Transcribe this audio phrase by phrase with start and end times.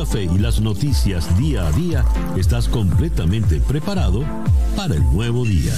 [0.00, 4.24] café y las noticias día a día, estás completamente preparado
[4.74, 5.74] para el nuevo día.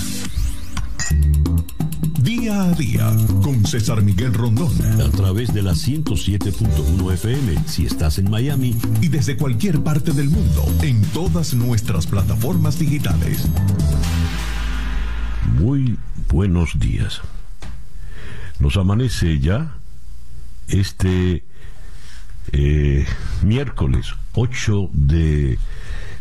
[2.21, 3.11] Día a día
[3.43, 4.71] con César Miguel Rondón.
[5.01, 8.77] A través de la 107.1 FM si estás en Miami.
[9.01, 13.49] Y desde cualquier parte del mundo en todas nuestras plataformas digitales.
[15.59, 15.99] Muy
[16.31, 17.23] buenos días.
[18.61, 19.79] Nos amanece ya
[20.69, 21.43] este
[22.51, 23.07] eh,
[23.43, 25.59] miércoles 8 de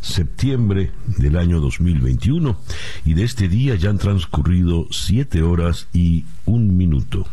[0.01, 2.59] septiembre del año 2021
[3.05, 7.25] y de este día ya han transcurrido 7 horas y un minuto.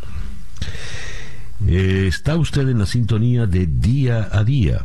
[1.67, 4.85] Eh, está usted en la sintonía de día a día.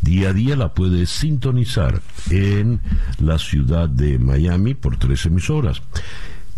[0.00, 2.80] Día a día la puede sintonizar en
[3.18, 5.82] la ciudad de Miami por tres emisoras.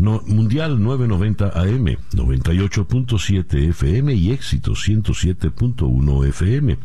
[0.01, 6.79] Mundial 990 AM, 98.7 FM y éxito 107.1 FM.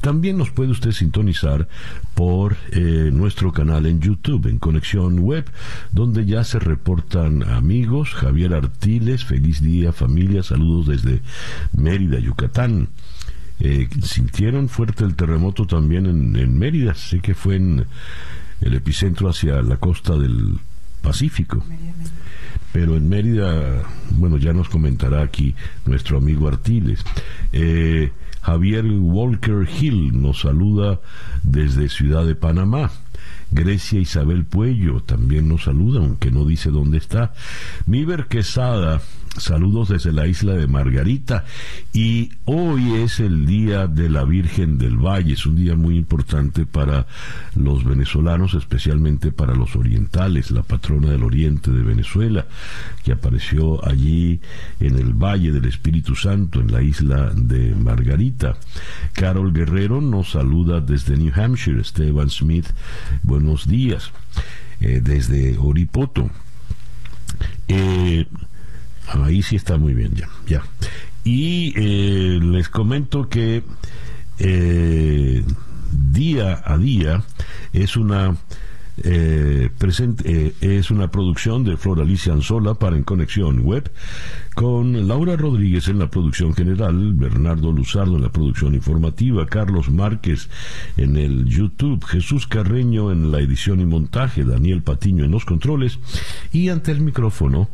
[0.00, 1.66] También nos puede usted sintonizar
[2.14, 5.46] por eh, nuestro canal en YouTube, en Conexión Web,
[5.92, 8.10] donde ya se reportan amigos.
[8.10, 11.22] Javier Artiles, feliz día familia, saludos desde
[11.72, 12.88] Mérida, Yucatán.
[13.60, 17.86] Eh, sintieron fuerte el terremoto también en Mérida, sé que fue en
[18.60, 20.58] el epicentro hacia la costa del
[21.00, 21.64] Pacífico
[22.72, 25.54] pero en Mérida, bueno, ya nos comentará aquí
[25.86, 27.04] nuestro amigo Artiles.
[27.52, 31.00] Eh, Javier Walker Hill nos saluda
[31.42, 32.90] desde Ciudad de Panamá.
[33.50, 37.32] Grecia Isabel Puello también nos saluda, aunque no dice dónde está.
[37.86, 39.00] Miber Quesada
[39.38, 41.44] Saludos desde la isla de Margarita.
[41.92, 46.66] Y hoy es el día de la Virgen del Valle, es un día muy importante
[46.66, 47.06] para
[47.54, 52.46] los venezolanos, especialmente para los orientales, la patrona del oriente de Venezuela,
[53.04, 54.40] que apareció allí
[54.80, 58.56] en el Valle del Espíritu Santo, en la isla de Margarita.
[59.12, 62.66] Carol Guerrero nos saluda desde New Hampshire, Esteban Smith,
[63.22, 64.10] buenos días,
[64.80, 66.30] eh, desde Oripoto.
[67.68, 68.26] Eh,
[69.08, 70.28] Ahí sí está muy bien, ya.
[70.46, 70.62] ya.
[71.24, 73.62] Y eh, les comento que
[74.38, 75.44] eh,
[76.12, 77.22] día a día
[77.72, 78.36] es una
[79.04, 83.90] eh, presente, es una producción de Flor Alicia Anzola para En Conexión Web,
[84.54, 90.48] con Laura Rodríguez en la producción general, Bernardo Luzardo en la producción informativa, Carlos Márquez
[90.96, 95.98] en el YouTube, Jesús Carreño en la edición y montaje, Daniel Patiño en los controles
[96.52, 97.68] y ante el micrófono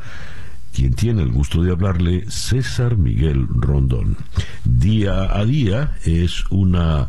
[0.74, 4.16] quien tiene el gusto de hablarle, César Miguel Rondón.
[4.64, 7.08] Día a día es una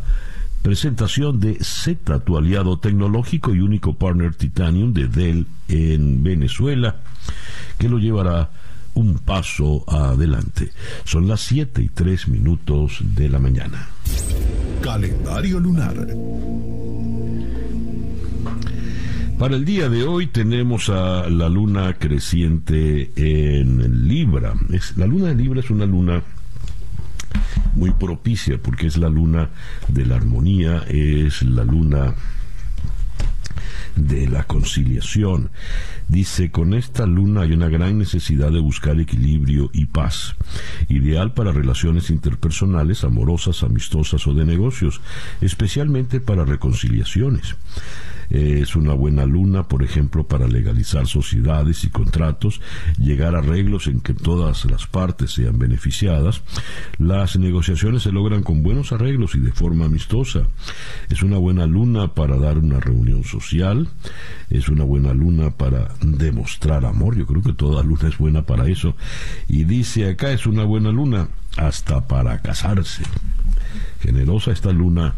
[0.61, 6.97] presentación de Z, tu aliado tecnológico y único partner Titanium de Dell en Venezuela,
[7.79, 8.51] que lo llevará
[8.93, 10.71] un paso adelante.
[11.03, 13.89] Son las 7 y 3 minutos de la mañana.
[14.81, 16.07] Calendario lunar.
[19.39, 24.53] Para el día de hoy tenemos a la luna creciente en Libra.
[24.71, 26.23] Es, la luna de Libra es una luna
[27.73, 29.49] muy propicia porque es la luna
[29.89, 32.15] de la armonía, es la luna
[33.97, 35.51] de la conciliación.
[36.07, 40.37] Dice, con esta luna hay una gran necesidad de buscar equilibrio y paz,
[40.87, 45.01] ideal para relaciones interpersonales, amorosas, amistosas o de negocios,
[45.41, 47.57] especialmente para reconciliaciones.
[48.29, 52.61] Eh, es una buena luna, por ejemplo, para legalizar sociedades y contratos,
[52.97, 56.41] llegar a arreglos en que todas las partes sean beneficiadas.
[56.97, 60.47] Las negociaciones se logran con buenos arreglos y de forma amistosa.
[61.09, 63.89] Es una buena luna para dar una reunión social,
[64.49, 68.67] es una buena luna para demostrar amor, yo creo que toda luna es buena para
[68.67, 68.95] eso.
[69.47, 73.03] Y dice acá es una buena luna hasta para casarse.
[74.01, 75.13] Generosa esta luna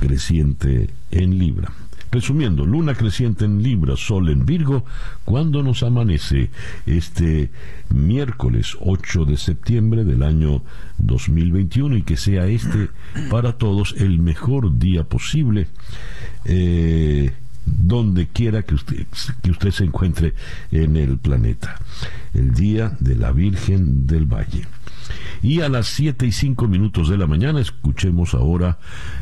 [0.00, 1.72] creciente en Libra.
[2.12, 4.84] Resumiendo, luna creciente en Libra, sol en Virgo,
[5.24, 6.50] cuando nos amanece
[6.84, 7.50] este
[7.88, 10.62] miércoles 8 de septiembre del año
[10.98, 12.90] 2021 y que sea este
[13.30, 15.68] para todos el mejor día posible.
[16.44, 17.32] Eh,
[17.64, 19.06] donde quiera que usted,
[19.42, 20.34] que usted se encuentre
[20.70, 21.76] en el planeta.
[22.34, 24.66] El Día de la Virgen del Valle.
[25.42, 28.78] Y a las 7 y 5 minutos de la mañana escuchemos ahora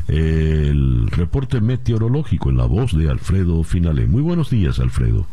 [0.07, 4.07] el reporte meteorológico en la voz de Alfredo Finale.
[4.07, 5.25] Muy buenos días, Alfredo.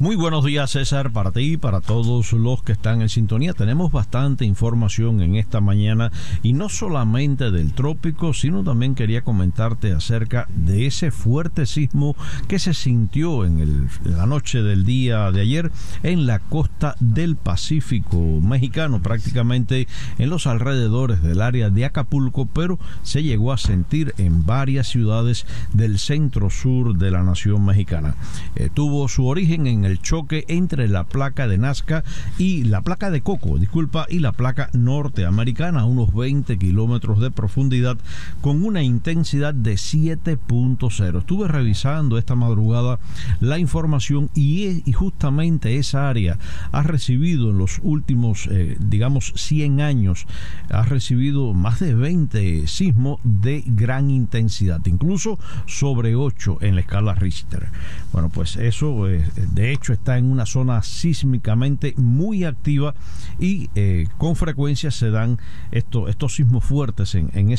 [0.00, 3.52] Muy buenos días César, para ti y para todos los que están en sintonía.
[3.52, 6.12] Tenemos bastante información en esta mañana
[6.44, 12.14] y no solamente del trópico, sino también quería comentarte acerca de ese fuerte sismo
[12.46, 15.72] que se sintió en, el, la noche del día de ayer
[16.04, 22.78] en la costa del Pacífico mexicano, prácticamente en los alrededores del área de Acapulco, pero
[23.02, 28.14] se llegó a sentir en varias ciudades del centro sur de la nación mexicana.
[28.54, 32.04] Eh, tuvo su origen en el choque entre la placa de Nazca
[32.38, 37.30] y la placa de Coco, disculpa, y la placa norteamericana a unos 20 kilómetros de
[37.30, 37.96] profundidad
[38.40, 41.18] con una intensidad de 7.0.
[41.18, 42.98] Estuve revisando esta madrugada
[43.40, 46.38] la información y, y, justamente esa área
[46.72, 50.26] ha recibido en los últimos, eh, digamos, 100 años,
[50.70, 57.14] ha recibido más de 20 sismos de gran intensidad, incluso sobre 8 en la escala
[57.14, 57.68] Richter.
[58.12, 62.94] Bueno, pues eso, eh, de hecho, está en una zona sísmicamente muy activa
[63.38, 65.38] y eh, con frecuencia se dan
[65.70, 67.50] estos, sismos fuertes en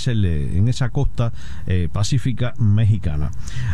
[0.68, 1.34] esa costa
[1.66, 3.32] eh, pacífica mexicana.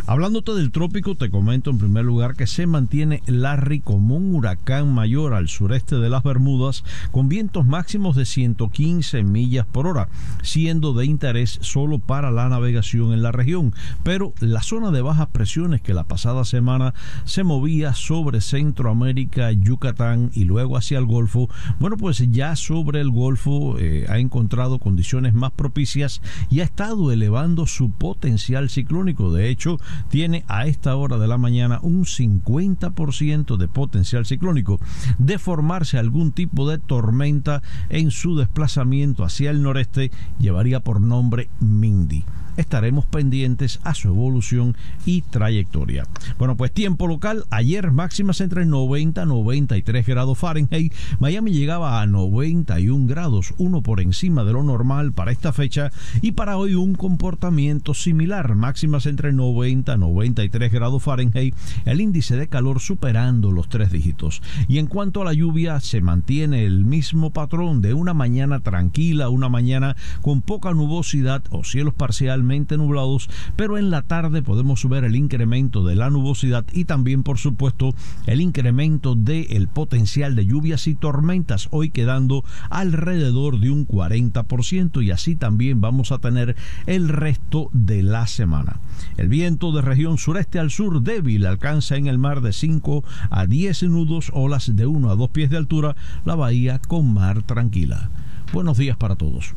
[0.07, 4.93] Hablándote del trópico, te comento en primer lugar que se mantiene Larry como un huracán
[4.93, 10.09] mayor al sureste de las Bermudas con vientos máximos de 115 millas por hora,
[10.43, 13.73] siendo de interés solo para la navegación en la región.
[14.03, 16.93] Pero la zona de bajas presiones que la pasada semana
[17.25, 21.49] se movía sobre Centroamérica, Yucatán y luego hacia el Golfo,
[21.79, 27.11] bueno, pues ya sobre el Golfo eh, ha encontrado condiciones más propicias y ha estado
[27.11, 29.31] elevando su potencial ciclónico.
[29.31, 29.79] De hecho,
[30.09, 34.79] tiene a esta hora de la mañana un 50% de potencial ciclónico.
[35.17, 41.49] De formarse algún tipo de tormenta en su desplazamiento hacia el noreste, llevaría por nombre
[41.59, 42.23] Mindy
[42.57, 44.75] estaremos pendientes a su evolución
[45.05, 46.05] y trayectoria.
[46.37, 52.05] Bueno, pues tiempo local, ayer máximas entre 90 y 93 grados Fahrenheit, Miami llegaba a
[52.05, 55.91] 91 grados, uno por encima de lo normal para esta fecha.
[56.21, 61.55] Y para hoy un comportamiento similar, máximas entre 90 y 93 grados Fahrenheit,
[61.85, 64.41] el índice de calor superando los tres dígitos.
[64.67, 69.29] Y en cuanto a la lluvia, se mantiene el mismo patrón de una mañana tranquila,
[69.29, 75.03] una mañana con poca nubosidad o cielos parciales nublados, pero en la tarde podemos ver
[75.03, 77.93] el incremento de la nubosidad y también, por supuesto,
[78.27, 85.11] el incremento del potencial de lluvias y tormentas, hoy quedando alrededor de un 40% y
[85.11, 86.55] así también vamos a tener
[86.85, 88.79] el resto de la semana.
[89.17, 93.47] El viento de región sureste al sur débil alcanza en el mar de 5 a
[93.47, 95.95] 10 nudos, olas de 1 a 2 pies de altura,
[96.25, 98.09] la bahía con mar tranquila.
[98.53, 99.53] Buenos días para todos.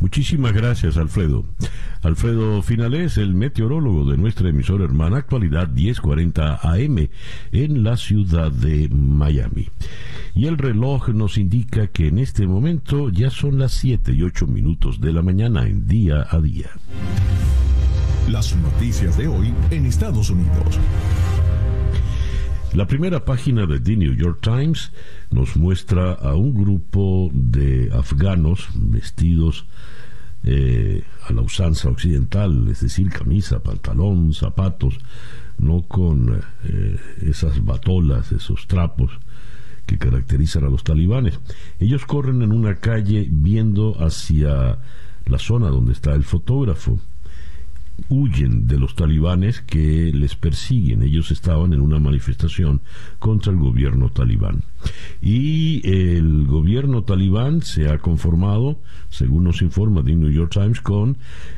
[0.00, 1.44] Muchísimas gracias, Alfredo.
[2.02, 7.08] Alfredo Finales, el meteorólogo de nuestra emisora hermana Actualidad 1040 AM
[7.52, 9.68] en la ciudad de Miami.
[10.34, 14.46] Y el reloj nos indica que en este momento ya son las 7 y 8
[14.46, 16.70] minutos de la mañana en día a día.
[18.30, 20.78] Las noticias de hoy en Estados Unidos.
[22.76, 24.92] La primera página de The New York Times
[25.30, 29.64] nos muestra a un grupo de afganos vestidos
[30.44, 34.98] eh, a la usanza occidental, es decir, camisa, pantalón, zapatos,
[35.56, 39.10] no con eh, esas batolas, esos trapos
[39.86, 41.40] que caracterizan a los talibanes.
[41.80, 44.80] Ellos corren en una calle viendo hacia
[45.24, 47.00] la zona donde está el fotógrafo
[48.08, 51.02] huyen de los talibanes que les persiguen.
[51.02, 52.80] Ellos estaban en una manifestación
[53.18, 54.62] contra el gobierno talibán.
[55.20, 61.16] Y el gobierno talibán se ha conformado, según nos informa The New York Times, con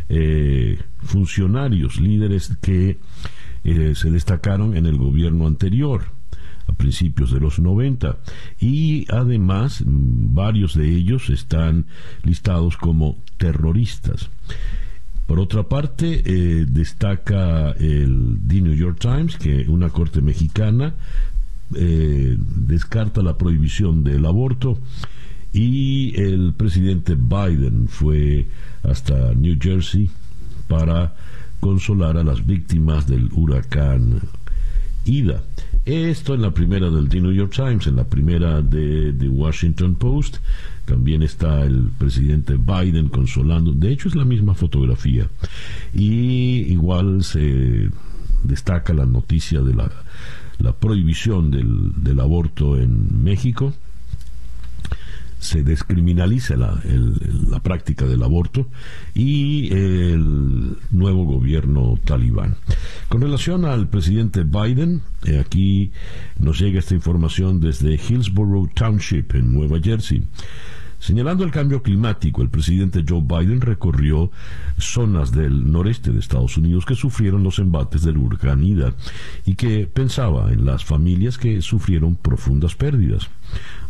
[0.08, 2.98] eh, funcionarios, líderes que
[3.64, 6.18] eh, se destacaron en el gobierno anterior
[6.68, 8.18] a principios de los 90
[8.60, 11.86] y además varios de ellos están
[12.22, 14.30] listados como terroristas.
[15.28, 20.94] Por otra parte, eh, destaca el The New York Times que una corte mexicana
[21.74, 24.78] eh, descarta la prohibición del aborto
[25.52, 28.46] y el presidente Biden fue
[28.82, 30.08] hasta New Jersey
[30.66, 31.14] para
[31.60, 34.22] consolar a las víctimas del huracán
[35.04, 35.42] Ida.
[35.84, 39.94] Esto en la primera del The New York Times, en la primera de The Washington
[39.96, 40.38] Post,
[40.88, 43.72] también está el presidente Biden consolando.
[43.72, 45.28] De hecho, es la misma fotografía.
[45.92, 47.90] Y igual se
[48.42, 49.90] destaca la noticia de la,
[50.58, 53.74] la prohibición del, del aborto en México.
[55.40, 56.80] se descriminalice la,
[57.48, 58.66] la práctica del aborto
[59.14, 62.56] y el nuevo gobierno talibán.
[63.08, 65.92] Con relación al presidente Biden, eh, aquí
[66.38, 70.22] nos llega esta información desde Hillsborough Township en Nueva Jersey.
[70.98, 74.30] Señalando el cambio climático, el presidente Joe Biden recorrió
[74.78, 78.94] zonas del noreste de Estados Unidos que sufrieron los embates del huracán Ida
[79.46, 83.30] y que pensaba en las familias que sufrieron profundas pérdidas.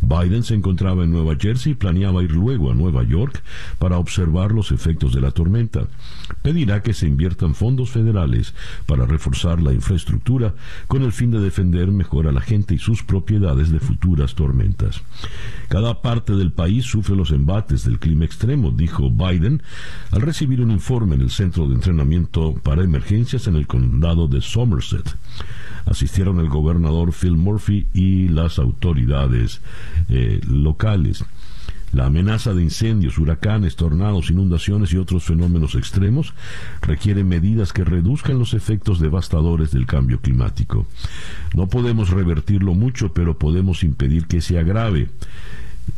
[0.01, 3.43] Biden se encontraba en Nueva Jersey y planeaba ir luego a Nueva York
[3.79, 5.89] para observar los efectos de la tormenta.
[6.43, 8.55] Pedirá que se inviertan fondos federales
[8.87, 10.55] para reforzar la infraestructura
[10.87, 15.03] con el fin de defender mejor a la gente y sus propiedades de futuras tormentas.
[15.69, 19.63] Cada parte del país sufre los embates del clima extremo, dijo Biden
[20.13, 24.41] al recibir un informe en el Centro de Entrenamiento para Emergencias en el condado de
[24.41, 25.17] Somerset
[25.89, 29.61] asistieron el gobernador Phil Murphy y las autoridades
[30.09, 31.25] eh, locales.
[31.93, 36.35] La amenaza de incendios, huracanes, tornados, inundaciones y otros fenómenos extremos
[36.83, 40.87] requiere medidas que reduzcan los efectos devastadores del cambio climático.
[41.55, 45.09] No podemos revertirlo mucho, pero podemos impedir que se agrave.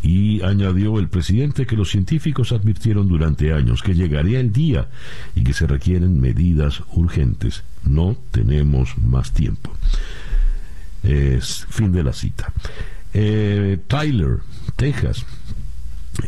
[0.03, 4.89] Y añadió el presidente que los científicos advirtieron durante años que llegaría el día
[5.35, 7.63] y que se requieren medidas urgentes.
[7.85, 9.73] No tenemos más tiempo.
[11.03, 12.53] Es fin de la cita.
[13.13, 14.39] Eh, Tyler,
[14.77, 15.25] Texas,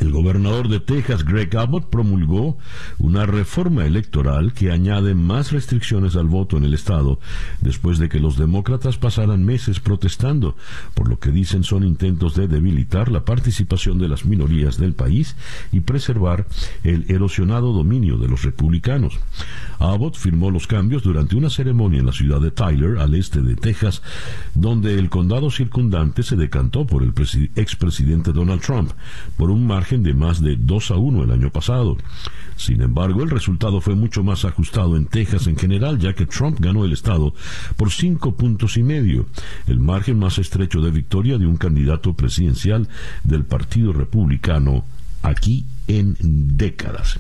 [0.01, 2.59] el gobernador de Texas, Greg Abbott, promulgó
[2.99, 7.21] una reforma electoral que añade más restricciones al voto en el estado
[7.61, 10.57] después de que los demócratas pasaran meses protestando
[10.95, 15.37] por lo que dicen son intentos de debilitar la participación de las minorías del país
[15.73, 16.47] y preservar
[16.85, 19.19] el erosionado dominio de los republicanos.
[19.79, 23.57] Abbott firmó los cambios durante una ceremonia en la ciudad de Tyler, al este de
[23.57, 24.03] Texas,
[24.55, 27.13] donde el condado circundante se decantó por el
[27.57, 28.93] expresidente Donald Trump
[29.37, 31.99] por un margen de más de 2 a 1 el año pasado.
[32.57, 36.59] Sin embargo, el resultado fue mucho más ajustado en Texas en general, ya que Trump
[36.61, 37.35] ganó el estado
[37.77, 39.27] por cinco puntos y medio,
[39.67, 42.89] el margen más estrecho de victoria de un candidato presidencial
[43.25, 44.85] del Partido Republicano
[45.23, 46.17] aquí en
[46.57, 47.19] décadas.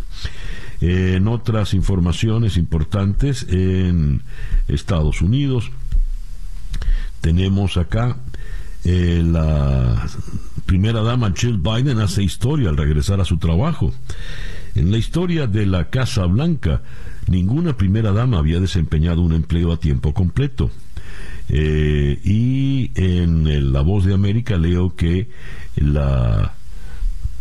[0.80, 4.22] En otras informaciones importantes en
[4.68, 5.70] Estados Unidos,
[7.20, 8.16] tenemos acá
[8.84, 10.08] eh, la
[10.66, 13.92] primera dama Jill Biden hace historia al regresar a su trabajo.
[14.74, 16.82] En la historia de la Casa Blanca,
[17.28, 20.70] ninguna primera dama había desempeñado un empleo a tiempo completo.
[21.48, 25.28] Eh, y en La Voz de América leo que
[25.76, 26.54] la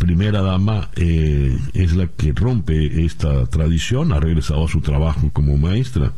[0.01, 5.57] primera dama eh, es la que rompe esta tradición, ha regresado a su trabajo como
[5.57, 6.11] maestra.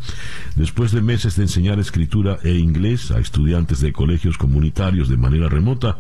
[0.56, 5.50] Después de meses de enseñar escritura e inglés a estudiantes de colegios comunitarios de manera
[5.50, 6.00] remota,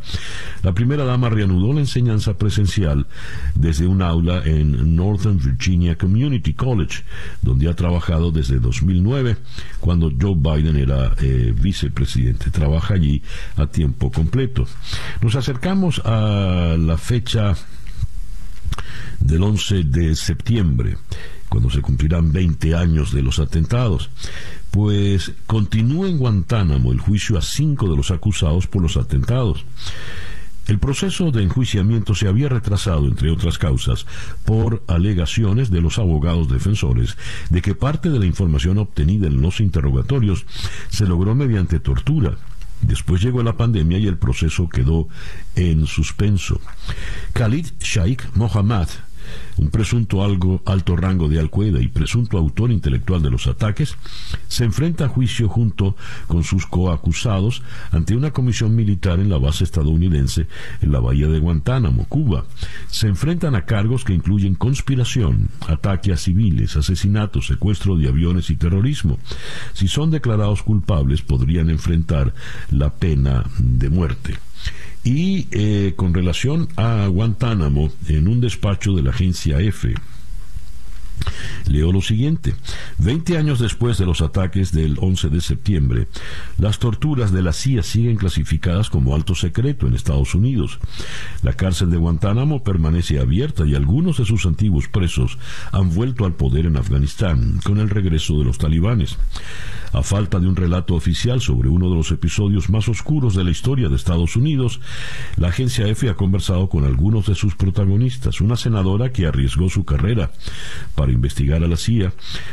[0.61, 3.05] la primera dama reanudó la enseñanza presencial
[3.53, 7.03] desde un aula en Northern Virginia Community College,
[7.41, 9.35] donde ha trabajado desde 2009,
[9.81, 12.49] cuando Joe Biden era eh, vicepresidente.
[12.49, 13.21] Trabaja allí
[13.57, 14.65] a tiempo completo.
[15.21, 17.55] Nos acercamos a la fecha
[19.19, 20.97] del 11 de septiembre,
[21.49, 24.09] cuando se cumplirán 20 años de los atentados.
[24.71, 29.65] Pues continúa en Guantánamo el juicio a cinco de los acusados por los atentados.
[30.65, 34.05] El proceso de enjuiciamiento se había retrasado, entre otras causas,
[34.45, 37.17] por alegaciones de los abogados defensores
[37.49, 40.45] de que parte de la información obtenida en los interrogatorios
[40.89, 42.37] se logró mediante tortura
[42.83, 45.07] Después llegó la pandemia y el proceso quedó
[45.55, 46.59] en suspenso.
[47.33, 48.89] Khalid Sheikh Mohammad
[49.57, 53.95] un presunto alto rango de Al-Qaeda y presunto autor intelectual de los ataques,
[54.47, 55.95] se enfrenta a juicio junto
[56.27, 57.61] con sus coacusados
[57.91, 60.47] ante una comisión militar en la base estadounidense
[60.81, 62.45] en la bahía de Guantánamo, Cuba.
[62.87, 68.55] Se enfrentan a cargos que incluyen conspiración, ataque a civiles, asesinato, secuestro de aviones y
[68.55, 69.19] terrorismo.
[69.73, 72.33] Si son declarados culpables, podrían enfrentar
[72.71, 74.35] la pena de muerte.
[75.03, 79.93] Y eh, con relación a Guantánamo, en un despacho de la agencia F,
[81.67, 82.55] Leo lo siguiente.
[82.97, 86.07] Veinte años después de los ataques del 11 de septiembre,
[86.57, 90.79] las torturas de la CIA siguen clasificadas como alto secreto en Estados Unidos.
[91.41, 95.37] La cárcel de Guantánamo permanece abierta y algunos de sus antiguos presos
[95.71, 99.17] han vuelto al poder en Afganistán con el regreso de los talibanes.
[99.93, 103.51] A falta de un relato oficial sobre uno de los episodios más oscuros de la
[103.51, 104.81] historia de Estados Unidos,
[105.37, 109.85] la agencia F ha conversado con algunos de sus protagonistas, una senadora que arriesgó su
[109.85, 110.31] carrera
[110.95, 112.11] para investigar a la CIA,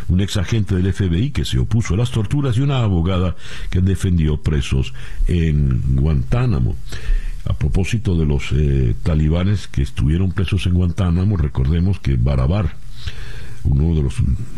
[0.08, 3.36] un ex agente del FBI que se opuso a las torturas y una abogada
[3.70, 4.92] que defendió presos
[5.26, 6.76] en Guantánamo.
[7.46, 12.76] A propósito de los eh, talibanes que estuvieron presos en Guantánamo, recordemos que Barabar,
[13.64, 14.14] uno de los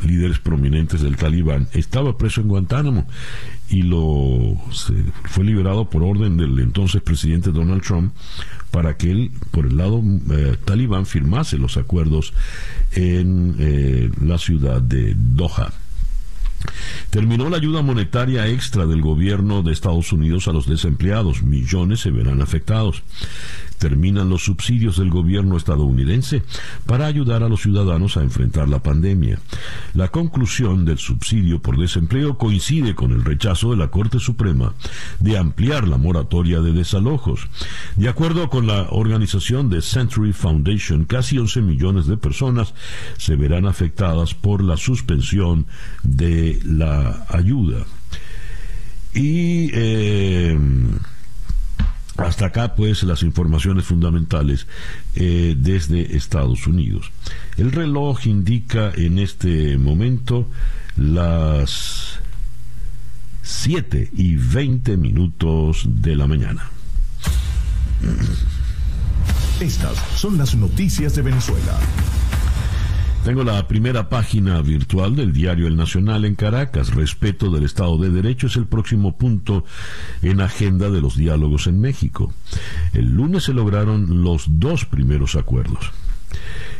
[0.07, 3.07] líderes prominentes del talibán, estaba preso en Guantánamo
[3.69, 4.57] y lo
[5.25, 8.13] fue liberado por orden del entonces presidente Donald Trump
[8.71, 12.33] para que él, por el lado eh, talibán, firmase los acuerdos
[12.93, 15.73] en eh, la ciudad de Doha.
[17.11, 21.43] Terminó la ayuda monetaria extra del gobierno de Estados Unidos a los desempleados.
[21.43, 23.03] Millones se verán afectados
[23.83, 26.45] terminan los subsidios del gobierno estadounidense
[26.87, 29.41] para ayudar a los ciudadanos a enfrentar la pandemia.
[29.95, 34.73] La conclusión del subsidio por desempleo coincide con el rechazo de la Corte Suprema
[35.19, 37.49] de ampliar la moratoria de desalojos.
[37.97, 42.75] De acuerdo con la organización de Century Foundation, casi 11 millones de personas
[43.19, 45.67] se verán afectadas por la suspensión
[46.05, 47.85] de la ayuda.
[49.13, 50.57] Y eh,
[52.17, 54.67] hasta acá, pues, las informaciones fundamentales
[55.15, 57.11] eh, desde Estados Unidos.
[57.57, 60.49] El reloj indica en este momento
[60.97, 62.19] las
[63.43, 66.71] 7 y 20 minutos de la mañana.
[69.61, 71.79] Estas son las noticias de Venezuela.
[73.25, 76.93] Tengo la primera página virtual del diario El Nacional en Caracas.
[76.93, 79.65] Respeto del Estado de Derecho es el próximo punto
[80.23, 82.35] en agenda de los diálogos en México.
[82.93, 85.93] El lunes se lograron los dos primeros acuerdos.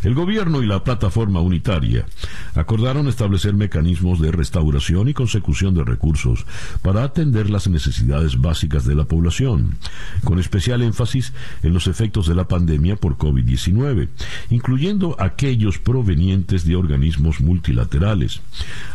[0.03, 2.07] El gobierno y la plataforma unitaria
[2.55, 6.45] acordaron establecer mecanismos de restauración y consecución de recursos
[6.83, 9.77] para atender las necesidades básicas de la población,
[10.25, 11.33] con especial énfasis
[11.63, 14.09] en los efectos de la pandemia por COVID-19,
[14.51, 18.41] incluyendo aquellos provenientes de organismos multilaterales.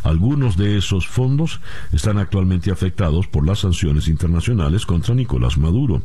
[0.03, 1.61] Algunos de esos fondos
[1.93, 6.01] están actualmente afectados por las sanciones internacionales contra Nicolás Maduro.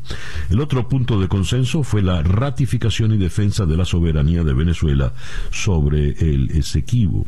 [0.49, 5.13] El otro punto de consenso fue la ratificación y defensa de la soberanía de Venezuela
[5.51, 7.25] sobre el Esequibo.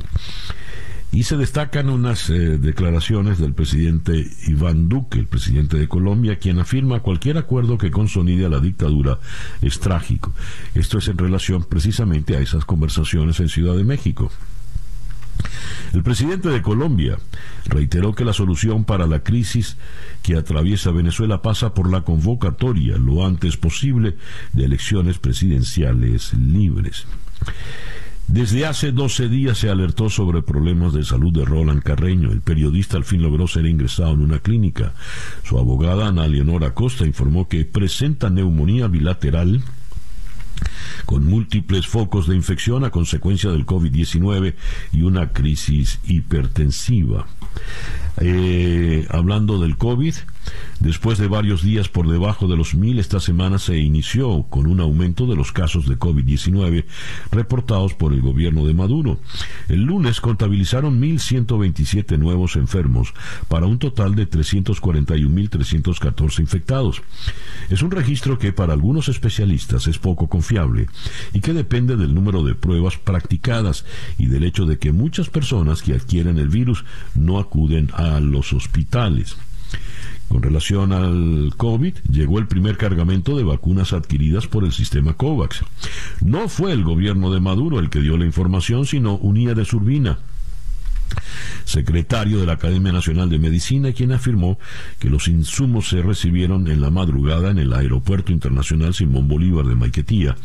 [1.14, 6.58] Y se destacan unas eh, declaraciones del presidente Iván Duque, el presidente de Colombia, quien
[6.58, 9.20] afirma cualquier acuerdo que consolide a la dictadura
[9.62, 10.32] es trágico.
[10.74, 14.32] Esto es en relación precisamente a esas conversaciones en Ciudad de México.
[15.92, 17.18] El presidente de Colombia
[17.66, 19.76] reiteró que la solución para la crisis
[20.22, 24.16] que atraviesa Venezuela pasa por la convocatoria lo antes posible
[24.52, 27.06] de elecciones presidenciales libres.
[28.26, 32.32] Desde hace 12 días se alertó sobre problemas de salud de Roland Carreño.
[32.32, 34.94] El periodista al fin logró ser ingresado en una clínica.
[35.44, 39.62] Su abogada Ana Leonora Costa informó que presenta neumonía bilateral
[41.06, 44.54] con múltiples focos de infección a consecuencia del COVID-19
[44.92, 47.26] y una crisis hipertensiva.
[48.20, 50.14] Eh, hablando del COVID,
[50.78, 54.78] después de varios días por debajo de los mil, esta semana se inició con un
[54.80, 56.84] aumento de los casos de COVID-19
[57.32, 59.18] reportados por el gobierno de Maduro.
[59.68, 63.14] El lunes contabilizaron 1.127 nuevos enfermos
[63.48, 67.02] para un total de 341.314 infectados.
[67.68, 70.86] Es un registro que para algunos especialistas es poco confiable
[71.32, 73.84] y que depende del número de pruebas practicadas
[74.18, 78.20] y del hecho de que muchas personas que adquieren el virus no acuden a a
[78.20, 79.36] los hospitales.
[80.28, 85.64] Con relación al COVID, llegó el primer cargamento de vacunas adquiridas por el sistema COVAX.
[86.20, 90.18] No fue el gobierno de Maduro el que dio la información, sino Unía de Surbina
[91.64, 94.58] secretario de la Academia Nacional de Medicina, quien afirmó
[94.98, 99.74] que los insumos se recibieron en la madrugada en el Aeropuerto Internacional Simón Bolívar de
[99.74, 100.36] Maiquetía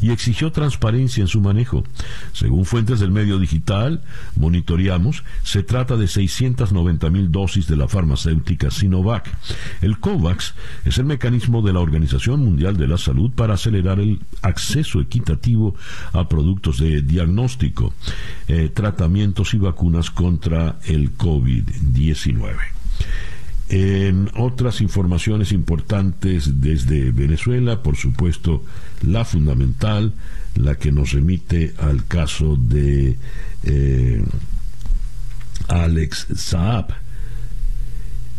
[0.00, 1.84] y exigió transparencia en su manejo.
[2.32, 4.02] Según fuentes del medio digital,
[4.36, 9.28] monitoreamos, se trata de 690 mil dosis de la farmacéutica Sinovac.
[9.80, 14.20] El COVAX es el mecanismo de la Organización Mundial de la Salud para acelerar el
[14.42, 15.74] acceso equitativo
[16.12, 17.92] a productos de diagnóstico,
[18.48, 22.56] eh, tratamientos y vacunas contra el COVID-19.
[23.68, 28.64] En otras informaciones importantes desde Venezuela, por supuesto,
[29.00, 30.14] la fundamental,
[30.56, 33.16] la que nos remite al caso de
[33.62, 34.24] eh,
[35.68, 36.88] Alex Saab.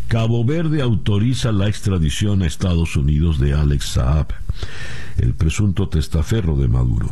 [0.09, 4.33] Cabo Verde autoriza la extradición a Estados Unidos de Alex Saab
[5.17, 7.09] el presunto testaferro de Maduro.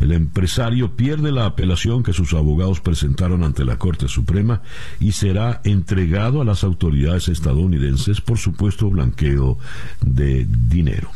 [0.00, 4.62] El empresario pierde la apelación que sus abogados presentaron ante la Corte Suprema
[5.00, 9.58] y será entregado a las autoridades estadounidenses por supuesto blanqueo
[10.00, 11.10] de dinero.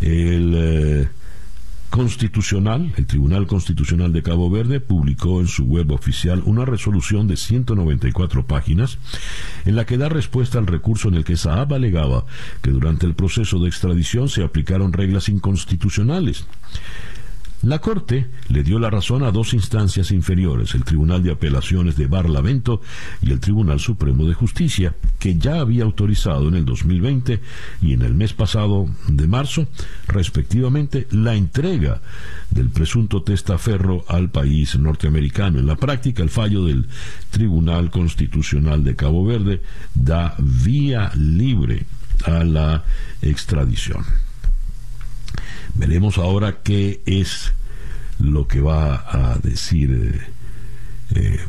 [0.00, 1.08] El eh,
[1.92, 7.36] Constitucional, el Tribunal Constitucional de Cabo Verde, publicó en su web oficial una resolución de
[7.36, 8.96] 194 páginas
[9.66, 12.24] en la que da respuesta al recurso en el que Saab alegaba
[12.62, 16.46] que durante el proceso de extradición se aplicaron reglas inconstitucionales.
[17.62, 22.08] La Corte le dio la razón a dos instancias inferiores, el Tribunal de Apelaciones de
[22.08, 22.80] Barlavento
[23.22, 27.40] y el Tribunal Supremo de Justicia, que ya había autorizado en el 2020
[27.80, 29.68] y en el mes pasado de marzo,
[30.08, 32.02] respectivamente, la entrega
[32.50, 35.60] del presunto testaferro al país norteamericano.
[35.60, 36.88] En la práctica, el fallo del
[37.30, 39.62] Tribunal Constitucional de Cabo Verde
[39.94, 41.86] da vía libre
[42.24, 42.82] a la
[43.22, 44.04] extradición.
[45.74, 47.52] Veremos ahora qué es
[48.18, 50.20] lo que va a decir
[51.14, 51.40] eh,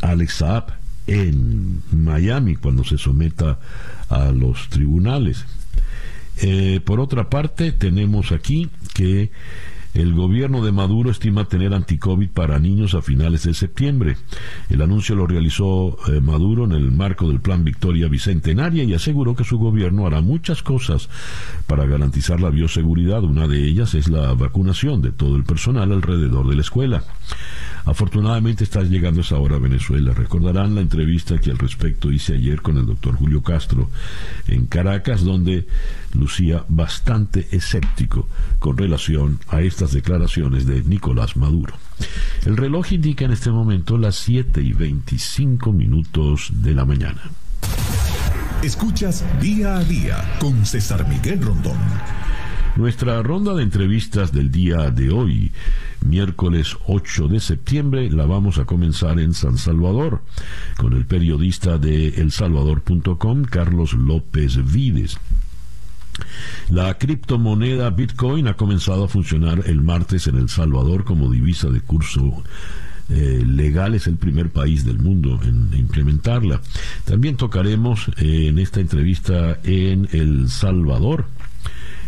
[0.00, 0.74] Alex Saab
[1.06, 3.58] en Miami cuando se someta
[4.08, 5.44] a los tribunales.
[6.38, 9.30] Eh, por otra parte, tenemos aquí que
[9.94, 14.16] el gobierno de Maduro estima tener anticovid para niños a finales de septiembre.
[14.68, 19.36] El anuncio lo realizó eh, Maduro en el marco del Plan Victoria Bicentenaria y aseguró
[19.36, 21.08] que su gobierno hará muchas cosas
[21.68, 23.22] para garantizar la bioseguridad.
[23.22, 27.04] Una de ellas es la vacunación de todo el personal alrededor de la escuela.
[27.86, 30.14] Afortunadamente está llegando esa hora a Venezuela.
[30.14, 33.90] Recordarán la entrevista que al respecto hice ayer con el doctor Julio Castro
[34.48, 35.66] en Caracas, donde
[36.14, 38.26] lucía bastante escéptico
[38.58, 41.74] con relación a estas declaraciones de Nicolás Maduro.
[42.46, 47.20] El reloj indica en este momento las 7 y 25 minutos de la mañana.
[48.62, 51.76] Escuchas día a día con César Miguel Rondón.
[52.76, 55.52] Nuestra ronda de entrevistas del día de hoy,
[56.00, 60.22] miércoles 8 de septiembre, la vamos a comenzar en San Salvador
[60.78, 65.18] con el periodista de elsalvador.com, Carlos López Vides.
[66.70, 71.80] La criptomoneda Bitcoin ha comenzado a funcionar el martes en El Salvador como divisa de
[71.80, 72.42] curso
[73.10, 76.60] eh, legal es el primer país del mundo en implementarla.
[77.04, 81.26] También tocaremos eh, en esta entrevista en El Salvador.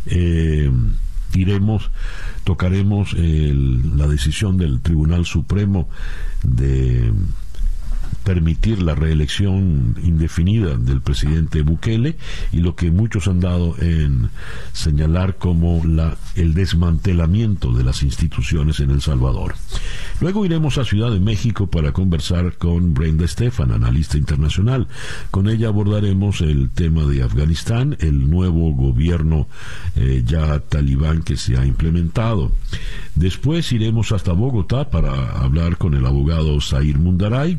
[0.07, 0.71] Eh,
[1.35, 1.91] iremos,
[2.45, 5.91] tocaremos la decisión del Tribunal Supremo
[6.43, 7.13] de
[8.25, 12.17] permitir la reelección indefinida del presidente Bukele
[12.53, 14.31] y lo que muchos han dado en
[14.73, 19.55] señalar como la, el desmantelamiento de las instituciones en El Salvador.
[20.21, 24.89] Luego iremos a Ciudad de México para conversar con Brenda Estefan, analista internacional.
[25.31, 29.47] Con ella abordaremos el tema de Afganistán, el nuevo gobierno
[29.95, 32.53] eh, ya talibán que se ha implementado.
[33.15, 37.59] Después iremos hasta Bogotá para hablar con el abogado Zair Mundaray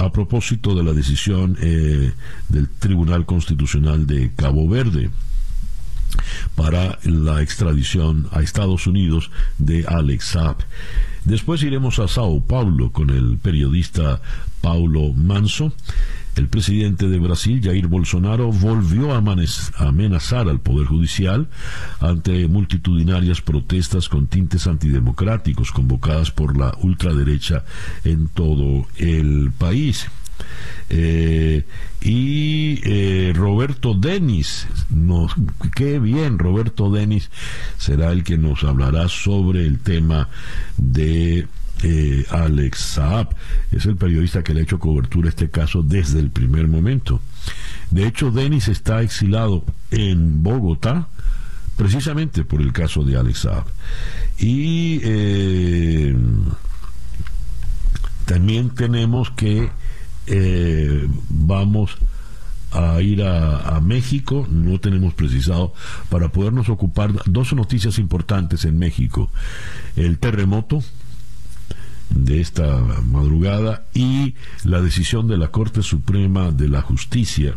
[0.00, 2.12] a propósito de la decisión eh,
[2.48, 5.10] del Tribunal Constitucional de Cabo Verde
[6.56, 10.56] para la extradición a Estados Unidos de Alex Saab.
[11.24, 14.22] Después iremos a Sao Paulo con el periodista
[14.62, 15.74] Paulo Manso
[16.36, 19.22] el presidente de Brasil, Jair Bolsonaro, volvió a
[19.78, 21.48] amenazar al Poder Judicial
[22.00, 27.64] ante multitudinarias protestas con tintes antidemocráticos convocadas por la ultraderecha
[28.04, 30.06] en todo el país.
[30.88, 31.64] Eh,
[32.00, 34.66] y eh, Roberto Denis,
[35.76, 37.30] qué bien, Roberto Denis
[37.78, 40.28] será el que nos hablará sobre el tema
[40.76, 41.46] de
[41.82, 43.34] eh, Alex Saab.
[43.72, 47.20] Es el periodista que le ha hecho cobertura a este caso desde el primer momento.
[47.90, 51.08] De hecho, Denis está exilado en Bogotá
[51.76, 53.64] precisamente por el caso de Alex Saab.
[54.38, 56.16] Y eh,
[58.26, 59.70] también tenemos que
[60.26, 61.96] eh, vamos
[62.72, 65.74] a ir a, a, México, no tenemos precisado,
[66.08, 69.30] para podernos ocupar dos noticias importantes en México.
[69.96, 70.82] El terremoto,
[72.14, 72.78] de esta
[73.10, 77.54] madrugada y la decisión de la Corte Suprema de la Justicia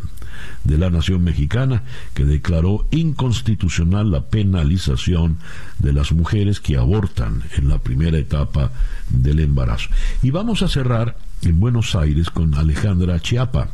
[0.64, 5.38] de la Nación Mexicana que declaró inconstitucional la penalización
[5.80, 8.72] de las mujeres que abortan en la primera etapa
[9.10, 9.90] del embarazo.
[10.22, 11.16] Y vamos a cerrar
[11.46, 13.70] en Buenos Aires con Alejandra Chiapa.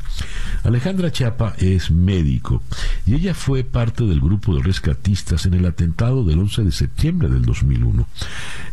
[0.64, 2.62] Alejandra Chiapa es médico
[3.06, 7.30] y ella fue parte del grupo de rescatistas en el atentado del 11 de septiembre
[7.30, 8.08] del 2001.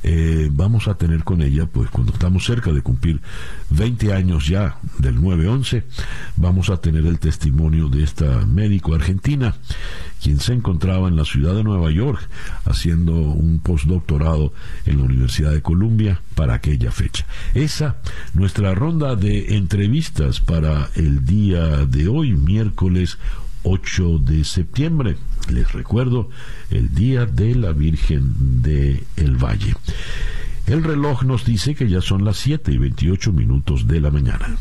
[0.02, 3.20] Eh, vamos a tener con ella, pues cuando estamos cerca de cumplir
[3.70, 5.84] 20 años ya del 9-11,
[6.36, 9.54] vamos a tener el testimonio de esta médico argentina,
[10.22, 12.28] quien se encontraba en la ciudad de Nueva York
[12.64, 14.52] haciendo un postdoctorado
[14.86, 17.26] en la Universidad de Columbia para aquella fecha.
[17.54, 17.98] Esa,
[18.34, 23.18] nuestra ronda de entrevistas para el día de hoy, miércoles
[23.62, 25.16] 8 de septiembre.
[25.50, 26.30] Les recuerdo,
[26.70, 29.74] el día de la Virgen de el Valle.
[30.66, 34.56] El reloj nos dice que ya son las 7 y 28 minutos de la mañana.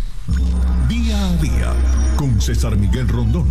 [0.88, 1.74] Día a día
[2.16, 3.46] con César Miguel Rondón.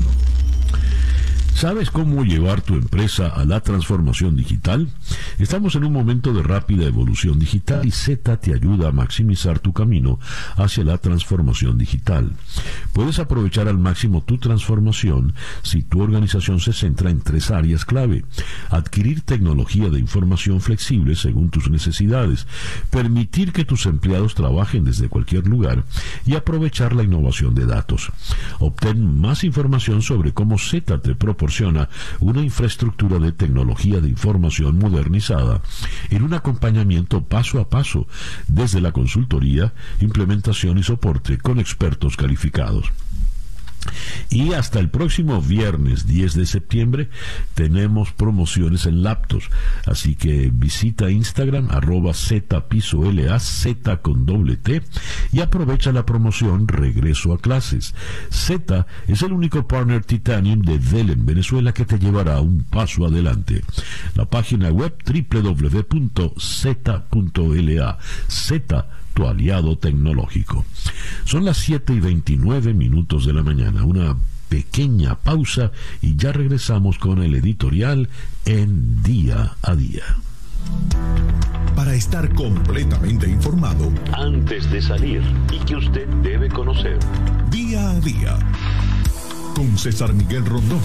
[1.55, 4.89] ¿Sabes cómo llevar tu empresa a la transformación digital?
[5.39, 9.73] Estamos en un momento de rápida evolución digital y Z te ayuda a maximizar tu
[9.73, 10.19] camino
[10.57, 12.33] hacia la transformación digital.
[12.93, 18.25] Puedes aprovechar al máximo tu transformación si tu organización se centra en tres áreas clave.
[18.71, 22.49] Adquirir tecnología de información flexible según tus necesidades,
[22.91, 25.85] permitir que tus empleados trabajen desde cualquier lugar
[26.27, 28.11] y aprovechar la innovación de datos.
[28.59, 31.15] Obtén más información sobre cómo Z te
[31.45, 35.61] proporciona una infraestructura de tecnología de información modernizada
[36.09, 38.07] en un acompañamiento paso a paso
[38.49, 42.91] desde la consultoría, implementación y soporte con expertos calificados.
[44.31, 47.09] Y hasta el próximo viernes 10 de septiembre
[47.55, 49.49] tenemos promociones en laptops.
[49.87, 53.03] Así que visita Instagram arroba Z piso
[53.39, 54.83] Z con doble T
[55.33, 57.95] y aprovecha la promoción Regreso a clases.
[58.31, 63.07] Z es el único partner Titanium de Dell en Venezuela que te llevará un paso
[63.07, 63.63] adelante.
[64.15, 66.35] La página web www.z.la
[68.29, 70.65] Z tu aliado tecnológico.
[71.25, 74.17] Son las 7 y 29 minutos de la mañana, una
[74.49, 75.73] pequeña pausa
[76.03, 78.09] y ya regresamos con el editorial
[78.45, 80.03] en día a día.
[81.75, 85.23] Para estar completamente informado antes de salir
[85.53, 86.99] y que usted debe conocer.
[87.51, 88.39] Día a día
[89.55, 90.81] con César Miguel Rondón.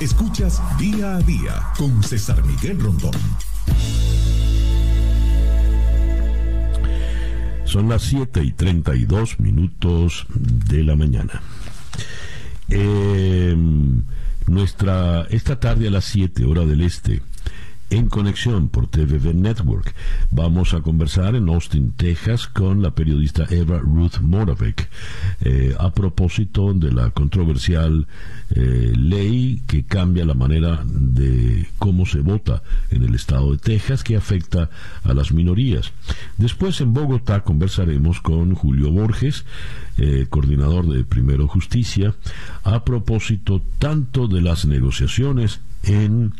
[0.00, 3.12] Escuchas día a día con César Miguel Rondón.
[7.64, 11.42] Son las 7 y 32 minutos de la mañana.
[12.68, 14.02] Em,
[14.46, 17.22] nuestra, esta tarde a las 7 hora del este,
[17.90, 19.94] en conexión por TVV Network.
[20.30, 24.88] Vamos a conversar en Austin, Texas, con la periodista Eva Ruth Moravec
[25.40, 28.06] eh, a propósito de la controversial
[28.50, 34.02] eh, ley que cambia la manera de cómo se vota en el estado de Texas
[34.02, 34.70] que afecta
[35.04, 35.92] a las minorías.
[36.38, 39.44] Después en Bogotá conversaremos con Julio Borges,
[39.98, 42.14] eh, coordinador de Primero Justicia,
[42.64, 46.32] a propósito tanto de las negociaciones en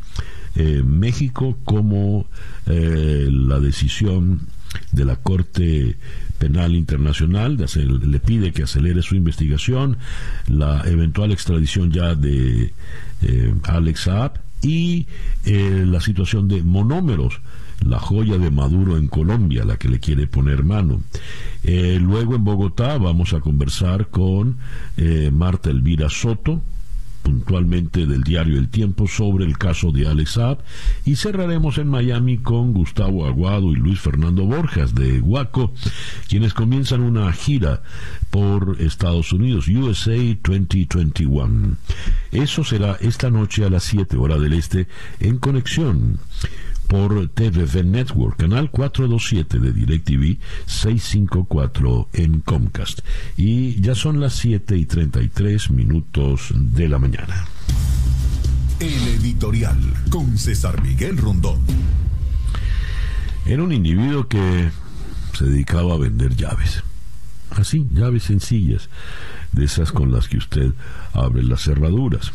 [0.57, 2.27] eh, México como
[2.67, 4.41] eh, la decisión
[4.91, 5.97] de la Corte
[6.39, 9.99] Penal Internacional le pide que acelere su investigación,
[10.47, 12.73] la eventual extradición ya de
[13.23, 15.07] eh, Alex Saab y
[15.45, 17.41] la situación de monómeros,
[17.85, 21.03] la joya de Maduro en Colombia, la que le quiere poner mano.
[21.63, 24.57] luego en Bogotá vamos a conversar con
[25.31, 26.63] Marta Elvira Soto,
[27.27, 30.59] puntualmente del diario El Tiempo sobre el caso de Alex Saab
[31.05, 35.73] y cerraremos en Miami con Gustavo Aguado y Luis Fernando Borjas de Guaco,
[36.29, 37.83] quienes comienzan una gira
[38.31, 41.77] por Estados Unidos, USA 2021.
[42.31, 44.87] Eso será esta noche a las 7 horas del este
[45.19, 46.21] en conexión
[46.87, 53.01] por TVV Network, canal 427 de DirecTV, 654 en Comcast.
[53.37, 57.47] Y ya son las 7 y 33 minutos de la mañana.
[58.81, 59.79] El editorial
[60.11, 61.61] con César Miguel Rondón.
[63.47, 64.71] Era un individuo que
[65.33, 66.83] se dedicaba a vender llaves.
[67.51, 68.89] Así, llaves sencillas,
[69.53, 70.73] de esas con las que usted
[71.13, 72.33] abre las cerraduras.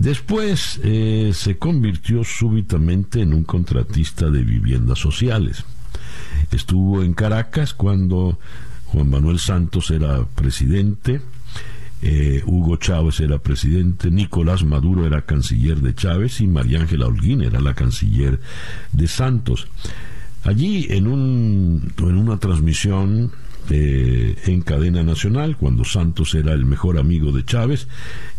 [0.00, 5.62] Después eh, se convirtió súbitamente en un contratista de viviendas sociales.
[6.50, 8.38] Estuvo en Caracas cuando
[8.86, 11.20] Juan Manuel Santos era presidente,
[12.00, 17.42] eh, Hugo Chávez era presidente, Nicolás Maduro era canciller de Chávez y María Ángela Holguín
[17.42, 18.40] era la canciller
[18.92, 19.68] de Santos.
[20.44, 23.32] Allí en, un, en una transmisión
[23.70, 27.86] eh, en cadena nacional, cuando Santos era el mejor amigo de Chávez,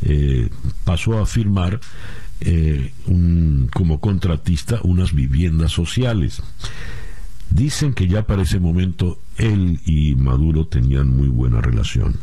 [0.02, 0.50] eh,
[0.84, 1.80] pasó a firmar
[2.41, 2.91] eh,
[3.74, 6.41] como contratista unas viviendas sociales.
[7.50, 12.17] Dicen que ya para ese momento él y Maduro tenían muy buena relación.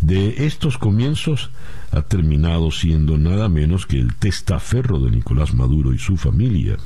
[0.00, 1.50] De estos comienzos
[1.90, 6.76] ha terminado siendo nada menos que el testaferro de Nicolás Maduro y su familia,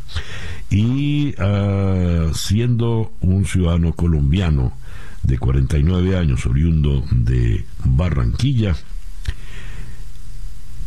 [0.71, 4.73] y ah, siendo un ciudadano colombiano
[5.23, 8.75] de 49 años, oriundo de Barranquilla,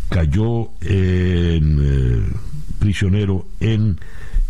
[0.10, 2.24] cayó en, eh,
[2.80, 4.00] prisionero en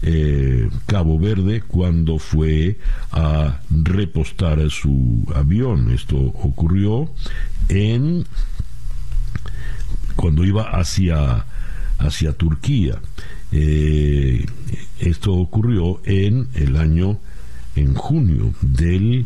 [0.01, 2.77] eh, Cabo Verde cuando fue
[3.11, 5.91] a repostar su avión.
[5.91, 7.09] Esto ocurrió
[7.69, 8.25] en
[10.15, 11.45] cuando iba hacia,
[11.97, 12.99] hacia Turquía.
[13.51, 14.45] Eh,
[14.99, 17.19] esto ocurrió en el año,
[17.75, 19.25] en junio del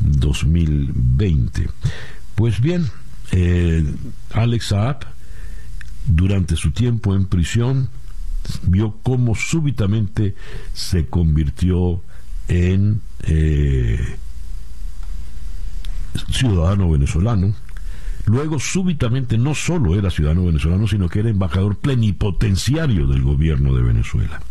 [0.00, 1.68] 2020.
[2.34, 2.88] Pues bien,
[3.32, 3.84] eh,
[4.32, 5.00] Alex Saab,
[6.06, 7.90] durante su tiempo en prisión,
[8.62, 10.34] vio cómo súbitamente
[10.72, 12.02] se convirtió
[12.48, 14.16] en eh,
[16.30, 17.54] ciudadano venezolano.
[18.28, 23.82] Luego, súbitamente, no solo era ciudadano venezolano, sino que era embajador plenipotenciario del gobierno de
[23.82, 24.42] Venezuela.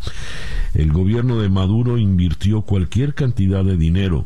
[0.73, 4.25] El gobierno de Maduro invirtió cualquier cantidad de dinero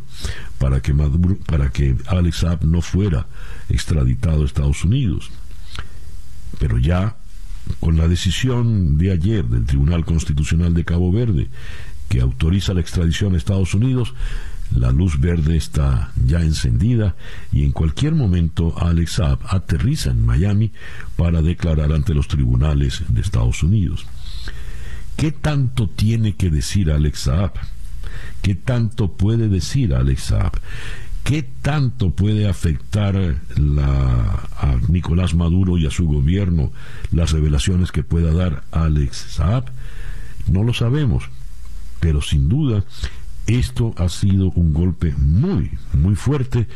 [0.58, 3.28] para que, Maduro, para que Alex no fuera
[3.68, 5.32] extraditado a Estados Unidos.
[6.58, 7.18] Pero ya
[7.82, 11.50] con la decisión de ayer del Tribunal Constitucional de Cabo Verde,
[12.08, 14.14] que autoriza la extradición a Estados Unidos,
[14.76, 17.16] la luz verde está ya encendida
[17.52, 20.72] y en cualquier momento Alex Saab aterriza en Miami
[21.16, 24.06] para declarar ante los tribunales de Estados Unidos.
[25.18, 27.52] ¿Qué tanto tiene que decir Alex Saab?
[28.42, 30.54] ¿Qué tanto puede decir Alex Saab?
[31.24, 36.72] ¿Qué tanto puede afectar a Nicolás Maduro y a su gobierno
[37.12, 39.66] las revelaciones que pueda dar Alex Saab?
[40.48, 41.26] No lo sabemos,
[42.00, 42.84] pero sin duda
[43.48, 46.68] esto ha sido un golpe muy, muy fuerte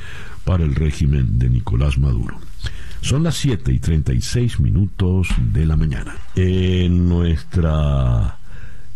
[0.43, 2.37] para el régimen de Nicolás Maduro.
[3.01, 6.15] Son las 7 y 36 minutos de la mañana.
[6.35, 8.39] En nuestra,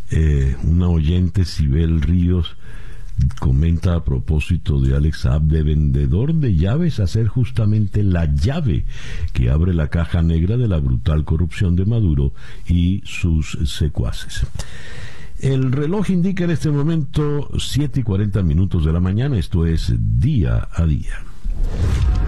[0.10, 2.56] eh, una oyente, Sibel Ríos,
[3.40, 8.86] comenta a propósito de Alex Saab de vendedor de llaves a ser justamente la llave
[9.34, 12.34] que abre la caja negra de la brutal corrupción de Maduro
[12.68, 14.46] y sus secuaces.
[15.42, 19.94] El reloj indica en este momento 7 y 40 minutos de la mañana, esto es
[19.98, 21.16] día a día.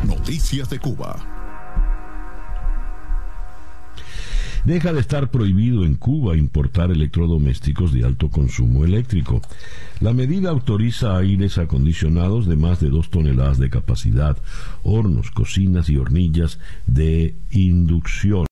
[0.08, 1.17] Noticias de Cuba.
[4.63, 9.41] Deja de estar prohibido en Cuba importar electrodomésticos de alto consumo eléctrico.
[10.00, 14.38] La medida autoriza aires acondicionados de más de dos toneladas de capacidad,
[14.84, 18.45] hornos, cocinas y hornillas de inducción.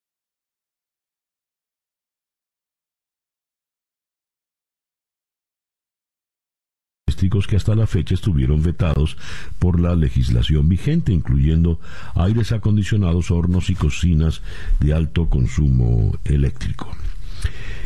[7.19, 9.17] Que hasta la fecha estuvieron vetados
[9.59, 11.79] por la legislación vigente, incluyendo
[12.15, 14.41] aires acondicionados, hornos y cocinas
[14.79, 16.95] de alto consumo eléctrico.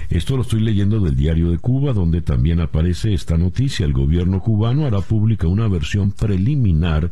[0.09, 3.85] Esto lo estoy leyendo del diario de Cuba, donde también aparece esta noticia.
[3.85, 7.11] El gobierno cubano hará pública una versión preliminar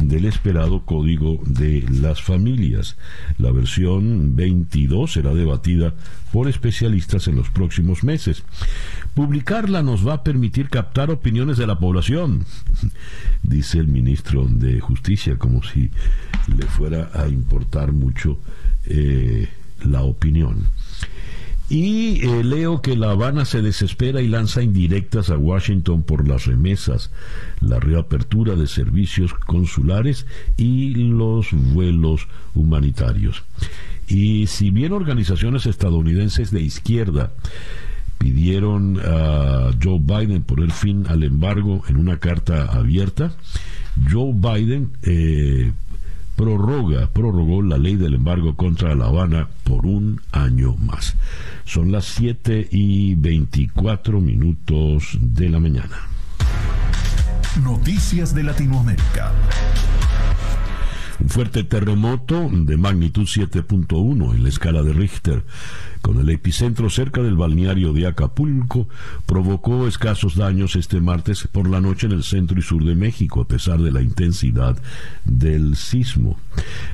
[0.00, 2.96] del esperado Código de las Familias.
[3.38, 5.94] La versión 22 será debatida
[6.32, 8.42] por especialistas en los próximos meses.
[9.14, 12.44] Publicarla nos va a permitir captar opiniones de la población,
[13.42, 15.90] dice el ministro de Justicia, como si
[16.56, 18.38] le fuera a importar mucho
[18.86, 19.48] eh,
[19.84, 20.66] la opinión.
[21.72, 26.44] Y eh, leo que La Habana se desespera y lanza indirectas a Washington por las
[26.44, 27.10] remesas,
[27.62, 30.26] la reapertura de servicios consulares
[30.58, 33.42] y los vuelos humanitarios.
[34.06, 37.32] Y si bien organizaciones estadounidenses de izquierda
[38.18, 43.32] pidieron a Joe Biden poner fin al embargo en una carta abierta,
[44.10, 45.72] Joe Biden eh,
[46.36, 51.16] prorroga, prorrogó la ley del embargo contra La Habana por un año más.
[51.64, 55.96] Son las 7 y 24 minutos de la mañana.
[57.62, 59.32] Noticias de Latinoamérica.
[61.20, 65.44] Un fuerte terremoto de magnitud 7.1 en la escala de Richter
[66.02, 68.88] con el epicentro cerca del balneario de Acapulco,
[69.24, 73.40] provocó escasos daños este martes por la noche en el centro y sur de México,
[73.40, 74.76] a pesar de la intensidad
[75.24, 76.38] del sismo.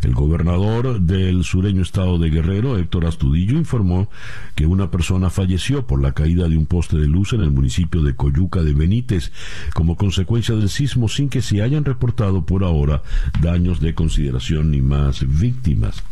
[0.03, 4.09] El gobernador del sureño estado de Guerrero, Héctor Astudillo, informó
[4.55, 8.03] que una persona falleció por la caída de un poste de luz en el municipio
[8.03, 9.33] de Coyuca de Benítez
[9.75, 13.03] como consecuencia del sismo sin que se hayan reportado por ahora
[13.41, 16.03] daños de consideración ni más víctimas.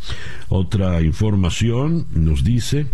[0.49, 2.86] Otra información nos dice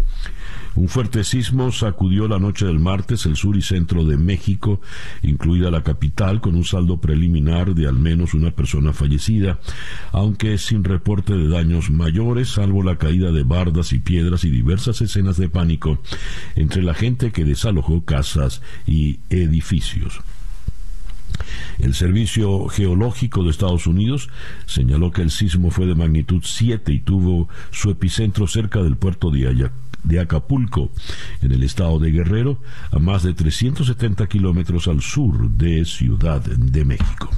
[0.75, 4.81] un fuerte sismo sacudió la noche del martes el sur y centro de México,
[5.21, 9.59] incluida la capital, con un saldo preliminar de al menos una persona fallecida,
[10.11, 14.99] aunque sin reporte de daños mayores, salvo la caída de bardas y piedras y diversas
[15.01, 15.99] escenas de pánico
[16.55, 20.21] entre la gente que desalojó casas y edificios.
[21.77, 24.29] El Servicio Geológico de Estados Unidos
[24.65, 29.29] señaló que el sismo fue de magnitud 7 y tuvo su epicentro cerca del puerto
[29.29, 29.47] de
[30.03, 30.91] de Acapulco,
[31.41, 32.59] en el estado de Guerrero,
[32.91, 37.29] a más de 370 kilómetros al sur de Ciudad de México.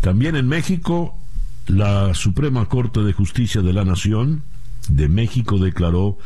[0.00, 1.18] También en México,
[1.66, 4.42] la Suprema Corte de Justicia de la Nación
[4.88, 6.18] de México declaró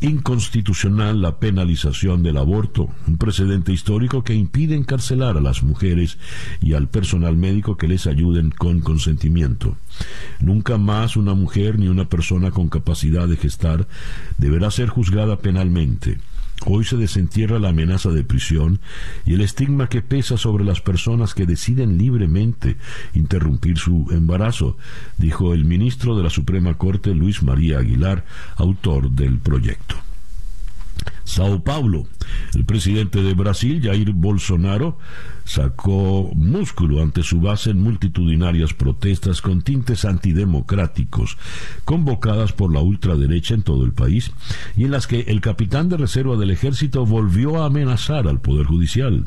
[0.00, 6.18] inconstitucional la penalización del aborto, un precedente histórico que impide encarcelar a las mujeres
[6.62, 9.76] y al personal médico que les ayuden con consentimiento.
[10.40, 13.86] Nunca más una mujer ni una persona con capacidad de gestar
[14.38, 16.18] deberá ser juzgada penalmente.
[16.66, 18.80] Hoy se desentierra la amenaza de prisión
[19.24, 22.76] y el estigma que pesa sobre las personas que deciden libremente
[23.14, 24.76] interrumpir su embarazo,
[25.16, 29.96] dijo el ministro de la Suprema Corte Luis María Aguilar, autor del proyecto.
[31.24, 32.06] Sao Paulo.
[32.54, 34.98] El presidente de Brasil, Jair Bolsonaro,
[35.44, 41.38] sacó músculo ante su base en multitudinarias protestas con tintes antidemocráticos,
[41.84, 44.30] convocadas por la ultraderecha en todo el país,
[44.76, 48.66] y en las que el capitán de reserva del ejército volvió a amenazar al Poder
[48.66, 49.24] Judicial.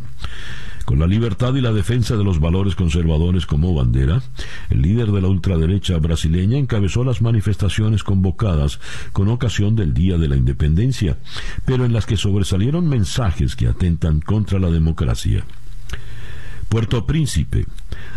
[0.86, 4.22] Con la libertad y la defensa de los valores conservadores como bandera,
[4.70, 8.80] el líder de la ultraderecha brasileña encabezó las manifestaciones convocadas
[9.14, 11.18] con ocasión del Día de la Independencia,
[11.66, 15.46] pero en las que sobresalieron mensajes que atentan contra la democracia.
[16.74, 17.68] Puerto Príncipe.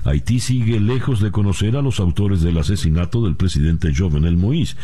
[0.04, 4.76] Haití sigue lejos de conocer a los autores del asesinato del presidente Jovenel Moïse,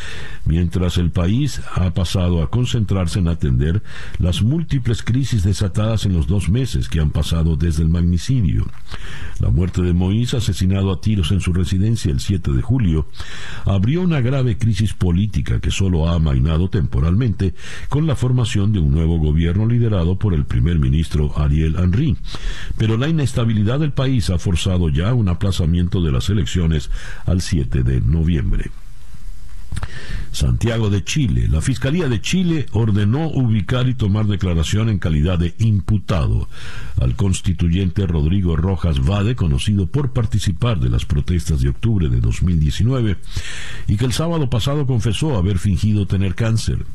[0.45, 3.83] mientras el país ha pasado a concentrarse en atender
[4.18, 8.66] las múltiples crisis desatadas en los dos meses que han pasado desde el magnicidio.
[9.39, 13.07] La muerte de Moïse, asesinado a tiros en su residencia el 7 de julio,
[13.64, 17.55] abrió una grave crisis política que solo ha amainado temporalmente
[17.89, 22.18] con la formación de un nuevo gobierno liderado por el primer ministro Ariel Henry.
[22.77, 26.90] Pero la inestabilidad del país ha forzado ya un aplazamiento de las elecciones
[27.24, 28.70] al 7 de noviembre.
[30.33, 31.47] Santiago de Chile.
[31.49, 36.49] La Fiscalía de Chile ordenó ubicar y tomar declaración en calidad de imputado
[37.01, 43.18] al constituyente Rodrigo Rojas Vade, conocido por participar de las protestas de octubre de 2019,
[43.89, 46.87] y que el sábado pasado confesó haber fingido tener cáncer.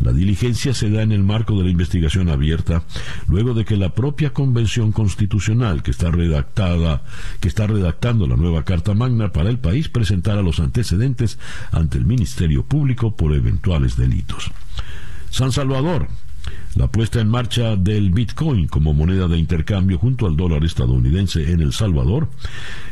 [0.00, 2.84] La diligencia se da en el marco de la investigación abierta,
[3.28, 7.02] luego de que la propia Convención Constitucional, que está redactada,
[7.40, 11.38] que está redactando la nueva Carta Magna para el país, presentara los antecedentes
[11.72, 14.50] ante el Ministerio Público por eventuales delitos.
[15.30, 16.06] San Salvador,
[16.76, 21.60] la puesta en marcha del Bitcoin como moneda de intercambio junto al dólar estadounidense en
[21.60, 22.28] El Salvador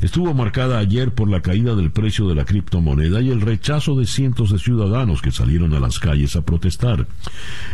[0.01, 4.07] estuvo marcada ayer por la caída del precio de la criptomoneda y el rechazo de
[4.07, 7.07] cientos de ciudadanos que salieron a las calles a protestar.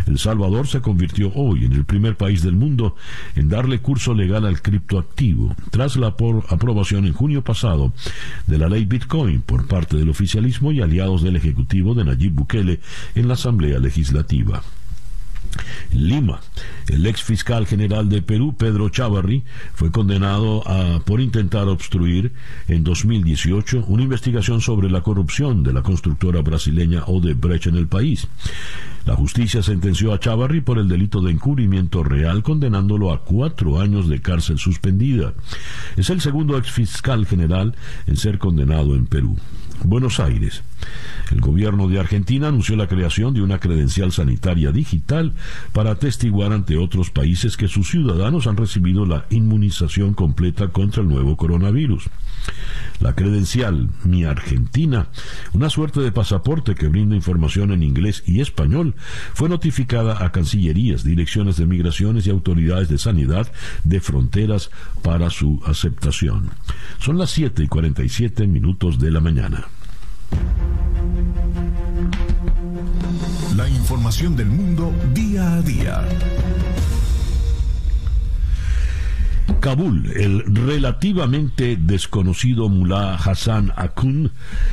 [0.06, 2.96] El Salvador se convirtió hoy en el primer país del mundo
[3.34, 7.92] en darle curso legal al criptoactivo, tras la aprobación en junio pasado
[8.46, 12.80] de la ley Bitcoin por parte del oficialismo y aliados del Ejecutivo de Nayib Bukele
[13.14, 14.62] en la Asamblea Legislativa.
[15.92, 16.40] Lima,
[16.88, 22.32] el ex fiscal general de Perú, Pedro Chavarri, fue condenado a, por intentar obstruir
[22.68, 28.28] en 2018 una investigación sobre la corrupción de la constructora brasileña Odebrecht en el país.
[29.06, 34.08] La justicia sentenció a Chavarri por el delito de encubrimiento real, condenándolo a cuatro años
[34.08, 35.32] de cárcel suspendida.
[35.96, 37.74] Es el segundo ex fiscal general
[38.06, 39.38] en ser condenado en Perú.
[39.84, 40.62] Buenos Aires.
[41.30, 45.32] El gobierno de Argentina anunció la creación de una credencial sanitaria digital
[45.72, 51.08] para atestiguar ante otros países que sus ciudadanos han recibido la inmunización completa contra el
[51.08, 52.08] nuevo coronavirus.
[53.00, 55.08] La credencial Mi Argentina,
[55.52, 58.94] una suerte de pasaporte que brinda información en inglés y español,
[59.34, 63.50] fue notificada a cancillerías, direcciones de migraciones y autoridades de sanidad
[63.84, 64.70] de fronteras
[65.02, 66.50] para su aceptación.
[66.98, 69.66] Son las 7 y 47 minutos de la mañana.
[73.56, 76.04] La información del mundo día a día.
[79.60, 84.30] Kabul, el relativamente desconocido Mullah Hassan Akun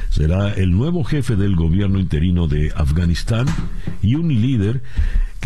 [0.09, 3.47] será el nuevo jefe del gobierno interino de Afganistán
[4.01, 4.83] y un líder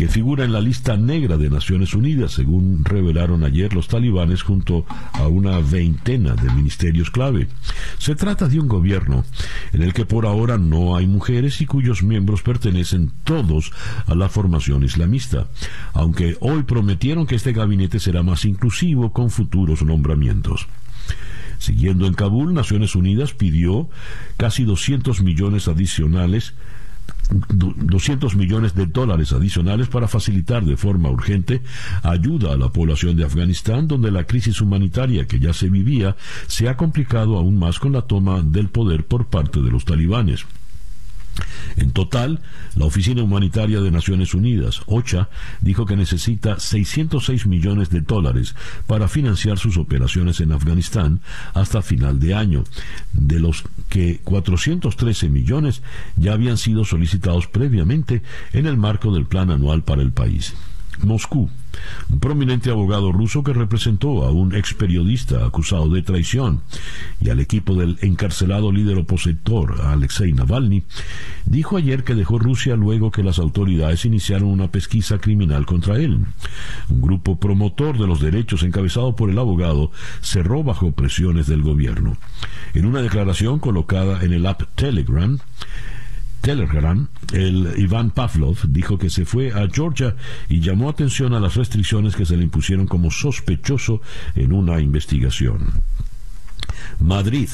[0.00, 4.86] que figura en la lista negra de Naciones Unidas, según revelaron ayer los talibanes junto
[5.12, 7.48] a una veintena de ministerios clave.
[7.98, 9.26] Se trata de un gobierno
[9.74, 13.72] en el que por ahora no hay mujeres y cuyos miembros pertenecen todos
[14.06, 15.48] a la formación islamista,
[15.92, 20.66] aunque hoy prometieron que este gabinete será más inclusivo con futuros nombramientos.
[21.58, 23.90] Siguiendo en Kabul, Naciones Unidas pidió
[24.38, 26.54] casi 200 millones adicionales
[27.30, 31.62] 200 millones de dólares adicionales para facilitar de forma urgente
[32.02, 36.16] ayuda a la población de Afganistán, donde la crisis humanitaria que ya se vivía
[36.46, 40.46] se ha complicado aún más con la toma del poder por parte de los talibanes.
[41.76, 42.40] En total,
[42.74, 45.28] la Oficina Humanitaria de Naciones Unidas, OCHA,
[45.60, 48.54] dijo que necesita 606 millones de dólares
[48.86, 51.20] para financiar sus operaciones en Afganistán
[51.54, 52.64] hasta final de año,
[53.12, 55.82] de los que 413 millones
[56.16, 58.22] ya habían sido solicitados previamente
[58.52, 60.54] en el marco del plan anual para el país.
[61.02, 61.50] Moscú.
[62.10, 66.60] Un prominente abogado ruso que representó a un ex periodista acusado de traición
[67.20, 70.82] y al equipo del encarcelado líder opositor Alexei Navalny,
[71.44, 76.24] dijo ayer que dejó Rusia luego que las autoridades iniciaron una pesquisa criminal contra él.
[76.88, 82.16] Un grupo promotor de los derechos encabezado por el abogado cerró bajo presiones del gobierno.
[82.74, 85.38] En una declaración colocada en el app Telegram,
[86.40, 90.16] Telegram, el Iván Pavlov dijo que se fue a Georgia
[90.48, 94.00] y llamó atención a las restricciones que se le impusieron como sospechoso
[94.34, 95.82] en una investigación.
[96.98, 97.48] Madrid.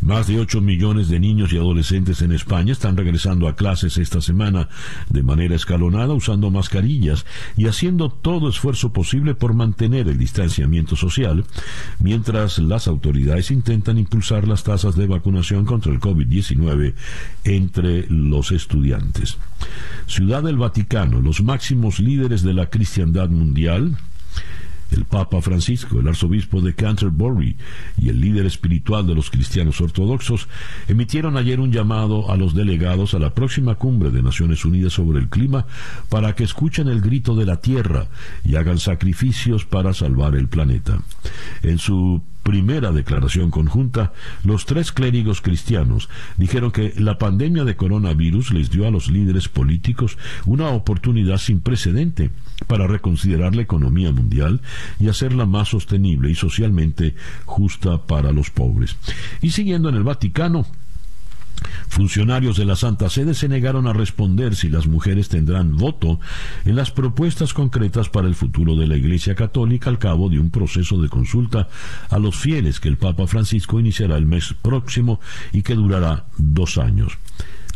[0.00, 4.20] Más de 8 millones de niños y adolescentes en España están regresando a clases esta
[4.20, 4.68] semana
[5.08, 7.26] de manera escalonada usando mascarillas
[7.56, 11.44] y haciendo todo esfuerzo posible por mantener el distanciamiento social,
[11.98, 16.94] mientras las autoridades intentan impulsar las tasas de vacunación contra el COVID-19
[17.44, 19.38] entre los estudiantes.
[20.06, 23.96] Ciudad del Vaticano, los máximos líderes de la cristiandad mundial,
[24.92, 27.56] el Papa Francisco, el arzobispo de Canterbury
[27.96, 30.48] y el líder espiritual de los cristianos ortodoxos
[30.88, 35.20] emitieron ayer un llamado a los delegados a la próxima cumbre de Naciones Unidas sobre
[35.20, 35.66] el clima
[36.08, 38.08] para que escuchen el grito de la tierra
[38.44, 41.00] y hagan sacrificios para salvar el planeta.
[41.62, 44.12] En su primera declaración conjunta,
[44.44, 49.48] los tres clérigos cristianos dijeron que la pandemia de coronavirus les dio a los líderes
[49.48, 52.30] políticos una oportunidad sin precedente
[52.66, 54.60] para reconsiderar la economía mundial
[54.98, 58.96] y hacerla más sostenible y socialmente justa para los pobres.
[59.40, 60.66] Y siguiendo en el Vaticano,
[61.88, 66.20] Funcionarios de la Santa Sede se negaron a responder si las mujeres tendrán voto
[66.64, 70.50] en las propuestas concretas para el futuro de la Iglesia Católica al cabo de un
[70.50, 71.68] proceso de consulta
[72.08, 75.20] a los fieles que el Papa Francisco iniciará el mes próximo
[75.52, 77.12] y que durará dos años.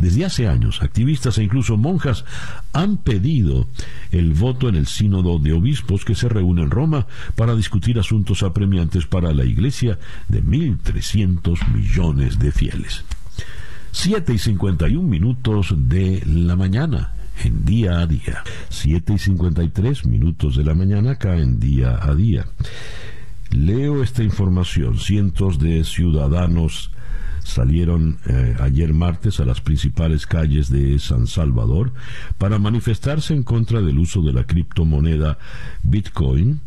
[0.01, 2.25] Desde hace años, activistas e incluso monjas
[2.73, 3.69] han pedido
[4.11, 8.43] el voto en el sínodo de obispos que se reúne en Roma para discutir asuntos
[8.43, 13.05] apremiantes para la Iglesia de 1.300 millones de fieles.
[13.93, 17.13] 7 y 51 minutos de la mañana
[17.45, 18.43] en día a día.
[18.69, 22.47] 7 y 53 minutos de la mañana acá en día a día.
[23.51, 24.99] Leo esta información.
[24.99, 26.91] Cientos de ciudadanos
[27.45, 31.93] salieron eh, ayer martes a las principales calles de San Salvador
[32.39, 35.39] para manifestarse en contra del uso de la criptomoneda
[35.83, 36.61] Bitcoin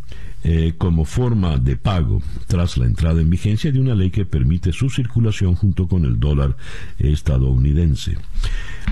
[0.43, 4.71] eh, como forma de pago tras la entrada en vigencia de una ley que permite
[4.71, 6.55] su circulación junto con el dólar
[6.99, 8.17] estadounidense.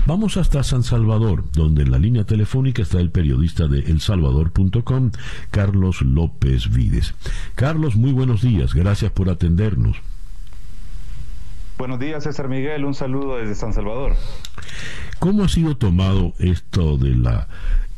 [0.06, 5.12] Vamos hasta San Salvador, donde en la línea telefónica está el periodista de elsalvador.com,
[5.50, 7.14] Carlos López Vides.
[7.54, 9.96] Carlos, muy buenos días, gracias por atendernos.
[11.78, 14.14] Buenos días, César Miguel, un saludo desde San Salvador.
[15.18, 17.48] ¿Cómo ha sido tomado esto de la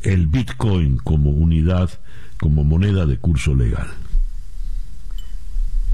[0.03, 1.89] el Bitcoin como unidad
[2.41, 3.87] como moneda de curso legal?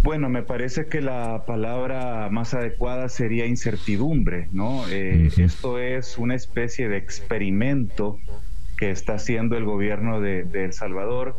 [0.02, 4.88] Bueno, me parece que la palabra más adecuada sería incertidumbre, ¿no?
[4.88, 8.18] Eh, esto es una especie de experimento
[8.78, 11.36] que está haciendo el gobierno de, El Salvador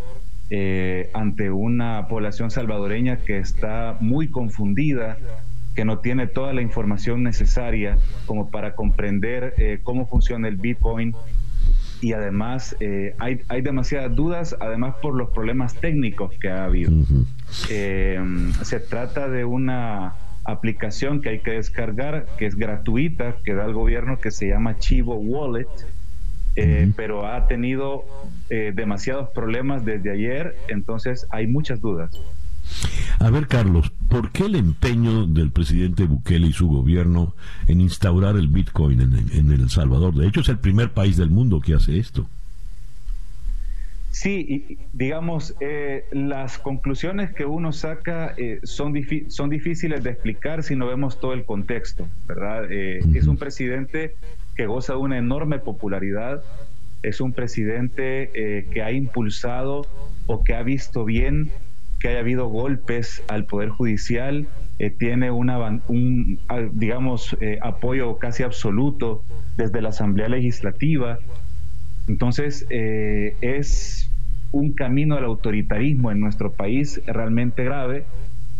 [0.51, 5.17] eh, ante una población salvadoreña que está muy confundida,
[5.75, 11.13] que no tiene toda la información necesaria como para comprender eh, cómo funciona el Bitcoin
[12.01, 16.91] y además eh, hay, hay, demasiadas dudas, además por los problemas técnicos que ha habido.
[17.69, 18.19] Eh,
[18.63, 23.73] se trata de una aplicación que hay que descargar, que es gratuita, que da el
[23.73, 25.67] gobierno, que se llama Chivo Wallet,
[26.55, 28.05] eh, pero ha tenido
[28.49, 32.11] demasiados problemas desde ayer, entonces hay muchas dudas.
[33.19, 37.33] A ver, Carlos, ¿por qué el empeño del presidente Bukele y su gobierno
[37.67, 40.13] en instaurar el Bitcoin en, El Salvador?
[40.13, 42.27] De hecho, es el primer país del mundo que hace esto.
[44.11, 48.93] Sí, digamos, eh, las conclusiones que uno saca eh, son,
[49.27, 52.71] son difíciles de explicar si no vemos todo el contexto, ¿verdad?
[52.71, 54.15] Eh, es un presidente
[54.55, 56.41] que goza de una enorme popularidad,
[57.03, 59.85] es un presidente que ha impulsado
[60.27, 61.51] o que ha visto bien
[61.99, 64.47] que haya habido golpes al Poder Judicial,
[64.79, 66.39] eh, tiene un,
[66.73, 69.23] digamos, eh, apoyo casi absoluto
[69.57, 71.17] desde la Asamblea Legislativa.
[72.07, 74.09] Entonces, eh, es
[74.51, 78.05] un camino al autoritarismo en nuestro país realmente grave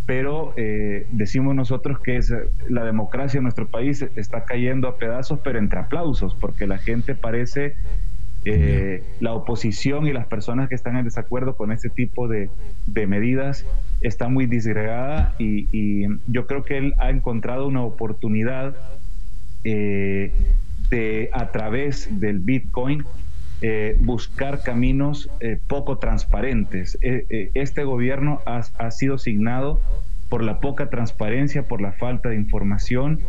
[0.05, 2.31] pero eh, decimos nosotros que es,
[2.69, 7.15] la democracia en nuestro país está cayendo a pedazos, pero entre aplausos, porque la gente
[7.15, 7.75] parece,
[8.45, 12.49] eh, la oposición y las personas que están en desacuerdo con este tipo de,
[13.07, 13.65] medidas
[14.01, 18.75] está muy disgregada y, yo creo que él ha encontrado una oportunidad
[19.63, 20.31] eh,
[20.91, 23.03] de, a través del Bitcoin,
[24.01, 25.27] buscar caminos
[25.65, 26.99] poco transparentes.
[27.01, 29.81] este gobierno ha, sido signado
[30.29, 33.21] por la poca transparencia, por la falta de información,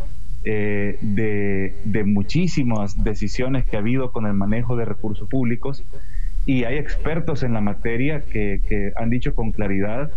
[0.45, 5.83] eh, de, muchísimas decisiones que ha habido con el manejo de recursos públicos.
[6.45, 10.11] Y hay expertos en la materia que, han dicho con claridad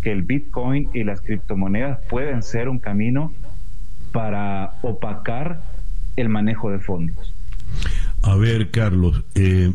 [0.00, 3.32] que el Bitcoin y las criptomonedas pueden ser un camino
[4.12, 5.62] para opacar
[6.16, 7.34] el manejo de fondos.
[8.22, 9.72] A ver, Carlos, eh,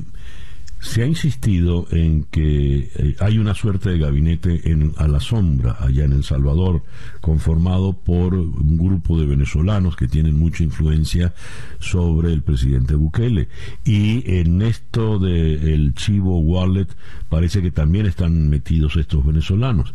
[0.88, 5.76] se ha insistido en que eh, hay una suerte de gabinete en, a la sombra
[5.80, 6.82] allá en El Salvador,
[7.20, 11.34] conformado por un grupo de venezolanos que tienen mucha influencia
[11.80, 13.50] sobre el presidente Bukele.
[13.84, 16.88] Y en esto del Chivo Wallet
[17.28, 19.94] parece que también están metidos estos venezolanos.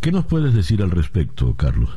[0.00, 1.90] ¿Qué nos puedes decir al respecto, Carlos?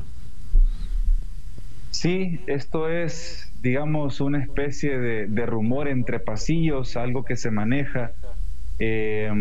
[1.89, 8.11] Sí, esto es, digamos, una especie de, de rumor entre pasillos, algo que se maneja
[8.79, 9.31] eh,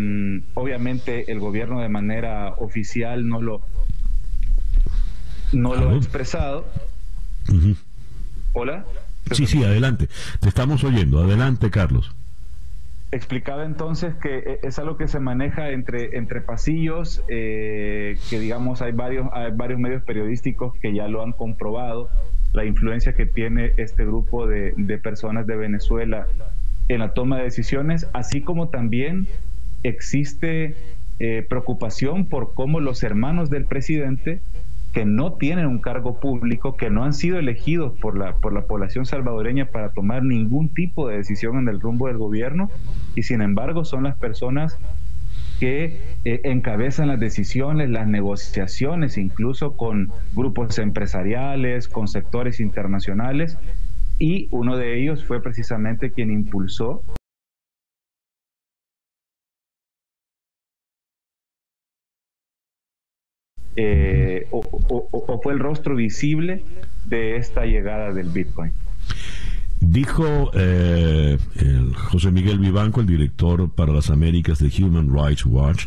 [0.55, 3.63] obviamente el gobierno de manera oficial no lo,
[5.53, 6.67] no lo ha expresado.
[8.53, 8.85] Hola.
[9.33, 10.09] Sí, sí, adelante.
[10.41, 11.23] Te estamos oyendo.
[11.23, 12.15] Adelante, Carlos.
[13.11, 18.83] Explicaba entonces que eh, es algo que se maneja entre, entre pasillos, eh, que digamos
[18.83, 22.11] hay varios, hay varios medios periodísticos que ya lo han comprobado,
[22.53, 26.27] la influencia que tiene este grupo de, de personas de Venezuela
[26.89, 29.27] en la toma de decisiones, así como también
[29.83, 30.75] existe
[31.19, 34.41] eh, preocupación por cómo los hermanos del presidente
[34.93, 38.63] que no tienen un cargo público, que no han sido elegidos por la, por la
[38.63, 42.71] población salvadoreña para tomar ningún tipo de decisión en el rumbo del gobierno,
[43.17, 44.79] y sin embargo son las personas
[45.59, 53.59] que eh, encabezan las decisiones, las negociaciones, incluso con grupos empresariales, con sectores internacionales,
[54.19, 57.03] y uno de ellos fue precisamente quien impulsó
[63.77, 66.65] eh, o, fue el rostro visible
[67.05, 68.73] de esta llegada del Bitcoin.
[69.81, 71.37] Dijo eh,
[71.95, 75.87] José Miguel Vivanco, el director para las Américas de Human Rights Watch,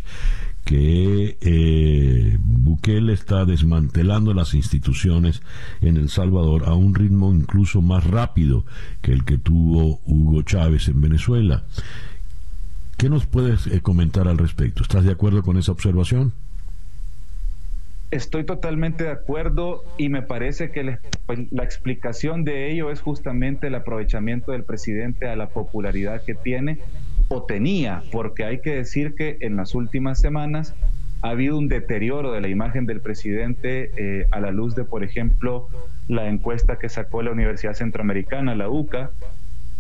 [0.68, 5.41] que eh, Bukele está desmantelando las instituciones
[5.80, 8.65] en El Salvador a un ritmo incluso más rápido
[9.01, 11.63] que el que tuvo Hugo Chávez en Venezuela.
[12.97, 14.84] ¿Qué nos puedes eh, comentar al respecto?
[14.84, 16.34] ¿Estás de acuerdo con esa observación?
[18.11, 23.68] Estoy totalmente de acuerdo y me parece que pues, la explicación de ello es justamente
[23.68, 26.80] el aprovechamiento del presidente a la popularidad que tiene
[27.30, 30.76] o tenía, porque hay que decir que en las últimas semanas
[31.22, 35.04] ha habido un deterioro de la imagen del presidente eh, a la luz de, por
[35.04, 35.68] ejemplo,
[36.08, 39.12] la encuesta que sacó la Universidad Centroamericana, la UCA,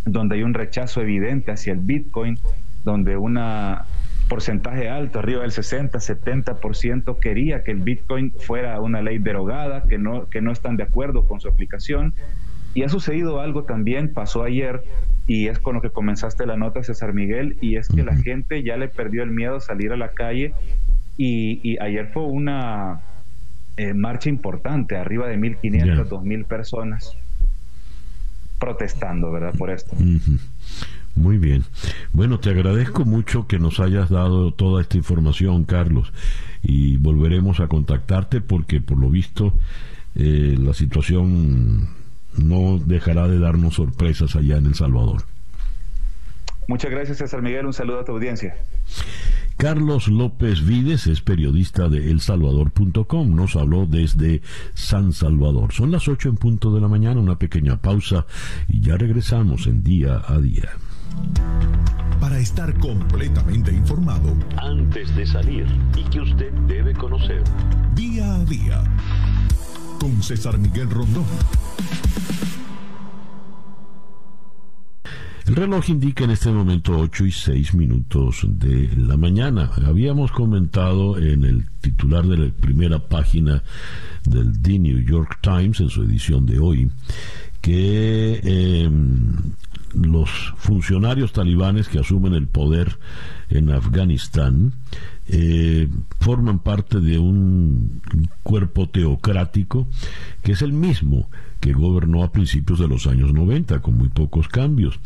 [0.05, 2.39] donde hay un rechazo evidente hacia el Bitcoin,
[2.83, 3.39] donde un
[4.29, 9.97] porcentaje alto, arriba del 60, 70% quería que el Bitcoin fuera una ley derogada, que
[9.97, 12.13] no, que no están de acuerdo con su aplicación.
[12.73, 14.83] Y ha sucedido algo también, pasó ayer,
[15.27, 18.63] y es con lo que comenzaste la nota, César Miguel, y es que la gente
[18.63, 20.53] ya le perdió el miedo a salir a la calle
[21.17, 23.01] y, ayer fue una
[23.75, 27.17] eh, marcha importante, arriba de 1.500, 2.000 personas
[28.57, 29.53] protestando, ¿verdad?
[29.57, 29.95] Por esto.
[31.15, 31.63] Muy bien.
[32.13, 36.13] Bueno, te agradezco mucho que nos hayas dado toda esta información, Carlos,
[36.63, 39.53] y volveremos a contactarte porque por lo visto
[40.15, 41.96] eh, la situación
[42.37, 45.23] no dejará de darnos sorpresas allá en El Salvador.
[46.67, 47.65] Muchas gracias, César Miguel.
[47.65, 48.55] Un saludo a tu audiencia.
[49.55, 53.35] Carlos López Vides es periodista de elsalvador.com.
[53.35, 54.41] Nos habló desde
[54.75, 55.73] San Salvador.
[55.73, 58.27] Son las 8 en punto de la mañana, una pequeña pausa
[58.67, 60.69] y ya regresamos en día a día.
[62.19, 65.65] Para estar completamente informado, antes de salir
[65.95, 67.43] y que usted debe conocer.
[67.95, 68.83] Día a día.
[69.99, 71.25] Con César Miguel Rondón.
[75.47, 79.71] El reloj indica en este momento 8 y 6 minutos de la mañana.
[79.85, 83.63] Habíamos comentado en el titular de la primera página
[84.25, 86.91] del The New York Times, en su edición de hoy,
[87.61, 89.37] que em,
[89.93, 92.99] los funcionarios talibanes que asumen el poder
[93.49, 94.73] en Afganistán
[95.29, 95.87] eh,
[96.19, 98.01] forman parte de un
[98.43, 99.87] cuerpo teocrático
[100.43, 101.29] que es el mismo
[101.59, 104.99] que gobernó a principios de los años 90 con muy pocos cambios.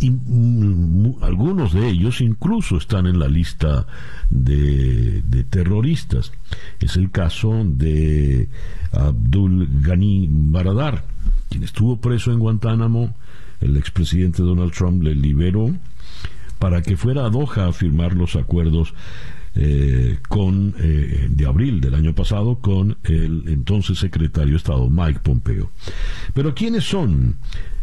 [0.00, 3.86] Y mm, algunos de ellos incluso están en la lista
[4.30, 6.32] de, de terroristas.
[6.80, 8.48] Es el caso de
[8.92, 11.04] Abdul Ghani Baradar
[11.48, 13.14] quien estuvo preso en Guantánamo.
[13.60, 15.74] El expresidente Donald Trump le liberó
[16.58, 18.94] para que fuera a Doha a firmar los acuerdos
[19.60, 25.18] eh, con eh, de abril del año pasado con el entonces secretario de Estado Mike
[25.20, 25.72] Pompeo.
[26.32, 27.34] Pero ¿quiénes son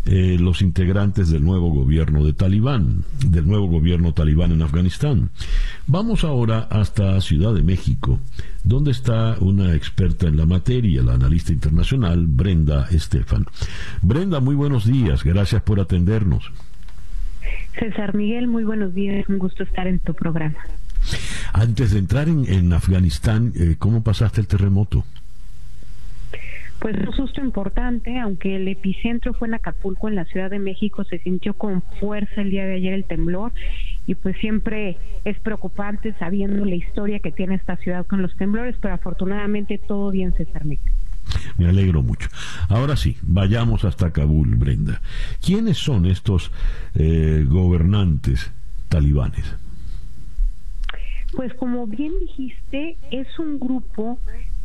[0.06, 5.32] eh, los integrantes del nuevo gobierno de Talibán, del nuevo gobierno talibán en Afganistán?
[5.86, 8.22] Vamos ahora hasta Ciudad de México,
[8.64, 13.48] donde está una experta en la materia, la analista internacional Brenda Estefan.
[14.02, 16.54] Brenda, muy buenos días, gracias por atendernos.
[17.78, 20.56] César Miguel, muy buenos días, un gusto estar en tu programa.
[21.54, 25.06] Antes de entrar en, Afganistán, eh, ¿cómo pasaste el terremoto?
[26.80, 31.04] Pues un susto importante, aunque el epicentro fue en Acapulco, en la Ciudad de México,
[31.04, 33.54] se sintió con fuerza el día de ayer el temblor
[34.06, 38.76] y pues siempre es preocupante sabiendo la historia que tiene esta ciudad con los temblores,
[38.80, 40.94] pero afortunadamente todo bien César Miguel.
[41.58, 42.30] Me alegro mucho.
[42.70, 45.02] Ahora sí, vayamos hasta Kabul, Brenda.
[45.44, 46.52] ¿Quiénes son estos
[46.94, 48.52] eh, gobernantes
[48.90, 49.56] talibanes?
[51.36, 54.20] Pues como bien dijiste, es un grupo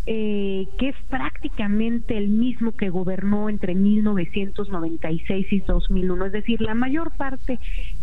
[0.07, 6.75] eh, que es prácticamente el mismo que gobernó entre 1996 y 2001, es decir, la
[6.75, 7.59] mayor parte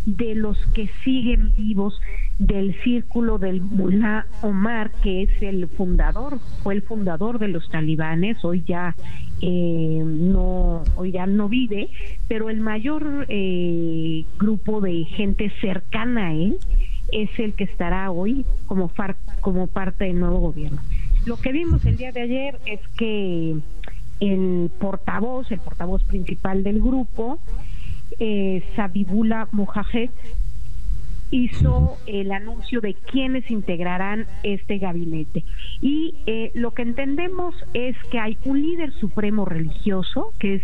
[0.05, 1.99] de los que siguen vivos
[2.37, 8.45] del círculo del Mullah Omar, que es el fundador, fue el fundador de los talibanes,
[8.45, 8.95] hoy ya
[9.41, 11.89] eh, no, hoy ya no vive,
[12.27, 16.57] pero el mayor eh, grupo de gente cercana a él
[17.11, 18.91] es el que estará hoy como,
[19.41, 20.81] como parte del nuevo gobierno.
[21.25, 23.55] Lo que vimos el día de ayer es que
[24.19, 27.39] el portavoz, el portavoz principal del grupo,
[28.19, 30.11] eh, Sabibula Mojajet,
[31.31, 35.43] hizo el anuncio de quiénes integrarán este gabinete.
[35.81, 40.63] Y eh, lo que entendemos es que hay un líder supremo religioso, que es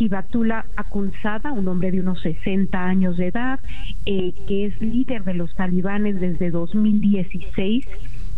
[0.00, 3.60] Hibatullah Akunzada, un hombre de unos 60 años de edad,
[4.06, 7.86] eh, que es líder de los talibanes desde 2016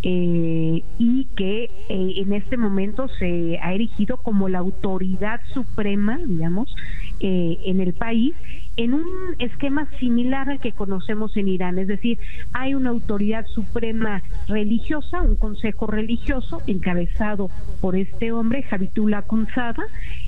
[0.04, 6.74] eh, y que eh, en este momento se ha erigido como la autoridad suprema, digamos,
[7.20, 8.34] eh, en el país,
[8.76, 9.06] en un
[9.38, 12.18] esquema similar al que conocemos en Irán, es decir,
[12.52, 17.48] hay una autoridad suprema religiosa, un consejo religioso encabezado
[17.80, 19.84] por este hombre, Javitullah Kunzada,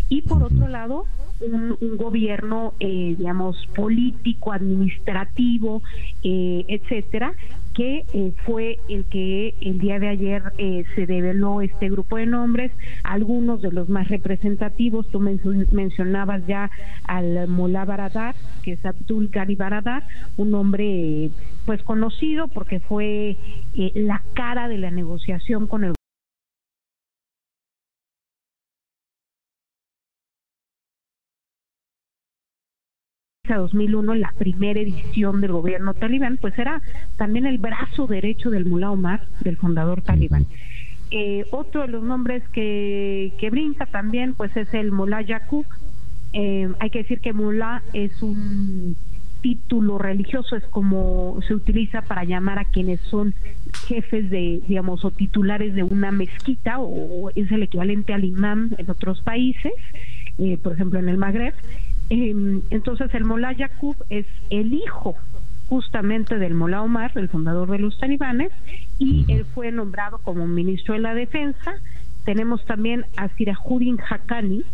[0.09, 1.07] y por otro lado,
[1.41, 5.83] un, gobierno, eh, digamos, político, administrativo,
[6.23, 7.35] eh, etcétera,
[7.75, 10.43] que eh, fue el que el día de ayer
[10.95, 12.71] se develó este grupo de nombres,
[13.03, 16.71] algunos de los más representativos, tú mencionabas ya
[17.05, 20.05] al Mullah Baradar, que es Abdul Ghani Baradar,
[20.37, 21.31] un hombre
[21.67, 23.37] pues conocido porque fue
[23.95, 25.95] la cara de la negociación con el
[33.47, 36.81] 2001, la primera edición del gobierno talibán, pues era
[37.19, 40.47] también el brazo derecho del Mullah Omar, del fundador talibán.
[41.11, 45.67] Eh, otro de los nombres que, que brinca también, pues es el Mullah Yaqub.
[46.33, 48.97] Eh, hay que decir que Mullah es un
[49.43, 53.35] título religioso, es como se utiliza para llamar a quienes son
[53.87, 58.91] jefes de, digamos, o titulares de una mezquita, o, es el equivalente al imam en
[58.91, 59.75] otros países,
[60.39, 61.53] eh, por ejemplo en el Magreb.
[62.11, 65.17] Em, entonces el Mullah Yaqub es el hijo
[65.69, 68.53] justamente del Mullah Omar, el fundador de los talibanes,
[68.99, 71.75] y él fue nombrado como ministro de la Defensa.
[72.25, 74.65] Tenemos también a Sirajuddin Haqqani,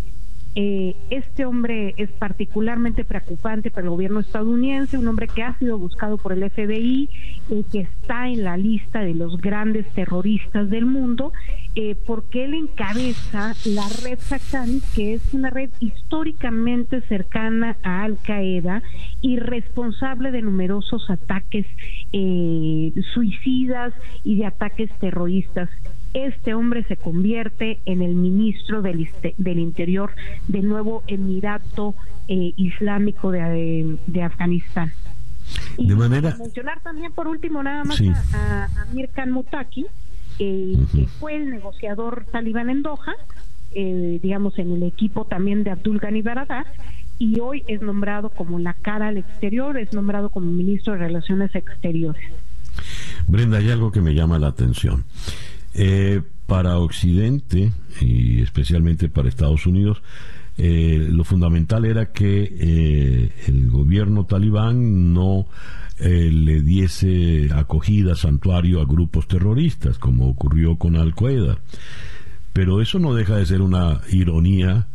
[0.56, 5.78] eh, este hombre es particularmente preocupante para el gobierno estadounidense, un hombre que ha sido
[5.78, 7.08] buscado por el FBI,
[7.50, 11.32] eh, que está en la lista de los grandes terroristas del mundo,
[11.74, 18.18] eh, porque él encabeza la red Haqqani, que es una red históricamente cercana a Al
[18.18, 18.82] Qaeda
[19.20, 21.66] y responsable de numerosos ataques
[23.14, 23.94] suicidas
[24.24, 25.68] y de ataques terroristas
[26.14, 29.08] este hombre se convierte en el ministro del,
[29.38, 30.10] del Interior
[30.48, 31.94] del nuevo Emirato
[32.26, 34.92] eh, Islámico de, de Afganistán.
[35.76, 36.36] Y de manera...
[36.38, 38.00] mencionar también por último nada más
[38.34, 39.86] a, a, Mir Khan Mutaki,
[40.40, 43.14] eh, que fue el negociador talibán en Doha,
[43.72, 46.66] eh, digamos en el equipo también de Abdul Ghani Baradar,
[47.18, 51.54] y hoy es nombrado como la cara al exterior, es nombrado como ministro de Relaciones
[51.54, 52.24] Exteriores.
[53.28, 55.04] Brenda, hay algo que me llama la atención.
[55.74, 57.70] Eh, para Occidente
[58.00, 60.02] y especialmente para Estados Unidos,
[60.58, 65.46] eh, lo fundamental era que eh, el gobierno talibán no
[66.00, 71.58] le diese acogida, santuario a grupos terroristas, como ocurrió con Al-Qaeda.
[72.52, 74.86] Pero eso no deja de ser una ironía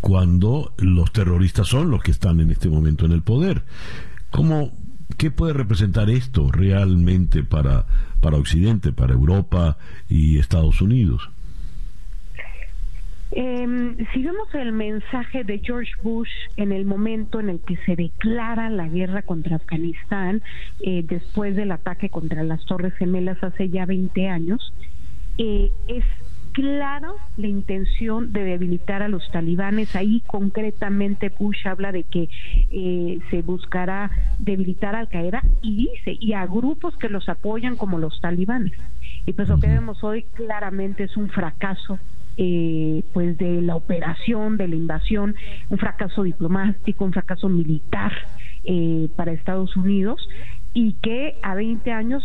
[0.00, 3.62] cuando los terroristas son los que están en este momento en el poder.
[4.30, 4.72] ¿Cómo,
[5.16, 7.86] ¿Qué puede representar esto realmente para,
[8.20, 9.76] para Occidente, para Europa
[10.08, 11.30] y Estados Unidos?
[13.34, 16.28] Eh, si vemos el mensaje de George Bush
[16.58, 20.42] en el momento en el que se declara la guerra contra Afganistán,
[20.80, 24.74] eh, después del ataque contra las Torres Gemelas hace ya 20 años,
[25.38, 26.04] eh, es
[26.52, 29.96] claro la intención de debilitar a los talibanes.
[29.96, 32.28] Ahí concretamente Bush habla de que
[32.70, 34.10] eh, se buscará
[34.40, 38.74] debilitar a Al Qaeda y dice, y a grupos que los apoyan como los talibanes.
[39.24, 41.98] Y pues lo que vemos hoy claramente es un fracaso
[42.36, 45.34] eh, pues de la operación, de la invasión,
[45.70, 48.12] un fracaso diplomático, un fracaso militar
[48.64, 50.28] eh, para Estados Unidos
[50.74, 52.22] y que a 20 años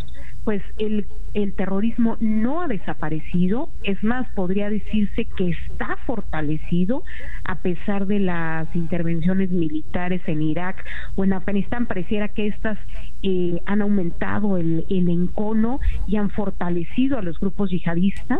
[0.47, 7.03] pues el, el terrorismo no ha desaparecido, es más, podría decirse que está fortalecido
[7.43, 10.85] a pesar de las intervenciones militares en Irak
[11.15, 12.77] o en Afganistán, pareciera que estas
[13.23, 18.39] eh, han aumentado el, el encono y han fortalecido a los grupos yihadistas.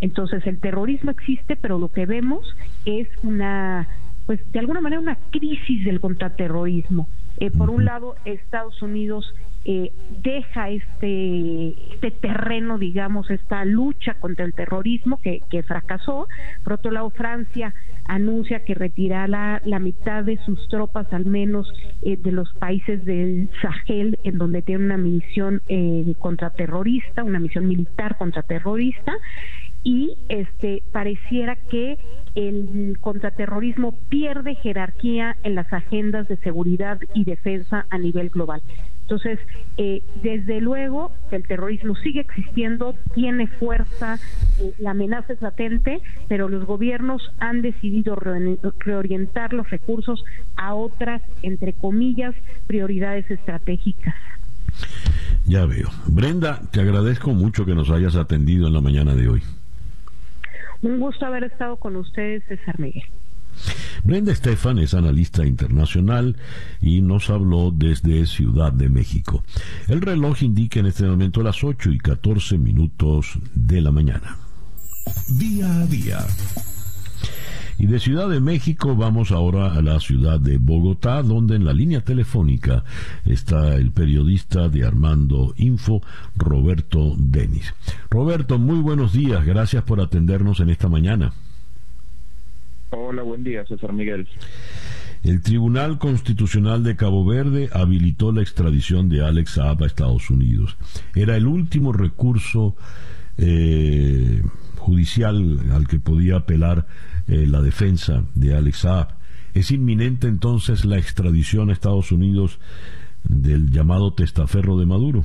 [0.00, 2.46] Entonces el terrorismo existe, pero lo que vemos
[2.84, 3.88] es una
[4.26, 7.08] pues de alguna manera una crisis del contraterrorismo.
[7.38, 9.34] Eh, por un lado, Estados Unidos
[9.64, 9.92] eh,
[10.22, 16.28] deja este, este terreno, digamos, esta lucha contra el terrorismo que, que fracasó.
[16.64, 17.74] Por otro lado, Francia
[18.06, 21.70] anuncia que retirará la mitad de sus tropas, al menos
[22.02, 27.68] eh, de los países del Sahel, en donde tiene una misión eh, contraterrorista, una misión
[27.68, 29.12] militar contraterrorista
[29.82, 31.98] y este pareciera que
[32.34, 38.62] el contraterrorismo pierde jerarquía en las agendas de seguridad y defensa a nivel global.
[39.10, 39.40] Entonces,
[39.76, 44.20] eh, desde luego que el terrorismo sigue existiendo, tiene fuerza,
[44.60, 51.22] eh, la amenaza es latente, pero los gobiernos han decidido reorientar los recursos a otras,
[51.42, 52.36] entre comillas,
[52.68, 54.14] prioridades estratégicas.
[55.44, 55.88] Ya veo.
[56.06, 59.42] Brenda, te agradezco mucho que nos hayas atendido en la mañana de hoy.
[60.82, 63.02] Un gusto haber estado con ustedes, César Miguel.
[64.04, 66.36] Brenda Estefan es analista internacional
[66.80, 69.44] y nos habló desde Ciudad de México.
[69.88, 74.36] El reloj indica en este momento las 8 y 14 minutos de la mañana.
[75.28, 76.26] Día a día.
[77.78, 81.72] Y de Ciudad de México vamos ahora a la ciudad de Bogotá, donde en la
[81.72, 82.84] línea telefónica
[83.24, 86.02] está el periodista de Armando Info,
[86.36, 87.72] Roberto Denis.
[88.10, 91.32] Roberto, muy buenos días, gracias por atendernos en esta mañana.
[92.92, 94.26] Hola, buen día, César Miguel.
[95.22, 100.76] El Tribunal Constitucional de Cabo Verde habilitó la extradición de Alex Saab a Estados Unidos.
[101.14, 102.74] Era el último recurso
[103.38, 104.42] eh,
[104.76, 106.88] judicial al que podía apelar
[107.28, 109.14] eh, la defensa de Alex Saab.
[109.54, 112.58] ¿Es inminente entonces la extradición a Estados Unidos
[113.22, 115.24] del llamado testaferro de Maduro?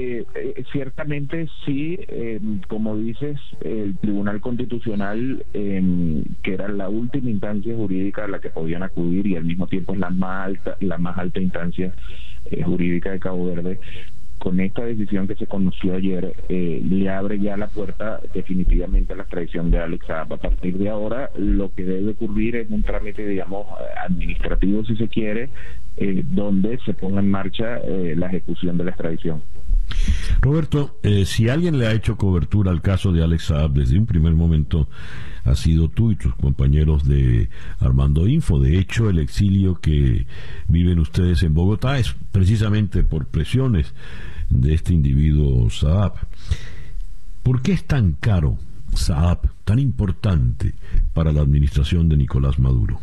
[0.00, 2.38] Eh, eh, ciertamente sí, eh,
[2.68, 8.50] como dices, el Tribunal Constitucional, eh, que era la última instancia jurídica a la que
[8.50, 11.92] podían acudir y al mismo tiempo es la más alta, la más alta instancia
[12.64, 13.80] jurídica de Cabo Verde,
[14.38, 19.16] con esta decisión que se conoció ayer, eh, le abre ya la puerta definitivamente a
[19.16, 20.34] la extradición de Alex Saab.
[20.34, 23.66] A partir de ahora, lo que debe ocurrir es un trámite, digamos,
[24.06, 25.48] administrativo, si se quiere,
[26.26, 29.42] donde se ponga en marcha eh, la ejecución de la extradición.
[30.40, 34.06] Roberto, eh, si alguien le ha hecho cobertura al caso de Alex Saab desde un
[34.06, 34.88] primer momento,
[35.44, 37.48] ha sido tú y tus compañeros de
[37.80, 38.58] Armando Info.
[38.58, 40.26] De hecho, el exilio que
[40.68, 43.94] viven ustedes en Bogotá es precisamente por presiones
[44.50, 46.14] de este individuo Saab.
[47.42, 48.58] ¿Por qué es tan caro
[48.94, 50.74] Saab, tan importante
[51.14, 53.00] para la administración de Nicolás Maduro?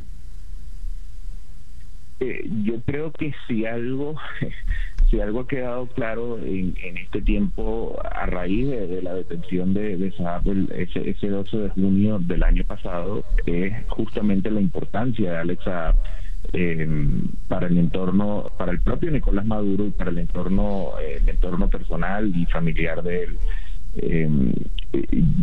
[2.22, 4.16] Eh, yo creo que si algo
[5.10, 9.98] si algo ha quedado claro en, en este tiempo a raíz de, la detención de,
[9.98, 15.38] de Saab ese, ese 12 de junio del año pasado es justamente la importancia de
[15.38, 15.96] Alex Saab
[16.54, 16.88] eh,
[17.48, 21.70] para el entorno, para el propio Nicolás Maduro y para el entorno, eh, el entorno
[21.70, 23.38] personal y familiar de él.
[23.98, 24.30] Eh,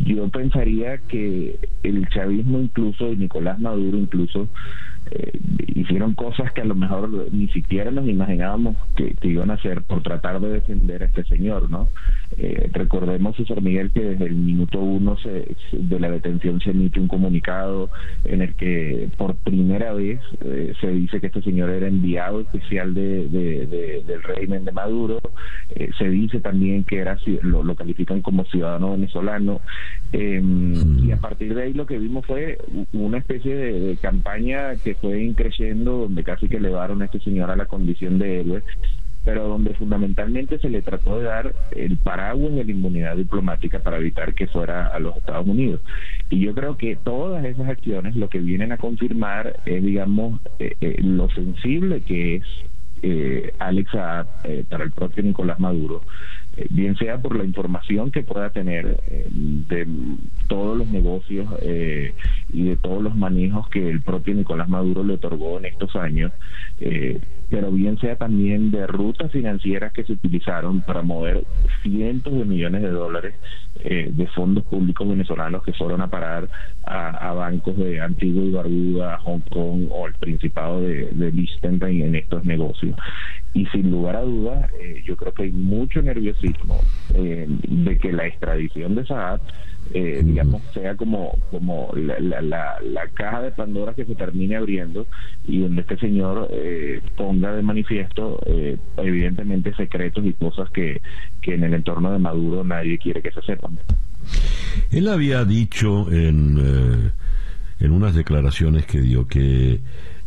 [0.04, 4.48] yo pensaría que el chavismo incluso y Nicolás Maduro incluso
[5.10, 5.38] eh,
[5.74, 10.02] hicieron cosas que a lo mejor ni siquiera nos imaginábamos que, iban a hacer por
[10.02, 11.88] tratar de defender a este señor, ¿no?
[12.36, 15.16] Eh, recordemos, César Miguel, que desde el minuto uno
[15.72, 17.90] de la detención se emite un comunicado
[18.24, 22.94] en el que por primera vez eh, se dice que este señor era enviado especial
[22.94, 23.28] de,
[24.06, 25.20] del régimen de Maduro,
[25.98, 29.60] se dice también que era lo, lo califican como ciudadano venezolano,
[30.12, 32.58] y a partir de ahí lo que vimos fue
[32.92, 37.56] una especie de campaña que fue increciendo, donde casi que elevaron a este señor a
[37.56, 38.62] la condición de héroe,
[39.24, 43.98] pero donde fundamentalmente se le trató de dar el paraguas de la inmunidad diplomática para
[43.98, 45.80] evitar que fuera a los Estados Unidos.
[46.28, 50.74] Y yo creo que todas esas acciones lo que vienen a confirmar es, digamos, eh,
[50.80, 52.44] eh, lo sensible que es
[53.02, 53.90] eh, Alex
[54.44, 56.02] eh, para el propio Nicolás Maduro
[56.70, 59.86] bien sea por la información que pueda tener eh, de
[60.48, 62.14] todos los negocios eh,
[62.52, 66.32] y de todos los manejos que el propio Nicolás Maduro le otorgó en estos años,
[67.48, 71.44] pero bien sea también de rutas financieras que se utilizaron para mover
[71.82, 73.34] cientos de millones de dólares
[73.84, 76.48] de fondos públicos venezolanos que fueron a parar
[76.84, 82.14] a, bancos de Antigua y Barbuda, Hong Kong o el Principado de, de Liechtenstein en
[82.16, 82.96] estos negocios.
[83.54, 84.70] Y sin lugar a dudas,
[85.04, 86.80] yo creo que hay mucho nerviosismo
[87.14, 89.40] eh, de que la extradición de Saad,
[89.92, 95.06] eh, digamos, sea como, como la, la, caja de Pandora que se termine abriendo
[95.46, 98.40] y donde este señor eh, ponga de manifiesto,
[98.96, 101.02] evidentemente, secretos y cosas que,
[101.42, 103.78] que en el entorno de Maduro nadie quiere que se sepan.
[104.90, 107.12] Él había dicho en,
[107.80, 109.80] en unas declaraciones que dio que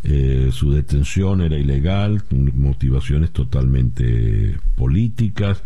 [0.08, 5.64] eh, su detención era ilegal, motivaciones totalmente políticas.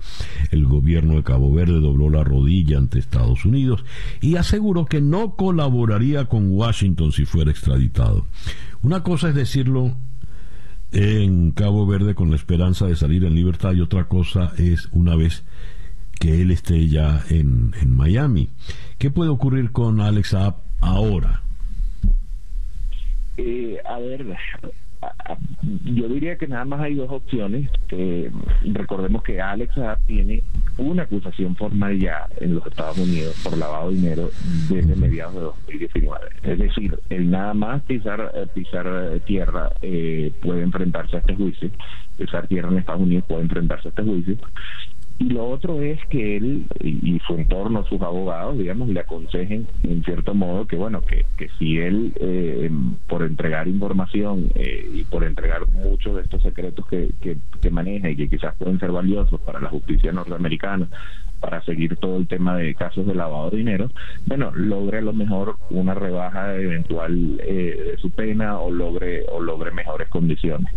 [0.50, 3.84] El gobierno de Cabo Verde dobló la rodilla ante Estados Unidos
[4.22, 8.26] y aseguró que no colaboraría con Washington si fuera extraditado.
[8.82, 9.96] Una cosa es decirlo
[10.94, 15.16] en Cabo Verde con la esperanza de salir en libertad y otra cosa es una
[15.16, 15.44] vez
[16.18, 18.48] que él esté ya en, Miami.
[18.98, 21.42] ¿Qué puede ocurrir con Alex App ahora?
[23.38, 24.26] Eh, a ver,
[25.86, 27.70] yo diría que nada más hay dos opciones.
[28.64, 29.74] recordemos que Alex
[30.06, 30.44] tiene
[30.78, 34.30] una acusación formal ya en los Estados Unidos por lavado de dinero
[34.70, 36.28] desde mediados de 2019.
[36.44, 39.70] Es decir, el nada más pisar, eh, pisar eh, tierra
[40.42, 41.70] puede enfrentarse a este juicio.
[42.18, 44.38] Pisar tierra en Estados Unidos puede enfrentarse a este juicio.
[45.20, 50.02] Y lo otro es que él y, su entorno, sus abogados, digamos, le aconsejen en
[50.06, 52.72] cierto modo que, bueno, que, que si él, eh,
[53.06, 58.10] por entregar información eh, y por entregar muchos de estos secretos que, que, que maneja
[58.10, 60.88] y que quizás pueden ser valiosos para la justicia norteamericana,
[61.40, 63.90] para seguir todo el tema de casos de lavado de dinero,
[64.26, 69.42] bueno, logre a lo mejor una rebaja eventual eh, de su pena o logre o
[69.42, 70.72] logre mejores condiciones.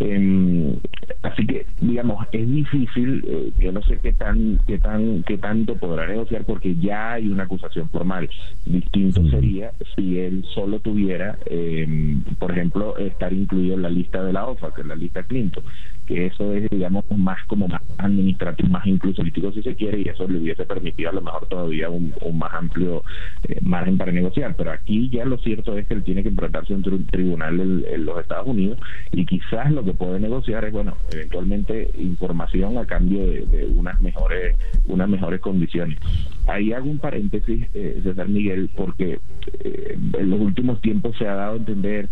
[0.00, 0.76] Em,
[1.22, 5.76] así que, digamos, es difícil, eh, yo no sé qué tan qué tan qué tanto
[5.76, 8.28] podrá negociar porque ya hay una acusación formal.
[8.64, 14.32] Distinto sería si él solo tuviera, em, por ejemplo, estar incluido en la lista de
[14.32, 15.64] la OFA, que es la lista Clinton
[16.06, 20.08] que eso es, digamos, más como más administrativo, más incluso político si se quiere, y
[20.08, 23.02] eso le hubiese permitido a lo mejor todavía un, más amplio
[23.48, 24.54] eh, margen para negociar.
[24.56, 28.04] Pero aquí ya lo cierto es que él tiene que enfrentarse ante un tribunal en,
[28.04, 28.78] los Estados Unidos
[29.12, 34.56] y quizás lo que puede negociar es, bueno, eventualmente información a cambio de, unas mejores
[34.86, 35.98] unas mejores condiciones.
[36.46, 39.20] Ahí hago un paréntesis, eh, César Miguel, porque
[39.60, 42.08] eh, en los últimos tiempos se ha dado a entender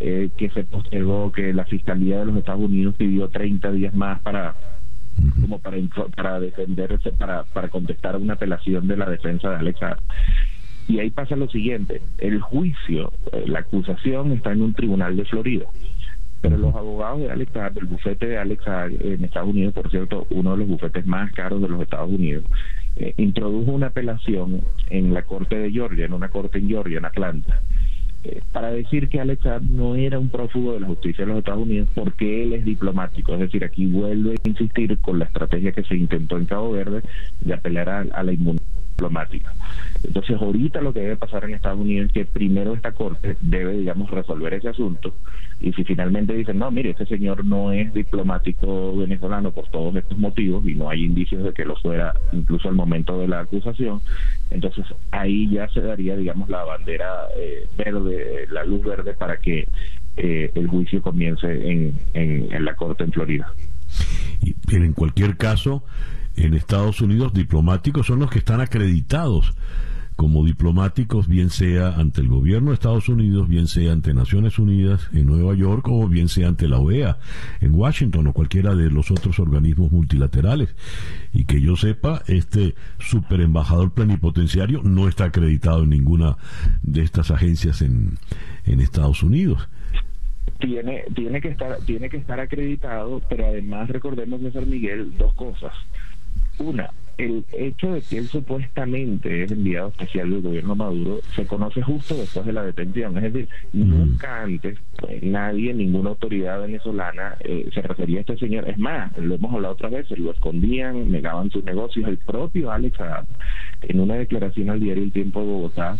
[0.00, 4.20] eh, que se postergó, que la Fiscalía de los Estados Unidos pidió 30 días más
[4.20, 4.56] para
[5.40, 5.76] como para
[6.16, 9.80] para defenderse, para, para contestar a una apelación de la defensa de Alex
[10.88, 15.24] Y ahí pasa lo siguiente, el juicio, eh, la acusación está en un tribunal de
[15.24, 15.66] Florida.
[16.40, 18.62] Pero los abogados de Alex del bufete de Alex
[19.00, 22.44] en Estados Unidos, por cierto, uno de los bufetes más caros de los Estados Unidos,
[22.96, 24.60] eh, introdujo una apelación
[24.90, 27.62] en la corte de Georgia, en una corte en Georgia, en Atlanta
[28.24, 31.62] eh, para decir que Alex no era un prófugo de la justicia de los Estados
[31.62, 33.34] Unidos porque él es diplomático.
[33.34, 37.02] Es decir, aquí vuelve a insistir con la estrategia que se intentó en Cabo Verde
[37.40, 38.64] de apelar a la inmunidad
[38.94, 39.52] diplomática.
[40.02, 43.78] Entonces, ahorita lo que debe pasar en Estados Unidos es que primero esta corte debe,
[43.78, 45.14] digamos, resolver ese asunto
[45.60, 50.18] y si finalmente dicen, no, mire, este señor no es diplomático venezolano por todos estos
[50.18, 54.00] motivos y no hay indicios de que lo fuera incluso al momento de la acusación,
[54.50, 59.66] entonces ahí ya se daría, digamos, la bandera eh, verde, la luz verde para que
[60.16, 63.52] eh, el juicio comience en, en, en la corte en Florida.
[64.42, 65.84] Y, en cualquier caso,
[66.36, 69.54] en Estados Unidos diplomáticos son los que están acreditados
[70.16, 75.08] como diplomáticos, bien sea ante el gobierno de Estados Unidos, bien sea ante Naciones Unidas
[75.12, 77.18] en Nueva York o bien sea ante la OEA
[77.60, 80.74] en Washington o cualquiera de los otros organismos multilaterales.
[81.32, 86.36] Y que yo sepa, este super embajador plenipotenciario no está acreditado en ninguna
[86.82, 88.18] de estas agencias en,
[88.66, 89.68] en Estados Unidos
[90.60, 95.72] tiene tiene que estar tiene que estar acreditado pero además recordemos César Miguel dos cosas
[96.58, 101.82] una el hecho de que él supuestamente es enviado especial del gobierno Maduro se conoce
[101.82, 103.16] justo después de la detención.
[103.16, 108.68] Es decir, nunca antes pues, nadie, ninguna autoridad venezolana eh, se refería a este señor.
[108.68, 112.08] Es más, lo hemos hablado otras veces, lo escondían, negaban sus negocios.
[112.08, 112.98] El propio Alex
[113.88, 115.98] en una declaración al diario El Tiempo de Bogotá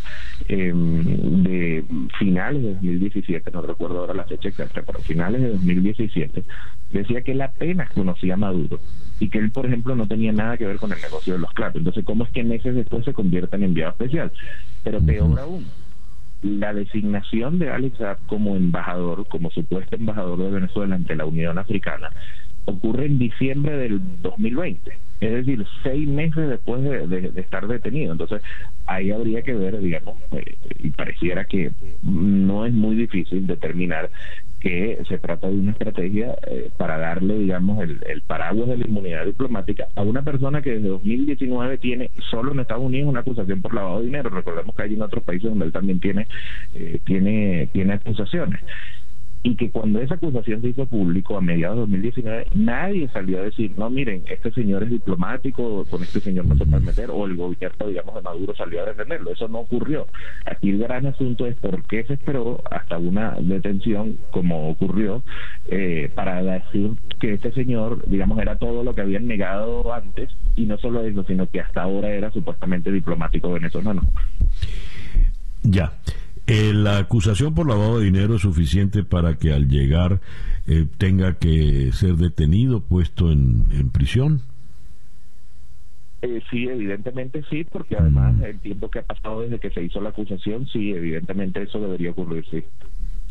[0.49, 1.85] em, de
[2.18, 6.45] finales de 2017, no recuerdo ahora la fecha exacta, pero finales de 2017,
[6.91, 8.80] decía que él apenas conocía a Maduro
[9.20, 11.53] y que él, por ejemplo, no tenía nada que ver con el negocio de los
[11.53, 11.76] claros.
[11.76, 14.32] Entonces, ¿cómo es que meses después se convierte en enviado especial?
[14.82, 15.66] Pero peor aún,
[16.43, 21.59] la designación de Alex Saab como embajador, como supuesto embajador de Venezuela ante la Unión
[21.59, 22.11] Africana,
[22.66, 24.93] ocurre en diciembre del 2020,
[25.27, 28.12] es decir, seis meses después de, estar detenido.
[28.12, 28.43] Entonces,
[28.87, 31.72] ahí habría que ver, digamos, eh, y pareciera que
[32.03, 34.11] no es muy difícil determinar
[34.61, 39.27] que se trata de una estrategia eh, para darle, digamos, el, paraguas de la inmunidad
[39.27, 43.75] diplomática a una persona que desde 2019 tiene solo en Estados Unidos una acusación por
[43.75, 44.31] lavado de dinero.
[44.31, 46.27] Recordemos que hay en otros países donde él también tiene,
[46.75, 48.61] eh, tiene, tiene acusaciones
[49.47, 53.43] y que cuando esa acusación se hizo público a mediados de 2019, nadie salió a
[53.43, 57.27] decir, no, miren, este señor es diplomático, con este señor no se puede meter, o
[57.27, 59.31] el gobierno, digamos, de Maduro salió a defenderlo.
[59.33, 60.07] Eso no ocurrió.
[60.47, 65.23] Aquí el gran asunto es por qué se esperó hasta una detención, como ocurrió,
[65.67, 70.65] eh, para decir que este señor, digamos, era todo lo que habían negado antes, y
[70.65, 74.01] no solo eso, sino que hasta ahora era supuestamente diplomático venezolano.
[75.63, 75.93] Ya.
[76.47, 80.21] Eh, la acusación por lavado de dinero es suficiente para que al llegar
[80.67, 84.43] eh, tenga que ser detenido, puesto en, prisión.
[86.21, 88.45] Eh, sí, evidentemente sí, porque además mm.
[88.45, 92.11] el tiempo que ha pasado desde que se hizo la acusación, sí, evidentemente eso debería
[92.11, 92.63] ocurrir, sí.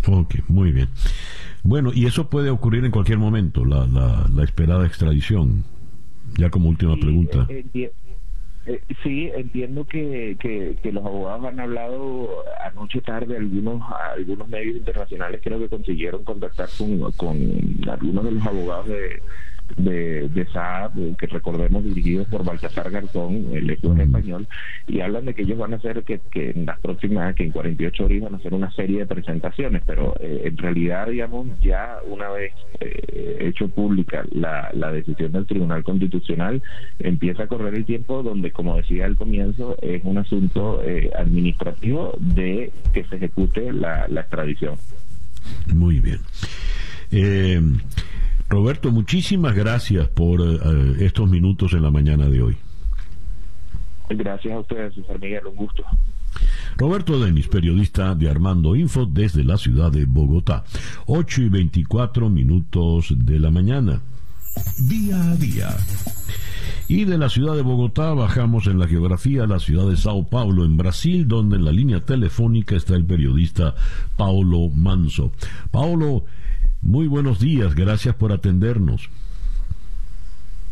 [0.07, 0.89] Ok, muy bien.
[1.63, 5.63] Bueno, y eso puede ocurrir en cualquier momento, la, la, esperada extradición.
[6.37, 7.47] Ya como última pregunta.
[7.49, 7.91] Eh,
[9.03, 12.29] sí, entiendo que, que, los abogados han hablado
[12.65, 13.81] anoche tarde, algunos
[14.15, 17.35] algunos medios internacionales creo que consiguieron contactar con, con
[17.89, 19.21] algunos de los abogados de,
[19.77, 24.47] de, de eh, que recordemos dirigidos por Baltasar Garzón, el lector español,
[24.87, 27.51] y hablan de que ellos van a hacer que, que en las próximas, que en
[27.51, 31.97] 48 horas van a hacer una serie de presentaciones, pero eh, en realidad, digamos, ya
[32.07, 36.61] una vez eh, hecho pública la, la decisión del Tribunal Constitucional,
[36.99, 40.81] empieza a correr el tiempo donde, como decía al comienzo, es un asunto
[41.17, 44.75] administrativo de que se ejecute la, la extradición.
[45.73, 46.19] Muy bien.
[47.11, 47.61] Eh,
[48.53, 52.57] Roberto, muchísimas gracias por eh, estos minutos en la mañana de hoy.
[54.09, 55.83] Gracias a ustedes, César Miguel, un gusto.
[56.77, 60.65] Roberto Denis, periodista de Armando Info desde la ciudad de Bogotá.
[61.07, 64.01] 8 y 24 minutos de la mañana.
[64.87, 65.69] Día a día.
[66.87, 70.29] Y de la ciudad de Bogotá bajamos en la geografía a la ciudad de Sao
[70.29, 73.73] Paulo, en Brasil, donde en la línea telefónica está el periodista
[74.15, 75.31] Paulo Manso.
[75.71, 76.25] Paulo,
[76.83, 79.09] muy buenos días, gracias por atendernos.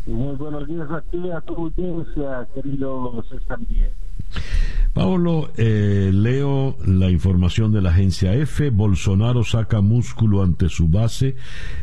[0.06, 3.90] Muy buenos días a ti, a tu audiencia, queridos también.
[4.92, 8.68] Pablo, eh, leo la información de la agencia F.
[8.70, 11.36] Bolsonaro saca músculo ante su base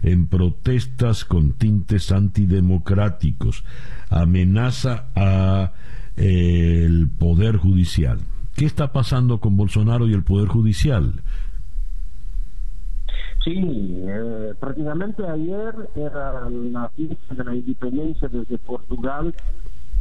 [0.04, 3.64] en protestas con tintes antidemocráticos.
[4.10, 5.74] Amenaza a
[6.18, 8.20] eh, el Poder Judicial.
[8.56, 11.14] ¿Qué está pasando con Bolsonaro y el Poder Judicial?
[13.44, 19.34] Sí, eh, prácticamente ayer era la fiesta de la independencia desde Portugal,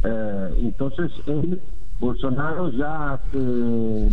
[0.03, 1.61] eh, entonces él,
[1.99, 3.37] Bolsonaro ya hace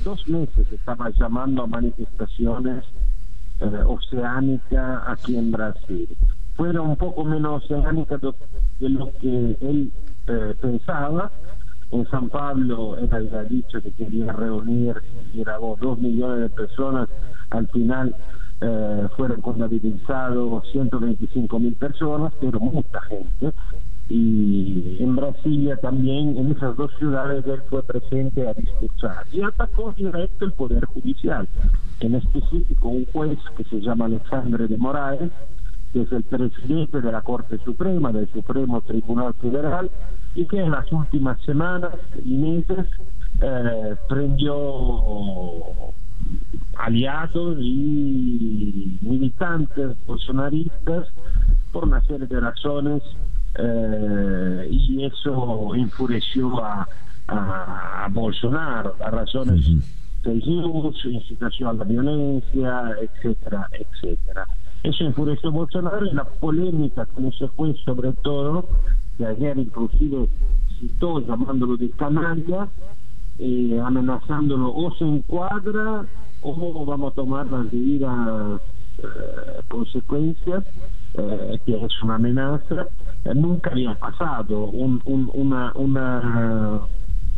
[0.04, 2.84] dos meses estaba llamando a manifestaciones
[3.60, 6.08] eh, oceánicas aquí en Brasil.
[6.54, 9.92] Fueron un poco menos oceánicas de, lo que él
[10.28, 11.32] eh, pensaba,
[11.90, 14.94] en San Pablo él había dicho que quería reunir,
[15.60, 17.08] vos, dos millones de personas,
[17.50, 18.14] al final
[18.60, 23.52] eh, fueron contabilizados 125 mil personas, pero mucha gente.
[24.08, 29.92] Y en Brasilia también, en esas dos ciudades, él fue presente a discursar y atacó
[29.92, 31.48] directo el Poder Judicial,
[32.00, 35.32] en específico un juez que se llama Alexandre de Moraes,
[35.92, 39.90] que es el presidente de la Corte Suprema, del Supremo Tribunal Federal,
[40.36, 41.94] y que en las últimas semanas
[42.24, 42.86] y meses
[43.42, 44.54] eh, prendió
[46.78, 51.08] aliados y militantes bolsonaristas
[51.72, 53.02] por una serie de razones
[53.58, 56.86] eh, y eso enfureció a,
[57.28, 59.66] a, Bolsonaro, las razones
[60.22, 64.46] del uso, incitación a la violencia, etcétera, etcétera.
[64.82, 68.68] Eso enfureció a Bolsonaro y la polémica con ese juez sobre todo,
[69.16, 70.28] que ayer inclusive
[70.78, 72.68] citó llamándolo de canalla,
[73.38, 76.06] eh, amenazándolo o se encuadra
[76.42, 78.60] o vamos a tomar las debidas
[78.98, 79.06] eh,
[79.68, 80.64] consecuencias,
[81.14, 82.86] eh, que es una amenaza.
[83.34, 86.80] nunca había pasado un, un, una, una,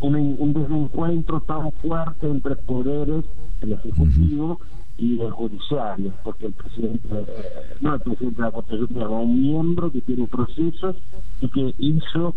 [0.01, 3.25] un, desencuentro tan fuerte entre poderes,
[3.63, 4.61] el Ejecutivo
[4.99, 7.09] y el Judicial, porque el presidente,
[7.81, 10.97] no el presidente de la Corte Suprema, un miembro que tiene procesos
[11.41, 12.35] y que hizo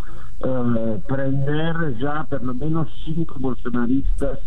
[1.08, 4.40] prender ya por lo menos cinco bolsonaristas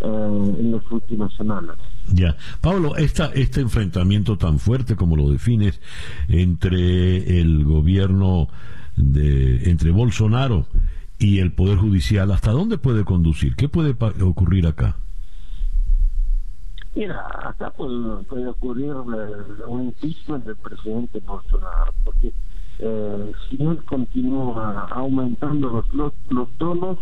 [0.00, 1.76] eh, en las últimas semanas.
[2.12, 5.80] Ya, Pablo, esta, este enfrentamiento tan fuerte como lo defines
[6.28, 8.48] entre el gobierno
[8.96, 10.66] de, entre Bolsonaro
[11.18, 13.54] y el Poder Judicial, ¿hasta dónde puede conducir?
[13.54, 14.96] ¿Qué puede ocurrir acá?
[16.94, 22.32] Mira, acá puede, ocurrir eh, un impeachment del presidente Bolsonaro, porque
[22.78, 26.98] eh, si él continúa aumentando los, los, los tonos,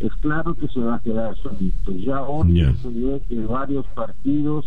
[0.00, 1.92] es claro que se va a quedar solito.
[1.92, 4.66] Ya hoy se ve que varios partidos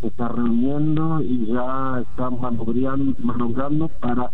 [0.00, 4.30] se están reuniendo y ya están manobrando, manobrando para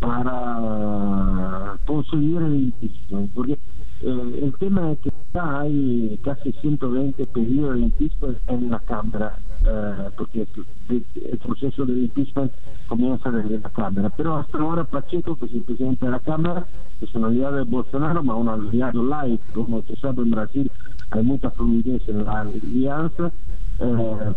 [0.00, 3.32] para conseguir el impeachment.
[3.32, 3.58] Porque
[4.04, 9.38] eh, el tema es que ya hay casi 120 pedidos de impeachment en la Cámara,
[9.66, 10.46] eh, porque
[10.88, 12.52] el, proceso de impeachment
[12.88, 14.10] comienza desde la Cámara.
[14.16, 16.66] Pero hasta ahora Pacheco, que es el presidente de la Cámara,
[17.00, 20.70] es un aliado de Bolsonaro, pero un aliado light, como se sabe en Brasil
[21.10, 23.30] hay mucha fluidez en la alianza,
[23.78, 24.32] eh,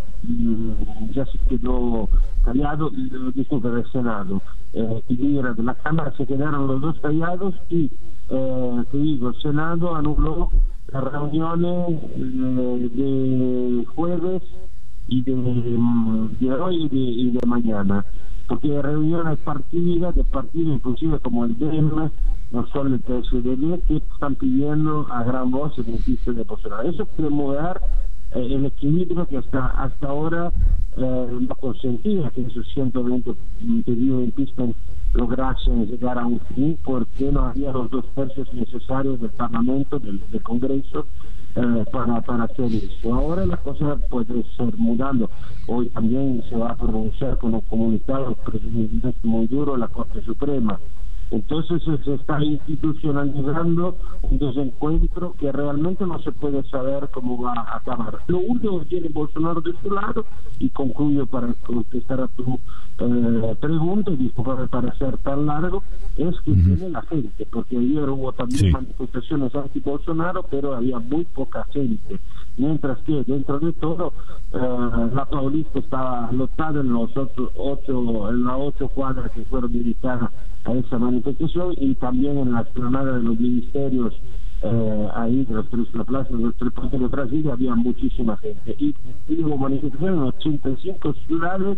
[1.13, 2.09] ya se quedó
[2.43, 2.91] callado,
[3.33, 4.41] disculpe, del Senado
[4.73, 7.91] eh, y de la Cámara se quedaron los dos callados y,
[8.29, 10.49] eh, te digo, el Senado anuló
[10.91, 14.43] las reuniones eh, de jueves
[15.07, 18.05] y de, mm, de hoy y de, mañana,
[18.47, 21.91] porque reuniones partidas, de partidos inclusive como el DEM,
[22.51, 26.89] no solo el PSDB, que están pidiendo a gran voz el beneficio de Bolsonaro.
[26.89, 27.81] Eso puede mover
[28.31, 30.51] eh, el equilibrio que hasta, hasta ahora
[30.97, 33.33] eh, no consentía que esos 120
[33.85, 34.75] pedidos de impeachment
[35.13, 40.21] lograsen llegar a un fin porque no había los dos tercios necesarios del Parlamento, del,
[40.43, 41.07] Congreso,
[41.55, 43.13] eh, para, para hacer eso.
[43.13, 45.29] Ahora la cosa puede ser mudando.
[45.67, 48.35] Hoy también se va a pronunciar con un comunicado
[49.23, 50.79] muy duro la Corte Suprema.
[51.29, 57.77] Entonces se está institucionalizando un desencuentro que realmente no se puede saber cómo va a
[57.77, 58.19] acabar.
[58.27, 60.25] Lo único que tiene Bolsonaro de su lado,
[60.59, 62.59] y concluyo para contestar a tu
[62.99, 64.29] eh, pregunta, y
[64.69, 65.83] para ser tan largo,
[66.15, 71.63] es que tiene la gente, porque ayer hubo también manifestaciones anti-Bolsonaro, pero había muy poca
[71.71, 72.19] gente.
[72.57, 74.13] Mientras que dentro de todo,
[74.51, 77.11] eh, la Paulista estaba lotada en, los
[77.55, 80.31] ocho, en las ocho cuadras que fueron dedicadas
[80.65, 84.13] a esa manifestación y también en la explanada de los ministerios
[84.63, 88.75] eh, ahí de los tres, la plaza de los tres de Brasil había muchísima gente.
[88.79, 88.95] Y
[89.29, 91.77] hubo manifestaciones en 85 ciudades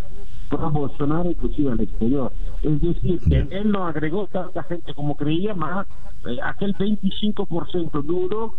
[0.49, 2.31] pro Bolsonaro inclusive al exterior
[2.63, 5.87] es decir que él no agregó tanta gente como creía más
[6.27, 8.55] eh, aquel 25% duro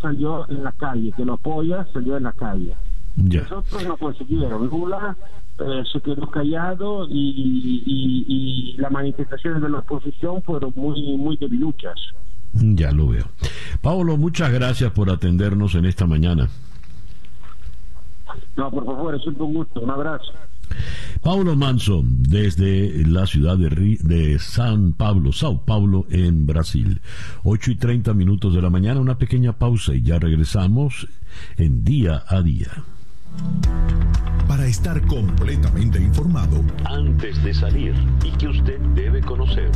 [0.00, 2.74] salió en la calle que lo apoya salió en la calle
[3.16, 5.16] nosotros no consiguieron Lula
[5.56, 11.94] eh, se quedó callado y, y, las manifestaciones de la oposición fueron muy, muy debiluchas.
[12.52, 13.26] Ya lo veo.
[13.80, 16.48] Pablo, muchas gracias por atendernos en esta mañana.
[18.56, 19.80] No, por favor, es un gusto.
[19.80, 20.32] Un abrazo.
[21.22, 27.00] Paulo Manso, desde la ciudad de, de, San Pablo, Sao Paulo, en Brasil.
[27.44, 31.08] 8 y 30 minutos de la mañana, una pequeña pausa y ya regresamos
[31.56, 32.84] en día a día.
[34.46, 39.70] Para estar completamente informado antes de salir y que usted debe conocer.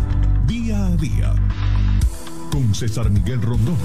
[0.47, 1.35] Día a día.
[2.53, 3.77] Con César Miguel Rondón.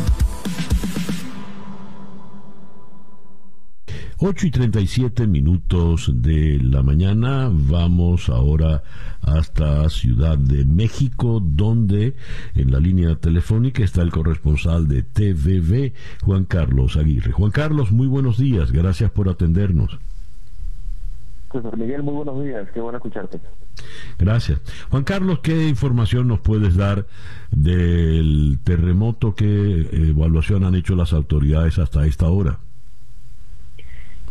[4.25, 7.49] 8 y 37 minutos de la mañana.
[7.51, 8.81] Vamos ahora
[9.21, 12.15] hasta Ciudad de México, donde
[12.55, 15.91] en la línea telefónica está el corresponsal de TVV,
[16.21, 17.33] Juan Carlos Aguirre.
[17.33, 18.71] Juan Carlos, muy buenos días.
[18.71, 19.99] Gracias por atendernos.
[21.77, 22.69] Miguel, muy buenos días.
[22.73, 23.41] Qué bueno escucharte.
[24.17, 24.61] Gracias.
[24.89, 27.07] Juan Carlos, ¿qué información nos puedes dar
[27.51, 29.35] del terremoto?
[29.35, 32.59] ¿Qué evaluación han hecho las autoridades hasta esta hora?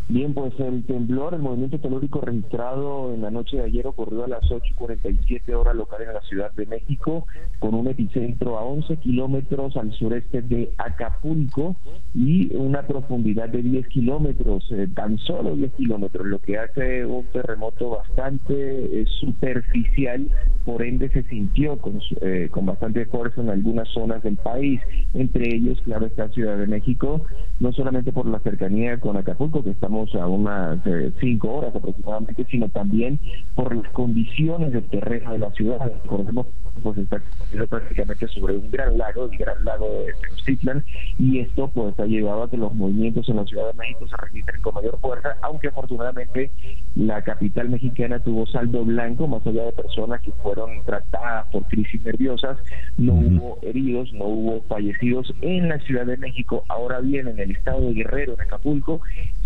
[0.08, 4.28] Bien, pues el temblor, el movimiento telúrico registrado en la noche de ayer ocurrió a
[4.28, 7.26] las 8.47 horas locales en la Ciudad de México,
[7.60, 11.76] con un epicentro a 11 kilómetros al sureste de Acapulco
[12.14, 17.24] y una profundidad de 10 kilómetros, eh, tan solo 10 kilómetros, lo que hace un
[17.32, 20.28] terremoto bastante eh, superficial,
[20.66, 24.80] por ende se sintió con, eh, con bastante fuerza en algunas zonas del país,
[25.14, 27.22] entre ellos, claro, esta Ciudad de México,
[27.60, 30.78] no solamente por la cercanía con Acapulco, que estamos a unas
[31.20, 33.18] cinco horas aproximadamente, sino también
[33.54, 35.92] por las condiciones del terreno de la ciudad.
[36.06, 36.46] Conocemos
[36.82, 37.20] pues está
[37.68, 40.84] prácticamente sobre un gran lago, el gran lago de Tenochtitlan,
[41.18, 44.16] y esto pues ha llevado a que los movimientos en la Ciudad de México se
[44.16, 46.50] registren con mayor fuerza, aunque afortunadamente
[46.94, 52.02] la capital mexicana tuvo saldo blanco, más allá de personas que fueron tratadas por crisis
[52.04, 52.58] nerviosas,
[52.96, 56.64] no hubo heridos, no hubo fallecidos en la Ciudad de México.
[56.68, 59.00] Ahora bien, en el estado de Guerrero, en Acapulco,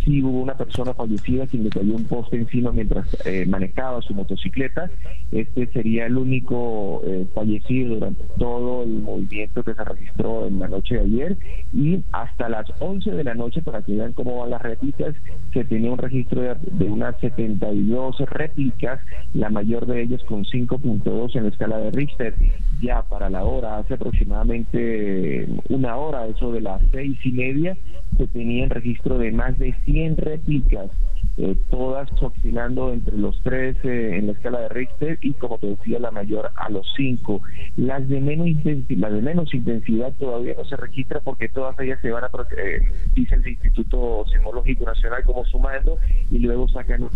[0.06, 4.14] sí hubo una persona fallecida quien le cayó un poste encima mientras eh, manejaba su
[4.14, 4.88] motocicleta.
[5.32, 10.68] Este sería el único eh, fallecido durante todo el movimiento que se registró en la
[10.68, 11.36] noche de ayer
[11.72, 15.14] y hasta las 11 de la noche, para que vean cómo van las réplicas,
[15.52, 19.00] se tenía un registro de, de unas 72 réplicas,
[19.34, 22.34] la mayor de ellas con 5.2 en la escala de Richter.
[22.80, 27.76] Ya para la hora, hace aproximadamente una hora, eso de las seis y media,
[28.16, 30.90] se tenía el registro de más de 100 réplicas,
[31.36, 35.68] eh, todas oscilando entre los 3 eh, en la escala de Richter y como te
[35.68, 37.42] decía la mayor a los 5.
[37.76, 42.10] Las de menos intensidad, de menos intensidad todavía no se registra porque todas ellas se
[42.10, 42.80] van a eh,
[43.14, 45.98] dice el Instituto Sismológico Nacional como sumando
[46.30, 47.08] y luego sacan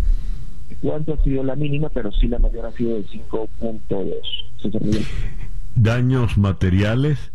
[0.81, 5.05] cuánto ha sido la mínima, pero sí la mayor ha sido de 5.2.
[5.75, 7.31] Daños materiales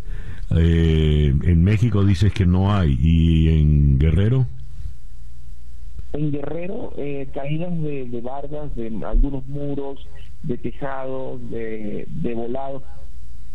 [0.51, 2.97] eh, en México dices que no hay.
[3.01, 4.47] ¿Y en Guerrero?
[6.13, 10.07] En Guerrero, eh, caídas de, de, de algunos muros,
[10.43, 12.83] de tejados, de, de volados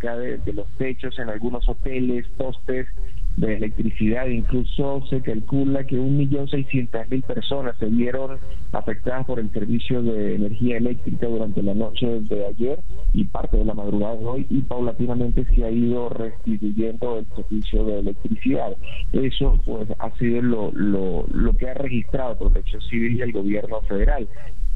[0.01, 2.88] de los techos en algunos hoteles, postes,
[3.37, 4.27] de electricidad.
[4.27, 8.37] Incluso se calcula que 1.600.000 personas se vieron
[8.71, 12.79] afectadas por el servicio de energía eléctrica durante la noche de ayer
[13.13, 17.85] y parte de la madrugada de hoy y paulatinamente se ha ido restituyendo el servicio
[17.85, 18.75] de electricidad.
[19.13, 23.81] Eso pues ha sido lo, lo, lo que ha registrado Protección Civil y el gobierno
[23.81, 24.27] federal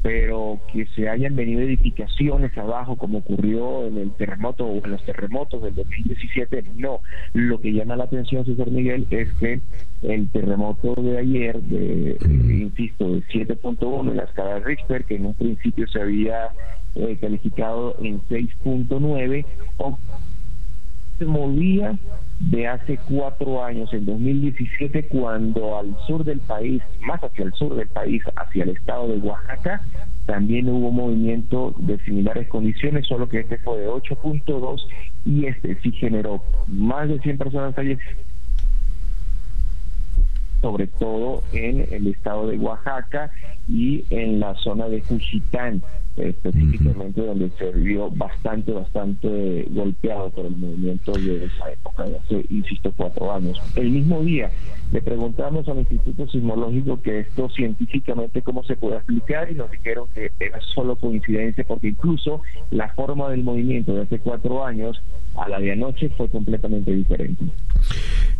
[0.06, 5.04] pero que se hayan venido edificaciones abajo como ocurrió en el terremoto o en los
[5.04, 7.00] terremotos del 2017, no.
[7.32, 9.60] Lo que llama la atención, señor Miguel, es que
[10.02, 15.26] el terremoto de ayer, de, insisto, de 7.1 en la escala de Richter, que en
[15.26, 16.50] un principio se había
[16.94, 19.44] eh, calificado en 6.9,
[21.18, 21.98] se movía
[22.38, 27.74] de hace cuatro años, en 2017, cuando al sur del país, más hacia el sur
[27.74, 29.82] del país, hacia el estado de Oaxaca,
[30.26, 34.80] también hubo movimiento de similares condiciones, solo que este fue de 8.2
[35.24, 38.26] y este sí generó más de 100 personas fallecidas
[40.60, 43.30] sobre todo en el estado de Oaxaca
[43.68, 45.82] y en la zona de Juchitán,
[46.16, 52.46] específicamente donde se vio bastante, bastante golpeado por el movimiento de esa época, de hace,
[52.50, 53.60] insisto, cuatro años.
[53.74, 54.50] El mismo día
[54.92, 60.06] le preguntamos al Instituto Sismológico que esto científicamente cómo se puede explicar y nos dijeron
[60.14, 62.40] que era solo coincidencia porque incluso
[62.70, 65.00] la forma del movimiento de hace cuatro años
[65.36, 67.44] a la de anoche fue completamente diferente.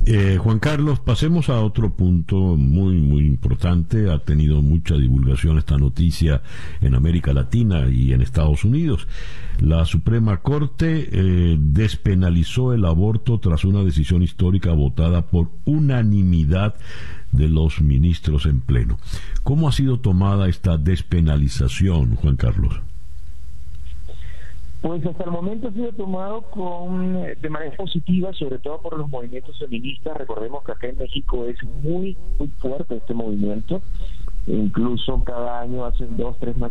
[0.07, 4.09] Eh, Juan Carlos, pasemos a otro punto muy, muy importante.
[4.09, 6.43] Ha tenido mucha divulgación esta noticia
[6.81, 9.09] en América Latina y en Estados Unidos.
[9.61, 16.75] La Suprema Corte eh, despenalizó el aborto tras una decisión histórica votada por unanimidad
[17.33, 18.99] de los ministros en pleno.
[19.43, 22.81] ¿Cómo ha sido tomada esta despenalización, Juan Carlos?
[24.83, 28.97] Pues hasta el momento ha sido tomado con eh, de manera positiva, sobre todo por
[28.97, 30.17] los movimientos feministas.
[30.17, 33.83] Recordemos que acá en México es muy, muy fuerte este movimiento.
[34.47, 36.71] Incluso cada año hacen dos, tres más.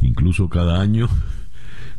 [0.00, 1.08] Incluso cada año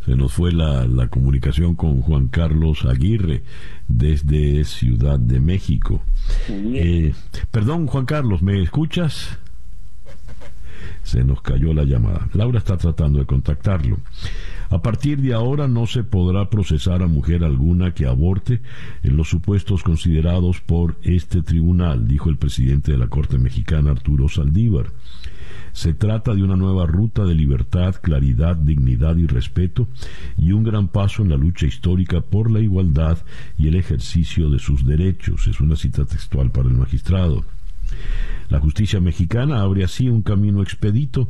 [0.05, 3.43] se nos fue la, la comunicación con Juan Carlos Aguirre
[3.87, 6.03] desde Ciudad de México.
[6.49, 7.13] Eh,
[7.51, 9.39] perdón, Juan Carlos, ¿me escuchas?
[11.05, 12.27] se nos cayó la llamada.
[12.33, 13.99] Laura está tratando de contactarlo.
[14.69, 18.61] A partir de ahora no se podrá procesar a mujer alguna que aborte
[19.03, 24.27] en los supuestos considerados por este tribunal, dijo el presidente de la Corte Mexicana, Arturo
[24.27, 24.87] Saldívar.
[25.75, 29.89] Se trata de una nueva ruta de libertad, claridad, dignidad y respeto
[30.37, 33.17] y un gran paso en la lucha histórica por la igualdad
[33.57, 35.47] y el ejercicio de sus derechos.
[35.47, 37.43] Es una cita textual para el magistrado.
[38.47, 41.27] La justicia mexicana abre así un camino expedito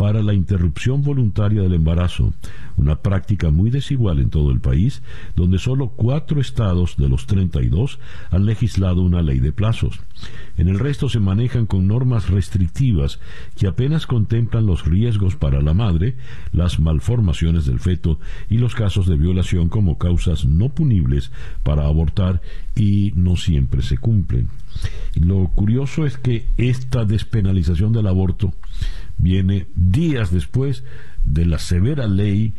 [0.00, 2.32] para la interrupción voluntaria del embarazo,
[2.78, 5.02] una práctica muy desigual en todo el país,
[5.36, 7.98] donde solo cuatro estados de los 32
[8.30, 10.00] han legislado una ley de plazos.
[10.56, 13.20] En el resto se manejan con normas restrictivas
[13.58, 16.16] que apenas contemplan los riesgos para la madre,
[16.50, 18.18] las malformaciones del feto
[18.48, 21.30] y los casos de violación como causas no punibles
[21.62, 22.40] para abortar
[22.74, 24.48] y no siempre se cumplen.
[25.14, 28.54] lo curioso es que esta despenalización del aborto
[29.20, 30.84] viene días después
[31.24, 32.54] de la severa ley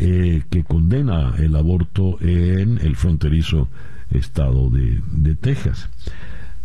[0.00, 3.68] eh, que condena el aborto en el fronterizo
[4.10, 5.90] estado de, de, Texas.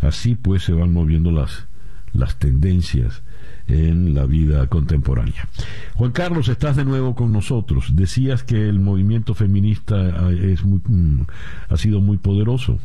[0.01, 1.67] Así pues se van moviendo las,
[2.13, 3.23] las tendencias
[3.67, 5.47] en la vida contemporánea.
[5.95, 7.95] Juan Carlos, estás de nuevo con nosotros.
[7.95, 11.25] Decías que el movimiento feminista ah, es muy, mm,
[11.69, 12.79] ha sido muy poderoso.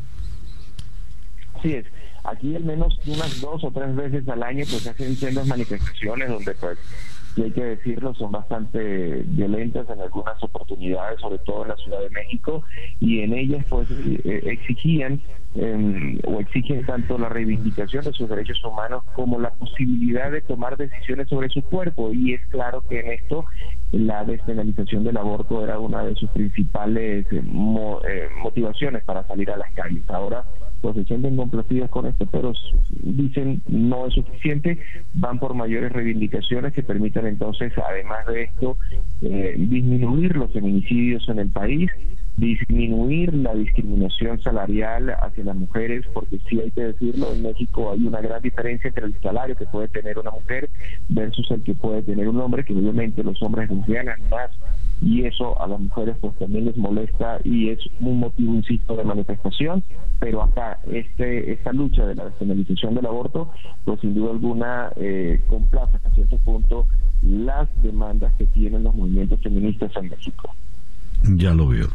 [1.63, 1.87] Sí, es.
[2.31, 6.55] Aquí al menos unas dos o tres veces al año pues hacen sendas manifestaciones donde
[6.55, 6.79] pues
[7.39, 12.01] y hay que decirlo, son bastante violentas en algunas oportunidades, sobre todo en la Ciudad
[12.01, 12.65] de México,
[12.99, 15.21] y en ellas pues eh, exigían
[15.55, 20.77] em, o exigen tanto la reivindicación de sus derechos humanos como la posibilidad de tomar
[20.77, 23.45] decisiones sobre su cuerpo, y es claro que en esto
[23.93, 29.57] la despenalización del aborto era una de sus principales eh, eh, motivaciones para salir a
[29.57, 30.03] las calles.
[30.11, 30.45] Ahora
[30.81, 32.53] pues se sienten complacidas con esto, pero
[33.03, 34.79] dicen no es suficiente,
[35.15, 38.77] van por mayores reivindicaciones que permitan entonces, además de esto,
[39.23, 41.91] eh, disminuir los feminicidios en el país,
[42.37, 48.07] disminuir la discriminación salarial hacia las mujeres, porque sí hay que decirlo, en México hay
[48.07, 50.69] una gran diferencia entre el salario que puede tener una mujer
[51.09, 54.51] versus el que puede tener un hombre, que obviamente los hombres ganan más
[55.01, 59.05] y eso a las mujeres pues también les molesta y es un motivo, insisto, de
[59.05, 59.83] manifestación,
[60.19, 63.51] pero acá este esta lucha de la despenalización del aborto,
[63.85, 66.87] pues sin duda alguna eh, complace hasta cierto punto
[67.23, 70.51] las demandas que tienen los movimientos feministas en México.
[71.25, 71.89] Ya lo veo.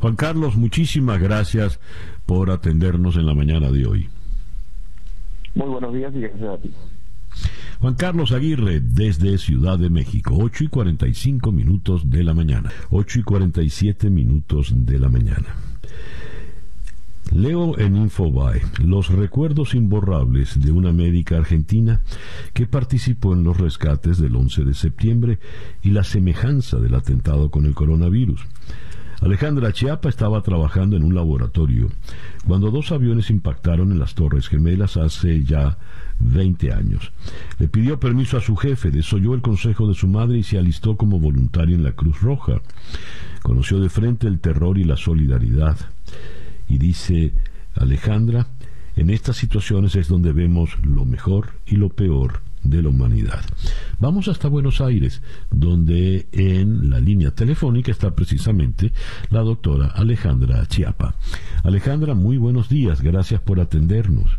[0.00, 1.80] Juan Carlos, muchísimas gracias
[2.26, 4.08] por atendernos en la mañana de hoy.
[5.54, 6.70] Muy buenos días y gracias a ti.
[7.80, 13.20] Juan Carlos Aguirre, desde Ciudad de México, 8 y 45 minutos de la mañana, 8
[13.20, 15.54] y 47 minutos de la mañana.
[17.30, 22.00] Leo en Infobae los recuerdos imborrables de una médica argentina
[22.54, 25.38] que participó en los rescates del 11 de septiembre
[25.82, 28.40] y la semejanza del atentado con el coronavirus.
[29.20, 31.88] Alejandra Chiapa estaba trabajando en un laboratorio
[32.46, 35.76] cuando dos aviones impactaron en las Torres Gemelas hace ya
[36.20, 37.12] 20 años.
[37.58, 40.96] Le pidió permiso a su jefe, desoyó el consejo de su madre y se alistó
[40.96, 42.60] como voluntario en la Cruz Roja.
[43.42, 45.76] Conoció de frente el terror y la solidaridad.
[46.68, 47.34] Y dice
[47.74, 48.46] Alejandra,
[48.94, 53.40] en estas situaciones es donde vemos lo mejor y lo peor de la humanidad.
[53.98, 58.92] Vamos hasta Buenos Aires, donde en la línea telefónica está precisamente
[59.30, 61.14] la doctora Alejandra Chiapa.
[61.64, 64.38] Alejandra, muy buenos días, gracias por atendernos.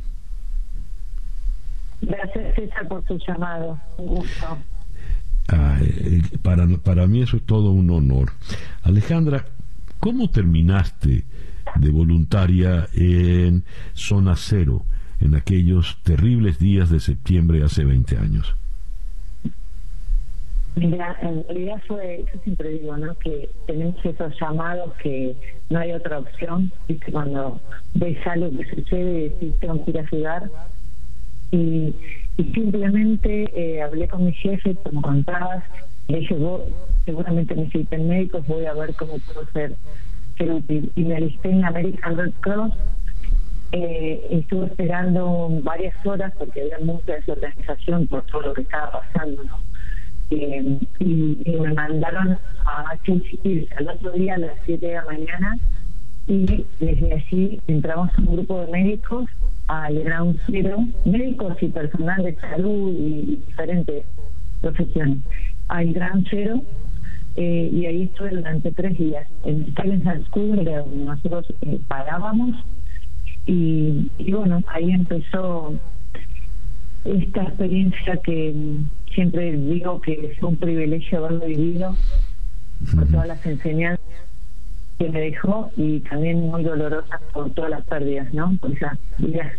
[2.02, 4.58] Gracias César por tu llamado, un gusto.
[6.44, 8.32] Para, para mí eso es todo un honor.
[8.84, 9.46] Alejandra,
[10.00, 11.26] ¿cómo terminaste
[11.76, 14.86] de voluntaria en Zona Cero?
[15.22, 18.56] En aquellos terribles días de septiembre hace 20 años?
[20.76, 23.14] Mira, en realidad fue, yo siempre digo, ¿no?
[23.16, 25.36] Que tenemos esos llamados que
[25.70, 27.12] no hay otra opción, ¿viste?
[27.12, 27.60] Cuando
[27.96, 30.50] ves algo que sucede y decís, tengo que ir a ayudar.
[31.52, 31.94] Y,
[32.54, 35.62] simplemente eh, hablé con mi jefe, como contabas,
[36.08, 36.62] le dije, vos
[37.04, 39.76] seguramente necesitan médicos, voy a ver cómo puedo ser
[40.40, 40.92] útil.
[40.96, 42.74] Y me alisté en American Red Cross
[43.72, 49.44] eh, estuve esperando varias horas porque había mucha desorganización por todo lo que estaba pasando,
[49.44, 49.58] ¿no?
[50.32, 55.58] Eh, y, me mandaron a Chinchipil al otro día a las 7 de la mañana
[56.28, 59.26] y desde allí entramos a un grupo de médicos
[59.68, 64.06] al Ground Zero, médicos y personal de salud y diferentes
[64.62, 65.18] profesiones,
[65.68, 66.62] al Ground Zero
[67.36, 70.70] eh, y ahí estuve durante tres días en el School,
[71.06, 72.56] nosotros eh, parábamos
[73.52, 75.74] y, bueno, ahí empezó
[77.04, 78.54] esta experiencia que
[79.12, 81.96] siempre digo que es un privilegio haberlo vivido
[82.94, 84.06] por todas las enseñanzas
[85.00, 88.56] que me dejó y también muy dolorosas por todas las pérdidas, ¿no?
[88.62, 89.52] Por esas vidas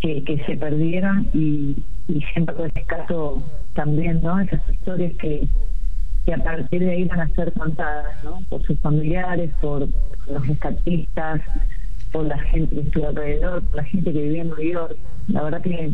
[0.00, 1.76] que, que se perdieron y,
[2.08, 3.40] y siempre rescato
[3.74, 4.40] también, ¿no?
[4.40, 5.46] Esas historias que,
[6.24, 8.40] que a partir de ahí van a ser contadas, ¿no?
[8.48, 9.86] Por sus familiares, por
[10.26, 11.40] los rescatistas,
[12.12, 14.98] por la gente que estuvo alrededor, por la gente que vivía en Nueva York.
[15.28, 15.92] La verdad que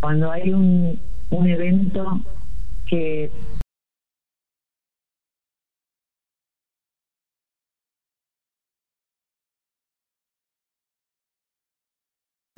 [0.00, 0.98] cuando hay un,
[1.30, 2.20] un evento
[2.86, 3.30] que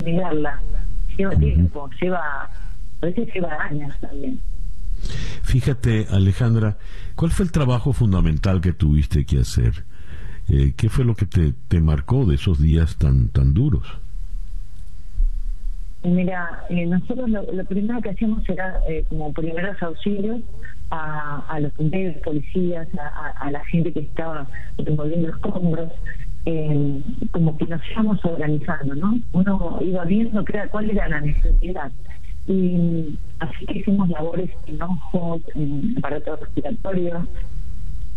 [0.05, 0.61] mirarla
[1.17, 4.39] lleva tiempo, lleva, a veces lleva años también.
[5.43, 6.77] Fíjate, Alejandra,
[7.15, 9.85] ¿cuál fue el trabajo fundamental que tuviste que hacer?
[10.49, 13.85] Eh, ¿Qué fue lo que te, te marcó de esos días tan, tan duros?
[16.03, 20.41] Mira, eh, nosotros lo, primero que hacíamos era eh, como primeros auxilios
[20.91, 24.47] a, a los de policías, a, la gente que estaba
[24.77, 25.91] removiendo escombros,
[26.45, 27.01] eh,
[27.31, 29.19] como que nos íbamos organizando, ¿no?
[29.33, 31.91] Uno iba viendo cuál era la necesidad.
[32.47, 37.27] Y así que hicimos labores en ojos, en aparatos respiratorios.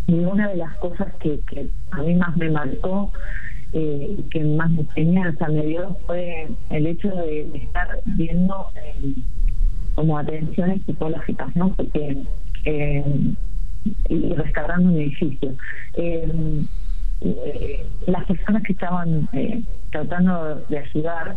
[0.07, 3.11] Y una de las cosas que, que a mí más me marcó
[3.75, 9.15] eh, que más enseñanza me dio fue el hecho de, estar viendo eh,
[9.95, 11.73] como atenciones psicológicas, ¿no?
[11.73, 12.21] Porque
[12.65, 13.33] eh,
[14.09, 15.55] y rescatando un edificio.
[18.05, 19.27] Las personas que estaban
[19.89, 21.35] tratando de ayudar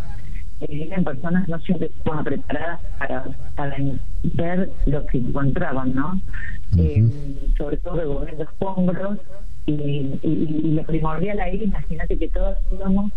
[0.61, 3.25] eran personas no siempre estaban preparadas para,
[3.55, 3.77] para
[4.35, 6.21] ver lo que encontraban, ¿no?
[7.57, 9.19] sobre todo removiendo escombros
[9.67, 9.73] y,
[10.23, 13.13] y, lo primordial ahí, imagínate que todos íbamos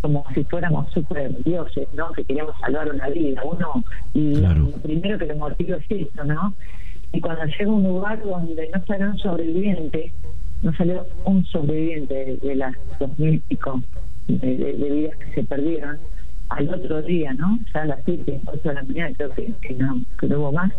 [0.00, 2.12] como si fuéramos super dioses, ¿no?
[2.12, 3.82] Que queríamos salvar una vida, uno,
[4.14, 6.54] y lo primero que le motiva es eso, ¿no?
[7.12, 10.12] Y cuando llega un lugar donde no sale un sobreviviente,
[10.62, 13.82] no salió un sobreviviente de, las dos mil pico
[14.28, 15.98] de, vidas que se perdieron
[16.48, 17.58] al otro día, ¿no?
[17.74, 20.72] Ya a las siete, ocho de la mañana, creo que, no, que no hubo más.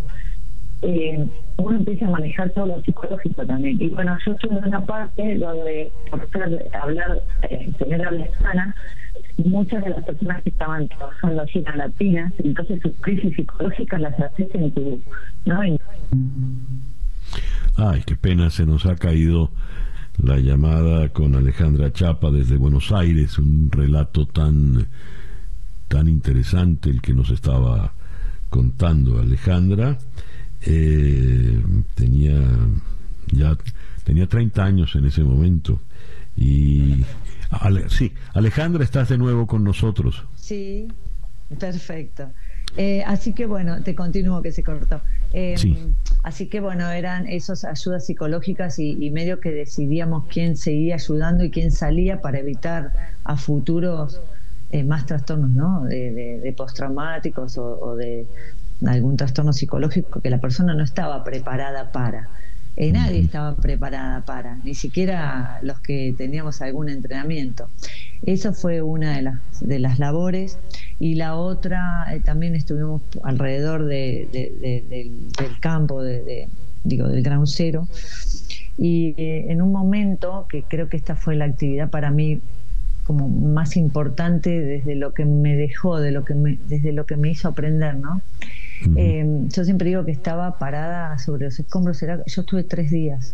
[0.82, 1.28] Eh,
[1.58, 3.82] uno empieza a manejar todo lo psicológico también.
[3.82, 6.28] Y bueno, yo estoy en una parte donde, por
[6.82, 8.76] hablar, eh, tener habla hispana,
[9.46, 14.20] muchas de las personas que estaban trabajando allí eran latinas, entonces sus crisis psicológicas las
[14.20, 15.02] haces en tu,
[15.46, 15.62] ¿no?
[17.76, 19.52] Ay, qué pena, se nos ha caído
[20.22, 24.88] la llamada con Alejandra Chapa desde Buenos Aires, un relato tan,
[25.90, 27.94] tan interesante el que nos estaba
[28.50, 29.98] contando Alejandra.
[30.62, 31.62] Eh,
[31.96, 32.40] tenía
[33.32, 33.58] ya
[34.04, 35.82] tenía 30 años en ese momento
[36.36, 37.04] y
[37.90, 40.24] sí, Alejandra, estás de nuevo con nosotros.
[40.36, 40.88] Sí,
[41.60, 42.32] perfecto.
[42.78, 45.02] Eh, así que bueno, te continúo que se cortó.
[45.34, 45.56] Eh,
[46.24, 51.52] así que bueno, eran esas ayudas psicológicas y, medio que decidíamos quién seguía ayudando y
[51.52, 52.92] quién salía para evitar
[53.24, 54.22] a futuros
[54.72, 55.86] eh, más trastornos, ¿no?
[55.86, 58.28] De, postraumáticos o, de
[58.86, 62.30] algún trastorno psicológico que la persona no estaba preparada para.
[62.78, 67.68] nadie estaba preparada para, ni siquiera los que teníamos algún entrenamiento.
[68.26, 70.58] Eso fue una de las, de las labores
[71.00, 74.28] y la otra eh, también estuvimos alrededor de,
[74.60, 76.50] del, campo, de,
[76.84, 77.88] digo, del Gran Cero.
[78.78, 82.42] Y eh, en un momento, que creo que esta fue la actividad para mí
[83.10, 87.18] como más importante desde lo que me dejó, de lo que me, desde lo que
[87.18, 88.22] me hizo aprender, ¿no?
[88.96, 93.34] Eh, yo siempre digo que estaba parada sobre los escombros, era, yo estuve tres días.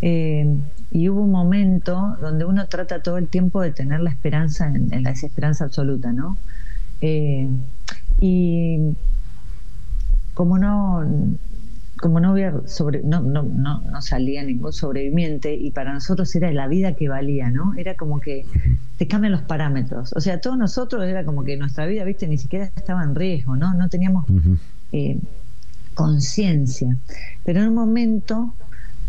[0.00, 4.94] y hubo un momento donde uno trata todo el tiempo de tener la esperanza en,
[4.94, 6.38] en la desesperanza absoluta, ¿no?
[7.00, 7.48] Eh,
[8.20, 8.78] y
[10.34, 11.04] como no
[12.04, 16.52] como no había sobre no, no, no, no, salía ningún sobreviviente y para nosotros era
[16.52, 17.72] la vida que valía, ¿no?
[17.78, 18.44] Era como que
[18.98, 20.12] te cambian los parámetros.
[20.12, 23.56] O sea, todos nosotros era como que nuestra vida, viste, ni siquiera estaba en riesgo,
[23.56, 23.72] ¿no?
[23.72, 24.26] No teníamos
[24.92, 25.18] eh,
[25.94, 26.94] conciencia.
[27.42, 28.52] Pero en un momento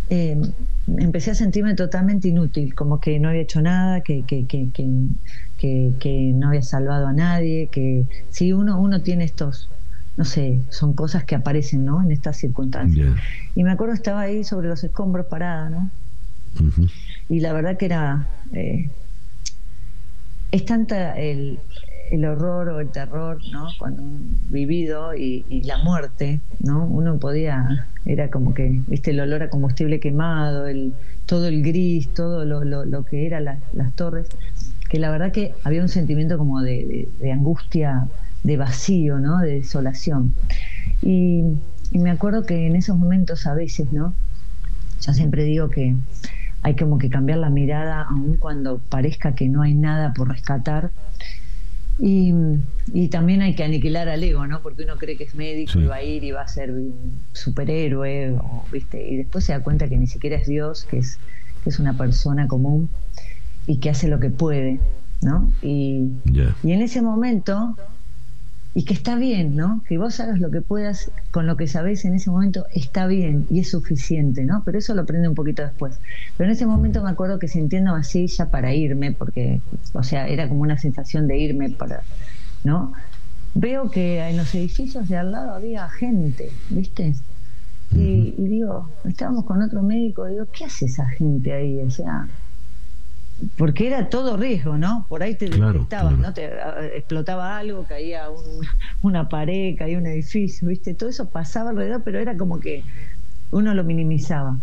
[0.09, 0.41] eh,
[0.87, 4.69] empecé a sentirme totalmente inútil, como que no había hecho nada, que, que, que,
[5.57, 9.67] que, no había salvado a nadie, que si uno, uno tiene estos,
[10.17, 12.01] no sé, son cosas que aparecen ¿no?
[12.01, 13.15] en estas circunstancias.
[13.55, 15.89] Y me acuerdo estaba ahí sobre los escombros parada, ¿no?
[17.29, 18.27] Y la verdad que era...
[18.53, 18.89] Eh,
[20.51, 21.59] es tanta el,
[22.11, 23.67] el horror o el terror, ¿no?
[23.77, 24.03] Cuando
[24.49, 26.85] vivido y, la muerte, ¿no?
[26.85, 30.93] Uno podía, era como que, viste, el olor a combustible quemado, el,
[31.25, 34.27] todo el gris, todo lo, lo, que eran las torres,
[34.89, 38.07] que la verdad que había un sentimiento como de, angustia,
[38.45, 39.39] de vacío, ¿no?
[39.39, 40.33] De desolación.
[41.01, 41.43] Y,
[41.91, 44.13] y me acuerdo que en esos momentos a veces, ¿no?
[45.01, 45.95] Yo siempre digo que
[46.61, 50.91] hay como que cambiar la mirada, aun cuando parezca que no hay nada por rescatar,
[51.97, 52.33] Y,
[52.93, 54.59] y, también hay que aniquilar al ego, ¿no?
[54.61, 56.93] Porque uno cree que es médico y va a ir y va a ser un
[57.31, 58.97] superhéroe, o, ¿viste?
[59.07, 61.19] Y después se da cuenta que ni siquiera es Dios, que es,
[61.63, 62.89] que es una persona común
[63.65, 64.79] y que hace lo que puede,
[65.21, 65.49] ¿no?
[65.61, 66.09] Y,
[66.63, 67.77] y en ese momento
[68.77, 69.81] y que está bien, ¿no?
[69.87, 73.47] Que vos hagas lo que puedas con lo que sabés en ese momento está bien
[73.49, 74.63] y es suficiente, ¿no?
[74.65, 75.97] Pero eso lo aprende un poquito después.
[76.35, 79.61] Pero en ese momento me acuerdo que sintiendo así ya para irme, porque,
[79.93, 82.01] o sea, era como una sensación de irme para,
[82.65, 82.91] ¿no?
[83.53, 87.15] Veo que en los edificios de al lado había gente, ¿viste?
[87.93, 91.79] Y, y digo, estábamos con otro médico, digo, ¿qué hace esa gente ahí?
[91.79, 92.27] O sea,
[93.57, 95.05] porque era todo riesgo, ¿no?
[95.09, 96.33] Por ahí te ¿no?
[96.33, 96.49] Te
[96.95, 98.29] explotaba algo, caía
[99.01, 100.93] una pared, caía un edificio, ¿viste?
[100.93, 102.83] Todo eso pasaba alrededor, pero era como que
[103.51, 104.57] uno lo minimizaba.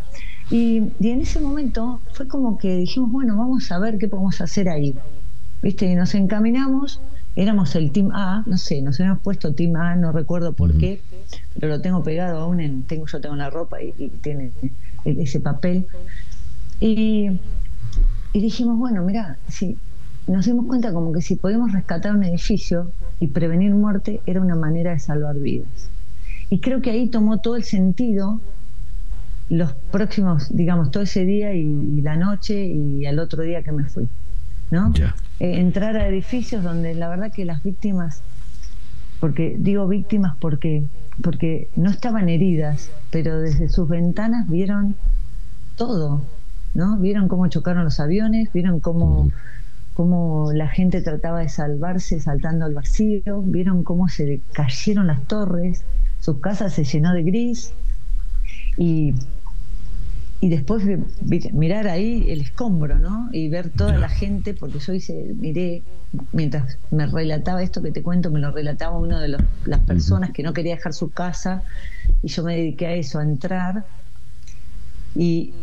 [0.51, 4.69] Y, en ese momento fue como que dijimos, bueno, vamos a ver qué podemos hacer
[4.69, 4.95] ahí.
[5.63, 5.87] ¿Viste?
[5.87, 7.01] Y nos encaminamos,
[7.37, 11.01] éramos el Team A, no sé, nos habíamos puesto Team A, no recuerdo por qué,
[11.55, 14.51] pero lo tengo pegado aún en, tengo, yo tengo la ropa y, y tiene
[15.05, 15.87] ese papel.
[16.81, 17.39] Y
[18.33, 19.77] y dijimos, bueno, mira, si
[20.27, 22.91] nos dimos cuenta como que si podemos rescatar un edificio
[23.21, 25.91] y prevenir muerte era una manera de salvar vidas.
[26.49, 28.41] Y creo que ahí tomó todo el sentido
[29.49, 33.85] los próximos, digamos, todo ese día y, la noche y el otro día que me
[33.85, 34.09] fui.
[34.71, 34.93] ¿no?
[35.41, 38.23] Eh, entrar a edificios donde la verdad que las víctimas,
[39.21, 40.85] porque digo víctimas porque,
[41.23, 44.97] porque no estaban heridas, pero desde sus ventanas vieron
[45.77, 46.23] todo,
[46.75, 46.99] ¿no?
[46.99, 49.33] Vieron cómo chocaron los aviones, vieron cómo,
[49.93, 55.87] cómo la gente trataba de salvarse saltando al vacío, vieron cómo se cayeron las torres,
[56.19, 57.77] su casa se llenó de gris
[58.77, 59.15] y,
[60.41, 60.85] y después
[61.53, 63.29] mirar ahí el escombro, ¿no?
[63.33, 65.87] Y ver toda la gente, porque yo hice, miré,
[66.33, 69.29] mientras me relataba esto que te cuento, me lo relataba uno de
[69.65, 71.63] las personas que no quería dejar su casa
[72.23, 73.87] y yo me dediqué a eso, a entrar
[75.15, 75.59] y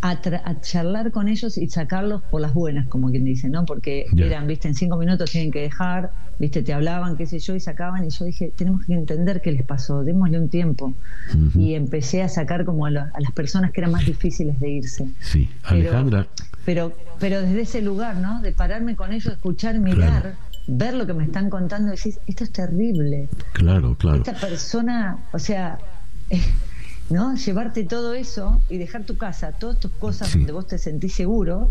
[0.00, 3.64] a, charlar con ellos y sacarlos por las buenas, como quien dice, ¿no?
[3.64, 7.54] Porque eran, viste, en cinco minutos tienen que dejar, viste, te hablaban, qué sé yo,
[7.54, 10.94] y sacaban, y yo dije, tenemos que entender qué les pasó, démosle un tiempo.
[11.54, 15.08] Y empecé a sacar como a, las personas que eran más difíciles de irse.
[15.20, 16.26] Sí, Alejandra.
[16.64, 18.40] Pero, pero, desde ese lugar, ¿no?
[18.42, 20.34] De pararme con ellos, escuchar, mirar.
[20.66, 23.28] ver lo que me están contando y decís, esto es terrible.
[23.52, 24.18] Claro, claro.
[24.18, 25.78] Esta persona, o sea,
[27.10, 27.34] ¿no?
[27.36, 31.70] Llevarte todo eso y dejar tu casa, todas tus cosas donde vos te sentís seguro,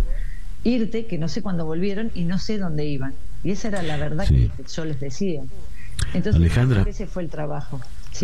[0.63, 3.13] irte, que no sé cuándo volvieron y no sé dónde iban.
[3.43, 5.43] Y esa era la verdad que yo les decía.
[6.13, 7.79] Entonces, Alejandra, ese fue el trabajo.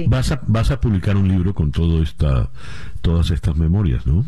[0.08, 2.50] Vas, a, vas a publicar un libro con todo esta,
[3.02, 4.26] todas estas memorias, ¿no?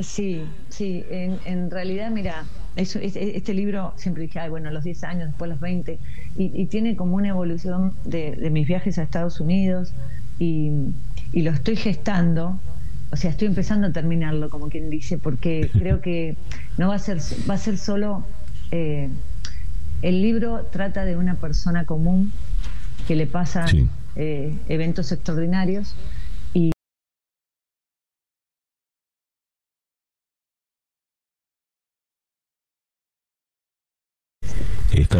[0.00, 1.04] Sí, sí.
[1.10, 2.44] En, en realidad, mira,
[2.76, 5.98] eso, este, libro siempre dije, bueno, los 10 años, después los 20,
[6.38, 9.92] y, y tiene como una evolución de, de mis viajes a Estados Unidos
[10.38, 10.70] y
[11.32, 12.58] y lo estoy gestando,
[13.10, 16.36] o sea, estoy empezando a terminarlo, como quien dice, porque creo que
[16.78, 18.24] no va a ser, va a ser solo.
[18.70, 19.08] Eh,
[20.02, 22.32] el libro trata de una persona común
[23.08, 23.66] que le pasa
[24.16, 25.94] eh, eventos extraordinarios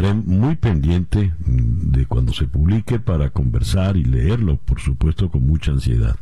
[0.07, 5.73] Estaré muy pendiente de cuando se publique para conversar y leerlo, por supuesto, con mucha
[5.73, 6.15] ansiedad.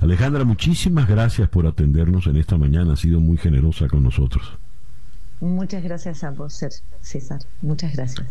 [0.00, 2.94] Alejandra, muchísimas gracias por atendernos en esta mañana.
[2.94, 4.58] Ha sido muy generosa con nosotros.
[5.38, 6.64] Muchas gracias a vos,
[7.00, 7.40] César.
[7.60, 8.26] Muchas gracias.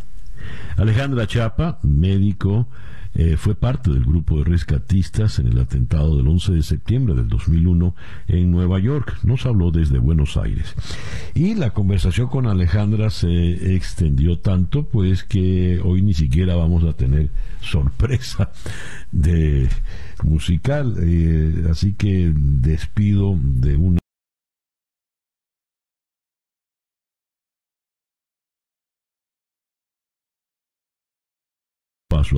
[0.76, 2.68] Alejandra Chapa, médico
[3.14, 7.28] eh, fue parte del grupo de rescatistas en el atentado del 11 de septiembre del
[7.28, 7.96] 2001
[8.28, 9.18] en Nueva York.
[9.24, 10.74] Nos habló desde Buenos Aires.
[11.34, 16.94] Y la conversación con Alejandra se extendió tanto, pues que hoy ni siquiera vamos a
[16.94, 17.30] tener
[17.62, 18.52] sorpresa
[19.12, 19.70] de
[20.24, 20.96] musical.
[21.02, 24.02] Eh, así que despido de una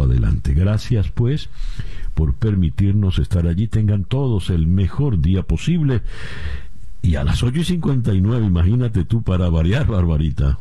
[0.03, 0.53] adelante.
[0.53, 1.49] Gracias pues
[2.13, 3.67] por permitirnos estar allí.
[3.67, 6.01] Tengan todos el mejor día posible.
[7.01, 10.57] Y a las 8 y 59, imagínate tú para variar, Barbarita.